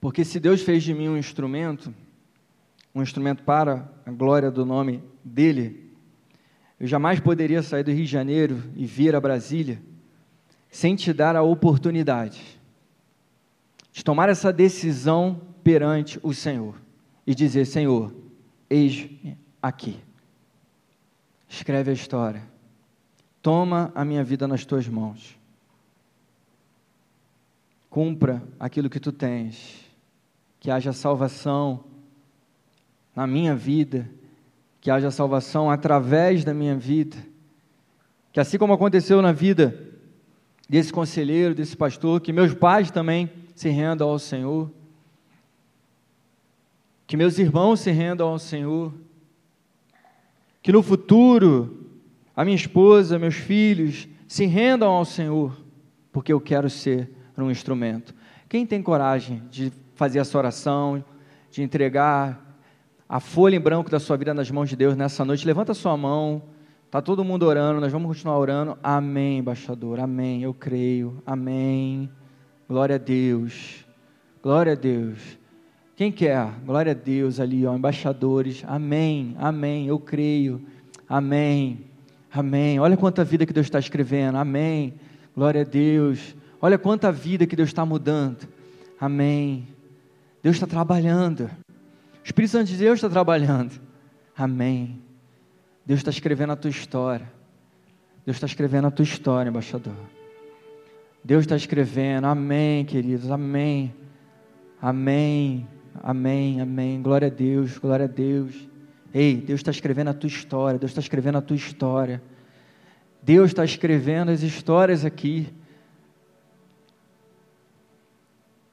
Porque 0.00 0.24
se 0.24 0.40
Deus 0.40 0.62
fez 0.62 0.82
de 0.82 0.92
mim 0.92 1.08
um 1.08 1.16
instrumento, 1.16 1.94
um 2.92 3.04
instrumento 3.04 3.44
para 3.44 3.88
a 4.04 4.10
glória 4.10 4.50
do 4.50 4.66
nome 4.66 5.00
dele, 5.22 5.88
eu 6.80 6.88
jamais 6.88 7.20
poderia 7.20 7.62
sair 7.62 7.84
do 7.84 7.92
Rio 7.92 8.04
de 8.04 8.10
Janeiro 8.10 8.64
e 8.74 8.86
vir 8.86 9.14
a 9.14 9.20
Brasília 9.20 9.80
sem 10.72 10.96
te 10.96 11.12
dar 11.12 11.36
a 11.36 11.42
oportunidade 11.42 12.60
de 13.92 14.04
tomar 14.04 14.28
essa 14.28 14.52
decisão 14.52 15.40
perante 15.62 16.18
o 16.20 16.34
Senhor 16.34 16.74
e 17.24 17.32
dizer: 17.32 17.64
Senhor, 17.64 18.12
eis 18.68 19.08
aqui. 19.64 19.98
Escreve 21.48 21.90
a 21.90 21.94
história. 21.94 22.42
Toma 23.40 23.90
a 23.94 24.04
minha 24.04 24.22
vida 24.22 24.46
nas 24.46 24.66
tuas 24.66 24.86
mãos. 24.86 25.38
Cumpra 27.88 28.42
aquilo 28.60 28.90
que 28.90 29.00
tu 29.00 29.10
tens. 29.10 29.82
Que 30.60 30.70
haja 30.70 30.92
salvação 30.92 31.82
na 33.16 33.26
minha 33.26 33.56
vida. 33.56 34.06
Que 34.82 34.90
haja 34.90 35.10
salvação 35.10 35.70
através 35.70 36.44
da 36.44 36.52
minha 36.52 36.76
vida. 36.76 37.16
Que 38.34 38.40
assim 38.40 38.58
como 38.58 38.74
aconteceu 38.74 39.22
na 39.22 39.32
vida 39.32 39.92
desse 40.68 40.92
conselheiro, 40.92 41.54
desse 41.54 41.74
pastor, 41.74 42.20
que 42.20 42.34
meus 42.34 42.52
pais 42.52 42.90
também 42.90 43.32
se 43.54 43.70
rendam 43.70 44.10
ao 44.10 44.18
Senhor. 44.18 44.70
Que 47.06 47.16
meus 47.16 47.38
irmãos 47.38 47.80
se 47.80 47.90
rendam 47.90 48.28
ao 48.28 48.38
Senhor 48.38 48.92
que 50.64 50.72
no 50.72 50.82
futuro 50.82 51.84
a 52.34 52.42
minha 52.42 52.56
esposa, 52.56 53.18
meus 53.18 53.34
filhos 53.34 54.08
se 54.26 54.46
rendam 54.46 54.90
ao 54.90 55.04
Senhor, 55.04 55.54
porque 56.10 56.32
eu 56.32 56.40
quero 56.40 56.70
ser 56.70 57.10
num 57.36 57.50
instrumento. 57.50 58.14
Quem 58.48 58.64
tem 58.64 58.82
coragem 58.82 59.42
de 59.50 59.70
fazer 59.94 60.20
essa 60.20 60.38
oração, 60.38 61.04
de 61.50 61.62
entregar 61.62 62.58
a 63.06 63.20
folha 63.20 63.56
em 63.56 63.60
branco 63.60 63.90
da 63.90 64.00
sua 64.00 64.16
vida 64.16 64.32
nas 64.32 64.50
mãos 64.50 64.70
de 64.70 64.74
Deus 64.74 64.96
nessa 64.96 65.22
noite, 65.22 65.46
levanta 65.46 65.72
a 65.72 65.74
sua 65.74 65.98
mão. 65.98 66.42
Está 66.86 67.02
todo 67.02 67.22
mundo 67.22 67.44
orando, 67.44 67.78
nós 67.78 67.92
vamos 67.92 68.08
continuar 68.08 68.38
orando. 68.38 68.78
Amém, 68.82 69.40
embaixador. 69.40 70.00
Amém. 70.00 70.42
Eu 70.44 70.54
creio. 70.54 71.22
Amém. 71.26 72.08
Glória 72.66 72.94
a 72.94 72.98
Deus. 72.98 73.84
Glória 74.42 74.72
a 74.72 74.76
Deus. 74.76 75.38
Quem 75.96 76.10
quer? 76.10 76.50
Glória 76.64 76.92
a 76.92 76.94
Deus 76.94 77.38
ali, 77.38 77.64
ó, 77.64 77.74
embaixadores. 77.74 78.64
Amém. 78.66 79.36
Amém. 79.38 79.86
Eu 79.86 79.98
creio. 79.98 80.60
Amém. 81.08 81.84
Amém. 82.32 82.80
Olha 82.80 82.96
quanta 82.96 83.22
vida 83.22 83.46
que 83.46 83.52
Deus 83.52 83.66
está 83.66 83.78
escrevendo. 83.78 84.36
Amém. 84.36 84.94
Glória 85.36 85.60
a 85.60 85.64
Deus. 85.64 86.34
Olha 86.60 86.76
quanta 86.76 87.12
vida 87.12 87.46
que 87.46 87.54
Deus 87.54 87.68
está 87.68 87.86
mudando. 87.86 88.48
Amém. 89.00 89.68
Deus 90.42 90.56
está 90.56 90.66
trabalhando. 90.66 91.44
O 91.44 92.24
Espírito 92.24 92.50
Santo 92.50 92.68
de 92.68 92.76
Deus 92.76 92.96
está 92.96 93.08
trabalhando. 93.08 93.80
Amém. 94.36 95.00
Deus 95.86 96.00
está 96.00 96.10
escrevendo 96.10 96.54
a 96.54 96.56
tua 96.56 96.70
história. 96.70 97.30
Deus 98.24 98.36
está 98.36 98.46
escrevendo 98.46 98.88
a 98.88 98.90
tua 98.90 99.04
história, 99.04 99.48
embaixador. 99.48 99.94
Deus 101.22 101.42
está 101.42 101.54
escrevendo. 101.54 102.26
Amém, 102.26 102.84
queridos. 102.84 103.30
Amém. 103.30 103.94
Amém. 104.80 105.68
Amém. 106.02 106.60
Amém. 106.60 107.00
Glória 107.02 107.28
a 107.28 107.30
Deus. 107.30 107.78
Glória 107.78 108.04
a 108.04 108.08
Deus. 108.08 108.54
Ei, 109.12 109.36
Deus 109.36 109.60
está 109.60 109.70
escrevendo 109.70 110.08
a 110.08 110.14
tua 110.14 110.28
história. 110.28 110.78
Deus 110.78 110.90
está 110.90 111.00
escrevendo 111.00 111.38
a 111.38 111.42
tua 111.42 111.56
história. 111.56 112.22
Deus 113.22 113.50
está 113.50 113.64
escrevendo 113.64 114.30
as 114.30 114.42
histórias 114.42 115.04
aqui. 115.04 115.48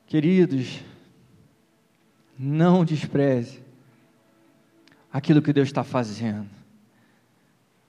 Queridos, 0.07 0.82
não 2.38 2.84
despreze 2.84 3.61
aquilo 5.13 5.41
que 5.41 5.53
Deus 5.53 5.69
está 5.69 5.84
fazendo. 5.84 6.49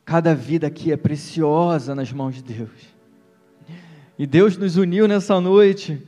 Cada 0.05 0.35
vida 0.35 0.67
aqui 0.67 0.93
é 0.93 0.97
preciosa 0.97 1.95
nas 1.95 2.13
mãos 2.13 2.35
de 2.35 2.43
Deus. 2.43 2.71
E 4.19 4.27
Deus 4.27 4.57
nos 4.57 4.77
uniu 4.77 5.09
nessa 5.09 5.41
noite 5.41 6.01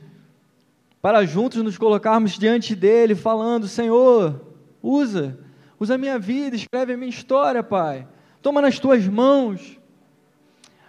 para 1.05 1.23
juntos 1.23 1.61
nos 1.61 1.77
colocarmos 1.77 2.31
diante 2.31 2.73
dele, 2.75 3.13
falando: 3.13 3.67
Senhor, 3.67 4.41
usa, 4.81 5.37
usa 5.79 5.93
a 5.93 5.97
minha 5.99 6.17
vida, 6.17 6.55
escreve 6.55 6.93
a 6.93 6.97
minha 6.97 7.11
história, 7.11 7.61
Pai. 7.61 8.07
Toma 8.41 8.59
nas 8.59 8.79
tuas 8.79 9.07
mãos. 9.07 9.79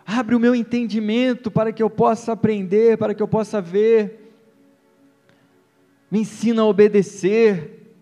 Abre 0.06 0.34
o 0.34 0.40
meu 0.40 0.54
entendimento 0.54 1.50
para 1.50 1.70
que 1.70 1.82
eu 1.82 1.90
possa 1.90 2.32
aprender, 2.32 2.96
para 2.96 3.14
que 3.14 3.22
eu 3.22 3.28
possa 3.28 3.60
ver. 3.60 4.32
Me 6.10 6.20
ensina 6.20 6.62
a 6.62 6.64
obedecer. 6.64 7.94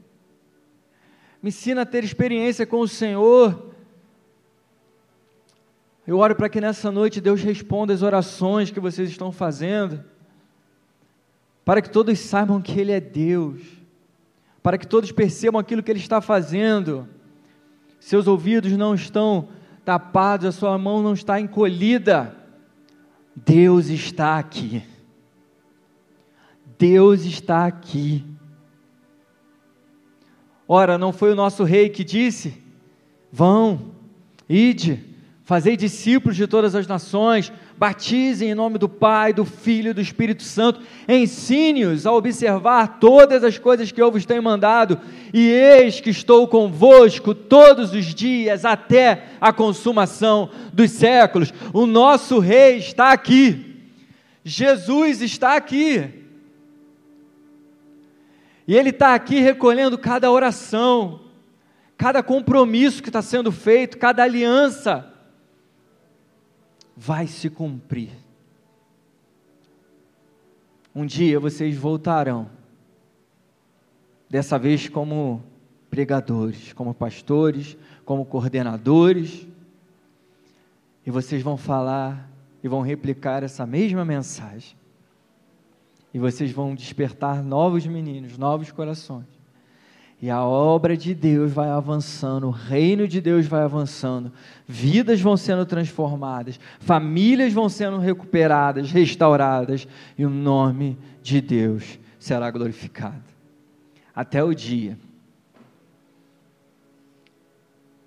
Me 1.42 1.48
ensina 1.48 1.82
a 1.82 1.84
ter 1.84 2.04
experiência 2.04 2.64
com 2.64 2.78
o 2.78 2.86
Senhor. 2.86 3.74
Eu 6.06 6.18
oro 6.18 6.36
para 6.36 6.48
que 6.48 6.60
nessa 6.60 6.92
noite 6.92 7.20
Deus 7.20 7.42
responda 7.42 7.92
as 7.92 8.02
orações 8.02 8.70
que 8.70 8.78
vocês 8.78 9.10
estão 9.10 9.32
fazendo, 9.32 10.04
para 11.64 11.80
que 11.80 11.90
todos 11.90 12.18
saibam 12.18 12.60
que 12.60 12.78
Ele 12.78 12.92
é 12.92 13.00
Deus, 13.00 13.60
para 14.62 14.76
que 14.76 14.86
todos 14.86 15.10
percebam 15.12 15.60
aquilo 15.60 15.82
que 15.82 15.90
Ele 15.90 15.98
está 15.98 16.20
fazendo. 16.20 17.08
Seus 17.98 18.26
ouvidos 18.26 18.72
não 18.72 18.94
estão 18.94 19.48
tapados, 19.84 20.46
a 20.46 20.52
sua 20.52 20.76
mão 20.76 21.02
não 21.02 21.14
está 21.14 21.40
encolhida. 21.40 22.36
Deus 23.34 23.86
está 23.86 24.38
aqui. 24.38 24.82
Deus 26.78 27.24
está 27.24 27.66
aqui. 27.66 28.24
Ora, 30.68 30.98
não 30.98 31.12
foi 31.12 31.32
o 31.32 31.36
nosso 31.36 31.64
rei 31.64 31.88
que 31.88 32.04
disse: 32.04 32.62
Vão, 33.32 33.92
ide 34.48 35.14
Fazei 35.44 35.76
discípulos 35.76 36.36
de 36.36 36.46
todas 36.46 36.74
as 36.74 36.86
nações, 36.86 37.52
batizem 37.76 38.50
em 38.50 38.54
nome 38.54 38.78
do 38.78 38.88
Pai, 38.88 39.32
do 39.32 39.44
Filho 39.44 39.90
e 39.90 39.92
do 39.92 40.00
Espírito 40.00 40.42
Santo, 40.42 40.80
ensine-os 41.08 42.06
a 42.06 42.12
observar 42.12 42.98
todas 42.98 43.42
as 43.42 43.58
coisas 43.58 43.90
que 43.90 44.00
eu 44.00 44.12
vos 44.12 44.24
tenho 44.24 44.42
mandado, 44.42 45.00
e 45.32 45.48
eis 45.48 46.00
que 46.00 46.10
estou 46.10 46.46
convosco 46.46 47.34
todos 47.34 47.92
os 47.92 48.14
dias 48.14 48.64
até 48.64 49.24
a 49.40 49.52
consumação 49.52 50.50
dos 50.72 50.92
séculos. 50.92 51.52
O 51.72 51.86
nosso 51.86 52.38
Rei 52.38 52.76
está 52.76 53.12
aqui, 53.12 53.82
Jesus 54.44 55.20
está 55.20 55.56
aqui, 55.56 56.10
e 58.66 58.74
Ele 58.74 58.90
está 58.90 59.14
aqui 59.14 59.40
recolhendo 59.40 59.98
cada 59.98 60.30
oração, 60.30 61.20
cada 61.98 62.22
compromisso 62.22 63.02
que 63.02 63.08
está 63.08 63.20
sendo 63.20 63.50
feito, 63.50 63.98
cada 63.98 64.22
aliança 64.22 65.13
vai 66.96 67.26
se 67.26 67.50
cumprir. 67.50 68.10
Um 70.94 71.04
dia 71.04 71.40
vocês 71.40 71.76
voltarão, 71.76 72.48
dessa 74.30 74.58
vez 74.58 74.88
como 74.88 75.42
pregadores, 75.90 76.72
como 76.72 76.94
pastores, 76.94 77.76
como 78.04 78.24
coordenadores, 78.24 79.46
e 81.06 81.10
vocês 81.10 81.42
vão 81.42 81.56
falar 81.56 82.30
e 82.62 82.68
vão 82.68 82.80
replicar 82.80 83.42
essa 83.42 83.66
mesma 83.66 84.04
mensagem. 84.04 84.76
E 86.12 86.18
vocês 86.18 86.52
vão 86.52 86.74
despertar 86.74 87.42
novos 87.42 87.86
meninos, 87.86 88.38
novos 88.38 88.70
corações. 88.70 89.26
E 90.24 90.30
a 90.30 90.42
obra 90.42 90.96
de 90.96 91.14
Deus 91.14 91.52
vai 91.52 91.68
avançando, 91.68 92.46
o 92.46 92.50
reino 92.50 93.06
de 93.06 93.20
Deus 93.20 93.46
vai 93.46 93.60
avançando, 93.60 94.32
vidas 94.66 95.20
vão 95.20 95.36
sendo 95.36 95.66
transformadas, 95.66 96.58
famílias 96.80 97.52
vão 97.52 97.68
sendo 97.68 97.98
recuperadas, 97.98 98.90
restauradas, 98.90 99.86
e 100.16 100.24
o 100.24 100.30
nome 100.30 100.96
de 101.22 101.42
Deus 101.42 101.98
será 102.18 102.50
glorificado. 102.50 103.22
Até 104.14 104.42
o 104.42 104.54
dia 104.54 104.96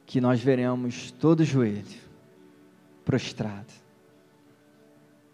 que 0.03 0.20
nós 0.20 0.41
veremos 0.41 1.11
todo 1.11 1.45
joelho 1.45 1.86
prostrado 3.05 3.72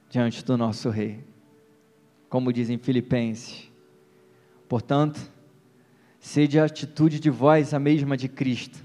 diante 0.10 0.44
do 0.44 0.58
nosso 0.58 0.90
Rei, 0.90 1.24
como 2.28 2.52
dizem 2.52 2.78
Filipenses. 2.78 3.72
Portanto, 4.68 5.32
sede 6.24 6.58
a 6.58 6.64
atitude 6.64 7.20
de 7.20 7.30
vós 7.30 7.74
a 7.74 7.80
mesma 7.80 8.16
de 8.16 8.30
Cristo, 8.30 8.80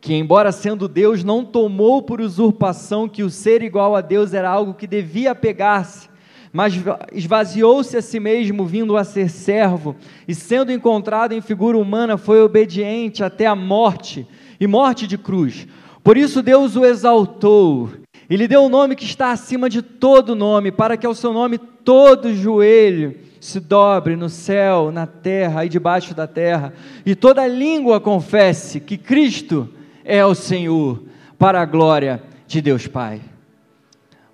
que, 0.00 0.12
embora 0.12 0.50
sendo 0.50 0.88
Deus, 0.88 1.22
não 1.22 1.44
tomou 1.44 2.02
por 2.02 2.20
usurpação 2.20 3.08
que 3.08 3.22
o 3.22 3.30
ser 3.30 3.62
igual 3.62 3.94
a 3.94 4.00
Deus 4.00 4.34
era 4.34 4.50
algo 4.50 4.74
que 4.74 4.88
devia 4.88 5.32
pegar-se, 5.32 6.08
mas 6.52 6.74
esvaziou-se 7.12 7.96
a 7.96 8.02
si 8.02 8.18
mesmo, 8.18 8.66
vindo 8.66 8.96
a 8.96 9.04
ser 9.04 9.30
servo, 9.30 9.94
e 10.26 10.34
sendo 10.34 10.72
encontrado 10.72 11.32
em 11.32 11.40
figura 11.40 11.78
humana, 11.78 12.18
foi 12.18 12.42
obediente 12.42 13.22
até 13.22 13.46
a 13.46 13.54
morte 13.54 14.26
e 14.58 14.66
morte 14.66 15.06
de 15.06 15.16
cruz. 15.16 15.68
Por 16.02 16.16
isso 16.16 16.42
Deus 16.42 16.74
o 16.74 16.84
exaltou 16.84 17.90
e 18.30 18.36
lhe 18.36 18.46
deu 18.46 18.62
o 18.62 18.66
um 18.66 18.68
nome 18.68 18.94
que 18.94 19.04
está 19.04 19.32
acima 19.32 19.68
de 19.68 19.82
todo 19.82 20.36
nome, 20.36 20.70
para 20.70 20.96
que 20.96 21.04
ao 21.04 21.16
seu 21.16 21.32
nome 21.32 21.58
todo 21.58 22.32
joelho 22.32 23.18
se 23.40 23.58
dobre 23.58 24.14
no 24.14 24.28
céu, 24.28 24.92
na 24.92 25.04
terra 25.04 25.64
e 25.64 25.68
debaixo 25.68 26.14
da 26.14 26.28
terra, 26.28 26.72
e 27.04 27.16
toda 27.16 27.44
língua 27.48 28.00
confesse 28.00 28.78
que 28.78 28.96
Cristo 28.96 29.68
é 30.04 30.24
o 30.24 30.34
Senhor, 30.34 31.02
para 31.36 31.60
a 31.60 31.64
glória 31.64 32.22
de 32.46 32.60
Deus 32.60 32.86
Pai. 32.86 33.20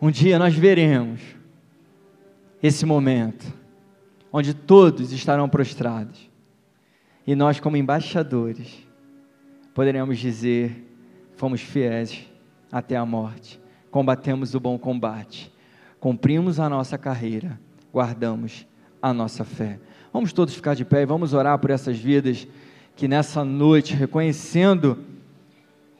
Um 0.03 0.11
dia 0.11 0.39
nós 0.39 0.55
veremos 0.55 1.21
esse 2.63 2.85
momento, 2.85 3.47
onde 4.31 4.53
todos 4.53 5.11
estarão 5.11 5.49
prostrados, 5.49 6.29
e 7.27 7.35
nós, 7.35 7.59
como 7.61 7.79
embaixadores, 7.79 8.87
poderemos 9.73 10.19
dizer: 10.19 10.85
fomos 11.37 11.63
fiéis 11.63 12.27
até 12.71 12.97
a 12.97 13.07
morte, 13.07 13.59
combatemos 13.97 14.55
o 14.55 14.61
bom 14.61 14.77
combate, 14.77 15.51
cumprimos 15.99 16.61
a 16.61 16.69
nossa 16.69 16.99
carreira, 16.99 17.59
guardamos 17.91 18.67
a 19.01 19.11
nossa 19.11 19.43
fé. 19.43 19.79
Vamos 20.13 20.35
todos 20.35 20.55
ficar 20.55 20.75
de 20.75 20.85
pé 20.85 21.01
e 21.01 21.07
vamos 21.07 21.33
orar 21.33 21.59
por 21.59 21.71
essas 21.71 21.97
vidas 21.97 22.47
que 22.95 23.09
nessa 23.09 23.43
noite, 23.43 23.95
reconhecendo 23.95 24.99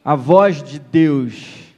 a 0.05 0.13
voz 0.13 0.61
de 0.61 0.77
Deus, 0.77 1.73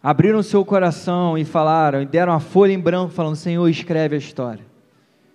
abriram 0.00 0.40
seu 0.40 0.64
coração 0.64 1.36
e 1.36 1.44
falaram, 1.44 2.00
e 2.00 2.06
deram 2.06 2.32
a 2.32 2.38
folha 2.38 2.70
em 2.70 2.78
branco, 2.78 3.12
falando: 3.12 3.34
Senhor, 3.34 3.68
escreve 3.68 4.14
a 4.14 4.18
história, 4.18 4.64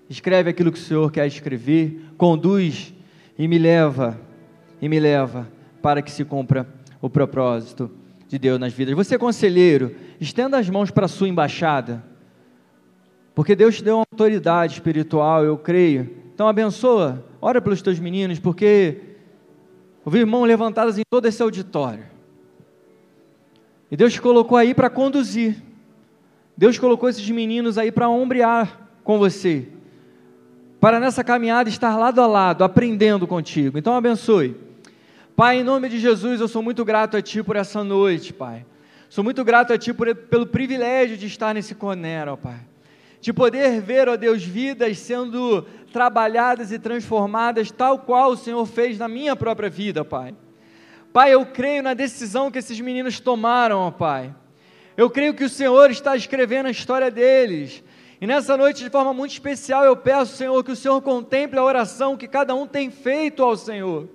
escreve 0.09 0.49
aquilo 0.49 0.71
que 0.71 0.79
o 0.79 0.81
Senhor 0.81 1.11
quer 1.11 1.27
escrever, 1.27 1.99
conduz 2.17 2.93
e 3.37 3.49
me 3.49 3.59
leva, 3.59 4.17
e 4.81 4.87
me 4.87 4.97
leva 4.97 5.45
para 5.81 6.01
que 6.01 6.09
se 6.09 6.23
cumpra 6.23 6.65
o 7.01 7.09
propósito 7.09 7.91
de 8.31 8.39
Deus 8.39 8.57
nas 8.57 8.71
vidas. 8.71 8.95
Você, 8.95 9.17
conselheiro, 9.17 9.93
estenda 10.17 10.57
as 10.57 10.69
mãos 10.69 10.89
para 10.89 11.05
a 11.05 11.09
sua 11.09 11.27
embaixada 11.27 12.01
Porque 13.35 13.55
Deus 13.55 13.75
te 13.75 13.83
deu 13.83 13.97
uma 13.97 14.05
autoridade 14.09 14.73
espiritual, 14.73 15.43
eu 15.43 15.57
creio. 15.57 16.09
Então 16.33 16.47
abençoa, 16.47 17.25
ora 17.41 17.61
pelos 17.61 17.81
teus 17.81 17.99
meninos, 17.99 18.39
porque 18.39 19.01
eu 20.05 20.11
vi 20.11 20.23
mãos 20.23 20.45
levantadas 20.45 20.97
em 20.97 21.03
todo 21.09 21.25
esse 21.25 21.43
auditório. 21.43 22.05
E 23.91 23.97
Deus 23.97 24.13
te 24.13 24.21
colocou 24.21 24.57
aí 24.57 24.73
para 24.73 24.89
conduzir. 24.89 25.61
Deus 26.55 26.79
colocou 26.79 27.09
esses 27.09 27.29
meninos 27.29 27.77
aí 27.77 27.91
para 27.91 28.07
ombrear 28.07 28.89
com 29.03 29.17
você. 29.17 29.67
Para 30.79 31.01
nessa 31.01 31.23
caminhada 31.23 31.69
estar 31.69 31.97
lado 31.97 32.21
a 32.21 32.27
lado, 32.27 32.63
aprendendo 32.63 33.27
contigo. 33.27 33.77
Então 33.77 33.93
abençoe. 33.93 34.55
Pai, 35.35 35.59
em 35.59 35.63
nome 35.63 35.87
de 35.87 35.99
Jesus, 35.99 36.41
eu 36.41 36.47
sou 36.47 36.61
muito 36.61 36.83
grato 36.83 37.15
a 37.15 37.21
Ti 37.21 37.41
por 37.41 37.55
essa 37.55 37.83
noite, 37.83 38.33
Pai. 38.33 38.65
Sou 39.09 39.23
muito 39.23 39.43
grato 39.43 39.71
a 39.71 39.77
Ti 39.77 39.93
por, 39.93 40.13
pelo 40.13 40.45
privilégio 40.45 41.17
de 41.17 41.25
estar 41.25 41.53
nesse 41.53 41.73
Conero, 41.73 42.37
Pai. 42.37 42.59
De 43.21 43.31
poder 43.31 43.79
ver, 43.81 44.09
ó 44.09 44.17
Deus, 44.17 44.43
vidas 44.43 44.97
sendo 44.99 45.63
trabalhadas 45.93 46.71
e 46.71 46.77
transformadas, 46.77 47.71
tal 47.71 47.99
qual 47.99 48.31
o 48.31 48.37
Senhor 48.37 48.65
fez 48.65 48.97
na 48.97 49.07
minha 49.07 49.35
própria 49.35 49.69
vida, 49.69 50.03
Pai. 50.03 50.35
Pai, 51.13 51.33
eu 51.33 51.45
creio 51.45 51.81
na 51.81 51.93
decisão 51.93 52.51
que 52.51 52.59
esses 52.59 52.79
meninos 52.79 53.19
tomaram, 53.19 53.79
ó 53.79 53.91
Pai. 53.91 54.35
Eu 54.97 55.09
creio 55.09 55.33
que 55.33 55.45
o 55.45 55.49
Senhor 55.49 55.89
está 55.89 56.15
escrevendo 56.15 56.67
a 56.67 56.71
história 56.71 57.09
deles. 57.09 57.83
E 58.19 58.27
nessa 58.27 58.55
noite, 58.57 58.83
de 58.83 58.89
forma 58.89 59.13
muito 59.13 59.31
especial, 59.31 59.85
eu 59.85 59.95
peço, 59.95 60.35
Senhor, 60.35 60.63
que 60.63 60.71
o 60.71 60.75
Senhor 60.75 61.01
contemple 61.01 61.57
a 61.57 61.63
oração 61.63 62.17
que 62.17 62.27
cada 62.27 62.53
um 62.53 62.67
tem 62.67 62.91
feito 62.91 63.41
ao 63.41 63.57
Senhor, 63.57 64.07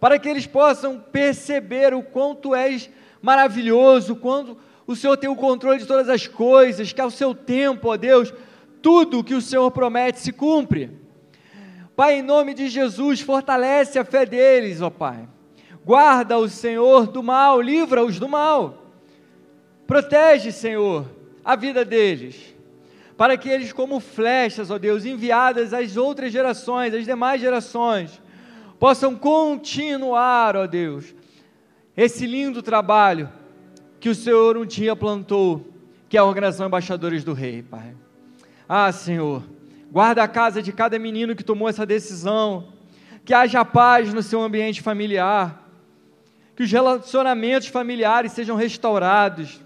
para 0.00 0.18
que 0.18 0.28
eles 0.28 0.46
possam 0.46 0.98
perceber 0.98 1.92
o 1.94 2.02
quanto 2.02 2.54
és 2.54 2.88
maravilhoso, 3.20 4.16
quando 4.16 4.58
o 4.86 4.96
Senhor 4.96 5.16
tem 5.16 5.28
o 5.28 5.36
controle 5.36 5.78
de 5.78 5.86
todas 5.86 6.08
as 6.08 6.26
coisas, 6.26 6.92
que 6.92 7.00
ao 7.00 7.10
seu 7.10 7.34
tempo, 7.34 7.88
ó 7.88 7.96
Deus, 7.96 8.32
tudo 8.80 9.24
que 9.24 9.34
o 9.34 9.42
Senhor 9.42 9.70
promete 9.70 10.20
se 10.20 10.32
cumpre. 10.32 10.90
Pai, 11.94 12.20
em 12.20 12.22
nome 12.22 12.54
de 12.54 12.68
Jesus, 12.68 13.20
fortalece 13.20 13.98
a 13.98 14.04
fé 14.04 14.24
deles, 14.24 14.80
ó 14.80 14.88
Pai. 14.88 15.28
Guarda 15.84 16.38
o 16.38 16.48
Senhor 16.48 17.06
do 17.06 17.22
mal, 17.22 17.60
livra-os 17.60 18.18
do 18.18 18.28
mal. 18.28 18.86
Protege, 19.86 20.52
Senhor, 20.52 21.06
a 21.44 21.56
vida 21.56 21.84
deles, 21.84 22.54
para 23.16 23.36
que 23.36 23.48
eles, 23.48 23.72
como 23.72 23.98
flechas, 23.98 24.70
ó 24.70 24.78
Deus, 24.78 25.04
enviadas 25.04 25.74
às 25.74 25.96
outras 25.96 26.30
gerações, 26.30 26.94
às 26.94 27.04
demais 27.04 27.40
gerações, 27.40 28.20
possam 28.78 29.14
continuar, 29.14 30.56
ó 30.56 30.66
Deus, 30.66 31.14
esse 31.96 32.26
lindo 32.26 32.62
trabalho 32.62 33.28
que 33.98 34.08
o 34.08 34.14
Senhor 34.14 34.56
um 34.56 34.64
dia 34.64 34.94
plantou, 34.94 35.66
que 36.08 36.16
é 36.16 36.20
a 36.20 36.24
Organização 36.24 36.66
Embaixadores 36.66 37.24
do 37.24 37.32
Rei, 37.32 37.62
Pai. 37.62 37.94
Ah, 38.68 38.90
Senhor, 38.92 39.42
guarda 39.90 40.22
a 40.22 40.28
casa 40.28 40.62
de 40.62 40.72
cada 40.72 40.98
menino 40.98 41.34
que 41.34 41.42
tomou 41.42 41.68
essa 41.68 41.84
decisão, 41.84 42.72
que 43.24 43.34
haja 43.34 43.64
paz 43.64 44.14
no 44.14 44.22
seu 44.22 44.40
ambiente 44.40 44.80
familiar, 44.80 45.68
que 46.54 46.62
os 46.62 46.70
relacionamentos 46.70 47.68
familiares 47.68 48.32
sejam 48.32 48.56
restaurados, 48.56 49.60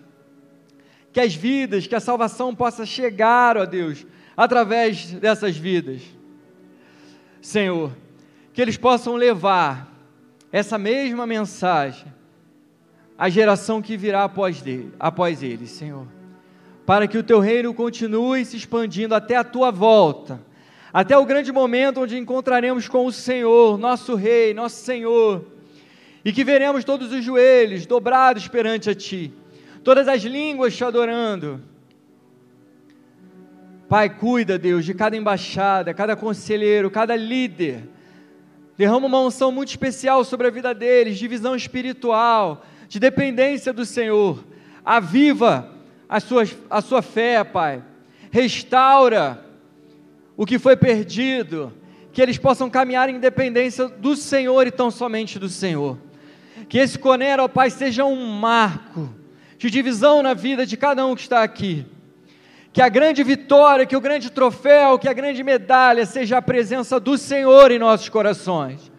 que 1.13 1.21
as 1.21 1.35
vidas, 1.35 1.87
que 1.87 1.95
a 1.95 2.01
salvação 2.01 2.55
possa 2.55 2.87
chegar, 2.87 3.57
ó 3.57 3.67
Deus, 3.67 4.07
através 4.37 5.13
dessas 5.13 5.57
vidas. 5.57 6.01
Senhor, 7.41 7.93
que 8.53 8.61
eles 8.61 8.77
possam 8.77 9.17
levar 9.17 9.91
essa 10.51 10.77
mesma 10.77 11.27
mensagem 11.27 12.13
a 13.17 13.29
geração 13.29 13.81
que 13.81 13.97
virá 13.97 14.25
após, 14.25 14.61
dele, 14.61 14.93
após 14.99 15.43
eles, 15.43 15.71
Senhor. 15.71 16.07
Para 16.85 17.07
que 17.07 17.17
o 17.17 17.23
teu 17.23 17.39
reino 17.39 17.73
continue 17.73 18.45
se 18.45 18.57
expandindo 18.57 19.15
até 19.15 19.37
a 19.37 19.45
tua 19.45 19.71
volta, 19.71 20.41
até 20.93 21.17
o 21.17 21.25
grande 21.25 21.53
momento 21.53 22.01
onde 22.01 22.19
encontraremos 22.19 22.89
com 22.89 23.07
o 23.07 23.13
Senhor, 23.13 23.79
nosso 23.79 24.15
Rei, 24.17 24.53
nosso 24.53 24.85
Senhor, 24.85 25.47
e 26.25 26.33
que 26.33 26.45
veremos 26.45 26.85
todos 26.85 27.13
os 27.13 27.25
joelhos 27.25 27.87
dobrados 27.87 28.49
perante 28.49 28.91
a 28.91 28.95
Ti, 28.95 29.33
todas 29.85 30.09
as 30.09 30.23
línguas 30.23 30.77
te 30.77 30.85
adorando. 30.85 31.61
Pai, 33.89 34.11
cuida, 34.11 34.59
Deus, 34.59 34.85
de 34.85 34.95
cada 34.95 35.17
embaixada, 35.17 35.95
cada 35.95 36.17
conselheiro, 36.17 36.91
cada 36.91 37.15
líder. 37.15 37.89
Derrama 38.77 39.07
uma 39.07 39.21
unção 39.21 39.53
muito 39.53 39.69
especial 39.69 40.25
sobre 40.25 40.47
a 40.47 40.51
vida 40.51 40.75
deles, 40.75 41.19
de 41.19 41.29
visão 41.29 41.55
espiritual, 41.55 42.65
de 42.89 42.99
dependência 42.99 43.73
do 43.73 43.85
Senhor. 43.85 44.45
Aviva 44.85 45.71
a 46.09 46.21
sua, 46.21 46.45
a 46.71 46.81
sua 46.81 47.03
fé, 47.03 47.45
Pai. 47.45 47.83
Restaura 48.31 49.45
o 50.37 50.47
que 50.47 50.59
foi 50.59 50.77
perdido. 50.77 51.73
Que 52.13 52.21
eles 52.21 52.37
possam 52.37 52.69
caminhar 52.69 53.09
em 53.09 53.19
dependência 53.19 53.89
do 53.89 54.15
Senhor 54.15 54.67
e 54.67 54.71
tão 54.71 54.91
somente 54.91 55.39
do 55.39 55.49
Senhor. 55.49 55.99
Que 56.69 56.79
esse 56.79 56.99
Conero, 56.99 57.45
ó 57.45 57.49
Pai, 57.49 57.71
seja 57.71 58.05
um 58.05 58.27
marco 58.33 59.09
de 59.59 59.71
divisão 59.71 60.23
na 60.23 60.35
vida 60.35 60.67
de 60.67 60.77
cada 60.77 61.07
um 61.07 61.15
que 61.15 61.23
está 61.23 61.43
aqui. 61.43 61.87
Que 62.73 62.81
a 62.81 62.89
grande 62.89 63.23
vitória, 63.23 63.85
que 63.85 63.97
o 63.97 64.01
grande 64.01 64.31
troféu, 64.31 64.99
que 64.99 65.09
a 65.09 65.13
grande 65.13 65.43
medalha 65.45 66.07
seja 66.07 66.39
a 66.39 66.43
presença 66.43 66.99
do 66.99 67.19
Senhor 67.19 67.71
em 67.71 67.79
nossos 67.79 68.09
corações. 68.09 68.91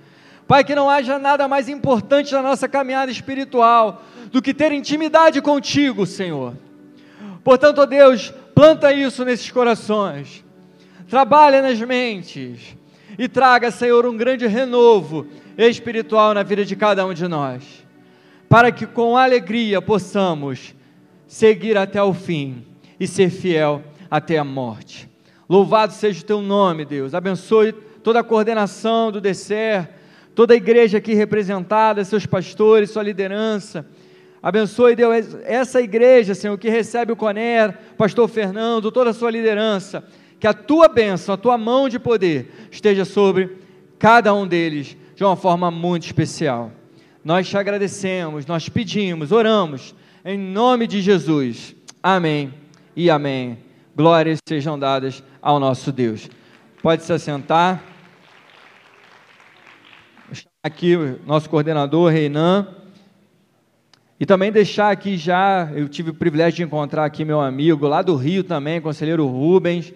Pai, 0.48 0.64
que 0.64 0.76
não 0.76 0.90
haja 0.90 1.18
nada 1.18 1.48
mais 1.48 1.68
importante 1.68 2.34
na 2.34 2.42
nossa 2.42 2.68
caminhada 2.68 3.12
espiritual 3.12 4.04
do 4.32 4.42
que 4.42 4.54
ter 4.54 4.72
intimidade 4.72 5.42
contigo, 5.42 6.06
Senhor. 6.06 6.54
Portanto, 7.44 7.80
ó 7.80 7.86
Deus, 7.86 8.32
planta 8.54 8.94
isso 8.94 9.26
nesses 9.26 9.50
corações, 9.50 10.44
trabalha 11.10 11.62
nas 11.62 11.80
mentes 11.80 12.76
e 13.18 13.28
traga, 13.28 13.72
Senhor, 13.72 14.06
um 14.06 14.16
grande 14.16 14.46
renovo 14.46 15.26
espiritual 15.58 16.34
na 16.34 16.44
vida 16.44 16.64
de 16.64 16.76
cada 16.76 17.06
um 17.06 17.14
de 17.14 17.28
nós, 17.28 17.64
para 18.48 18.72
que 18.72 18.86
com 18.86 19.18
alegria 19.18 19.82
possamos 19.82 20.76
seguir 21.28 21.76
até 21.76 22.02
o 22.02 22.14
fim 22.14 22.73
e 23.00 23.08
ser 23.08 23.30
fiel 23.30 23.84
até 24.10 24.38
a 24.38 24.44
morte. 24.44 25.10
Louvado 25.50 25.94
seja 25.94 26.22
o 26.22 26.26
teu 26.26 26.42
nome, 26.42 26.86
Deus. 26.86 27.14
Abençoe 27.14 27.74
toda 27.74 28.20
a 28.20 28.24
coordenação 28.24 29.12
do 29.12 29.22
DECER 29.22 29.88
toda 30.34 30.54
a 30.54 30.58
igreja 30.58 30.98
aqui 30.98 31.14
representada, 31.14 32.04
seus 32.04 32.26
pastores, 32.26 32.90
sua 32.90 33.04
liderança. 33.04 33.86
Abençoe, 34.42 34.96
Deus, 34.96 35.38
essa 35.44 35.82
igreja, 35.82 36.36
Senhor, 36.36 36.58
que 36.58 36.70
recebe 36.70 37.12
o 37.12 37.16
Coner, 37.16 37.78
pastor 37.98 38.28
Fernando, 38.28 38.92
toda 38.92 39.12
a 39.12 39.14
sua 39.14 39.32
liderança. 39.32 40.04
Que 40.40 40.48
a 40.48 40.54
tua 40.54 40.90
bênção, 40.90 41.34
a 41.34 41.38
tua 41.38 41.58
mão 41.58 41.88
de 41.88 41.98
poder 41.98 42.52
esteja 42.70 43.06
sobre 43.06 43.58
cada 43.98 44.34
um 44.34 44.46
deles 44.46 44.98
de 45.16 45.24
uma 45.24 45.38
forma 45.38 45.72
muito 45.72 46.06
especial. 46.06 46.72
Nós 47.24 47.48
te 47.48 47.58
agradecemos, 47.58 48.46
nós 48.46 48.68
pedimos, 48.68 49.32
oramos, 49.32 49.96
em 50.26 50.38
nome 50.38 50.88
de 50.88 51.02
Jesus. 51.02 51.74
Amém 52.02 52.63
e 52.96 53.10
amém. 53.10 53.58
Glórias 53.96 54.40
sejam 54.48 54.78
dadas 54.78 55.24
ao 55.42 55.60
nosso 55.60 55.92
Deus. 55.92 56.30
Pode 56.82 57.04
se 57.04 57.14
assentar 57.14 57.82
aqui 60.64 60.96
o 60.96 61.20
nosso 61.26 61.50
coordenador, 61.50 62.12
Reinan, 62.12 62.68
e 64.20 64.26
também 64.26 64.52
deixar 64.52 64.92
aqui 64.92 65.18
já, 65.18 65.70
eu 65.76 65.90
tive 65.90 66.12
o 66.12 66.14
privilégio 66.14 66.58
de 66.58 66.64
encontrar 66.64 67.04
aqui 67.04 67.26
meu 67.26 67.42
amigo 67.42 67.88
lá 67.88 68.02
do 68.02 68.16
Rio 68.16 68.44
também, 68.44 68.80
conselheiro 68.80 69.28
Rubens, 69.28 69.94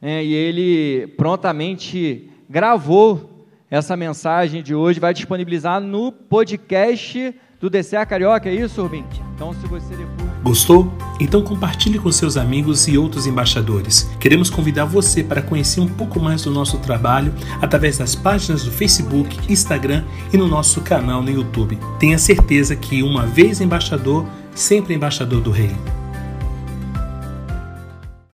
né, 0.00 0.24
e 0.24 0.32
ele 0.32 1.08
prontamente 1.16 2.30
gravou 2.48 3.46
essa 3.68 3.96
mensagem 3.96 4.62
de 4.62 4.74
hoje, 4.74 5.00
vai 5.00 5.12
disponibilizar 5.12 5.80
no 5.80 6.12
podcast 6.12 7.34
do 7.60 7.70
DCA 7.70 8.04
Carioca, 8.04 8.48
é 8.48 8.54
isso, 8.54 8.82
Rubim? 8.82 9.04
Então, 9.34 9.52
se 9.52 9.66
você 9.66 9.96
depois... 9.96 10.30
Gostou? 10.42 10.92
Então 11.18 11.42
compartilhe 11.42 11.98
com 11.98 12.12
seus 12.12 12.36
amigos 12.36 12.86
e 12.86 12.96
outros 12.96 13.26
embaixadores. 13.26 14.08
Queremos 14.20 14.50
convidar 14.50 14.84
você 14.84 15.24
para 15.24 15.42
conhecer 15.42 15.80
um 15.80 15.88
pouco 15.88 16.20
mais 16.20 16.42
do 16.42 16.50
nosso 16.50 16.78
trabalho 16.78 17.34
através 17.60 17.98
das 17.98 18.14
páginas 18.14 18.62
do 18.64 18.70
Facebook, 18.70 19.52
Instagram 19.52 20.04
e 20.32 20.36
no 20.36 20.46
nosso 20.46 20.80
canal 20.82 21.22
no 21.22 21.30
YouTube. 21.30 21.78
Tenha 21.98 22.18
certeza 22.18 22.76
que 22.76 23.02
uma 23.02 23.26
vez 23.26 23.60
embaixador, 23.60 24.26
sempre 24.54 24.94
embaixador 24.94 25.40
do 25.40 25.50
Rei. 25.50 25.74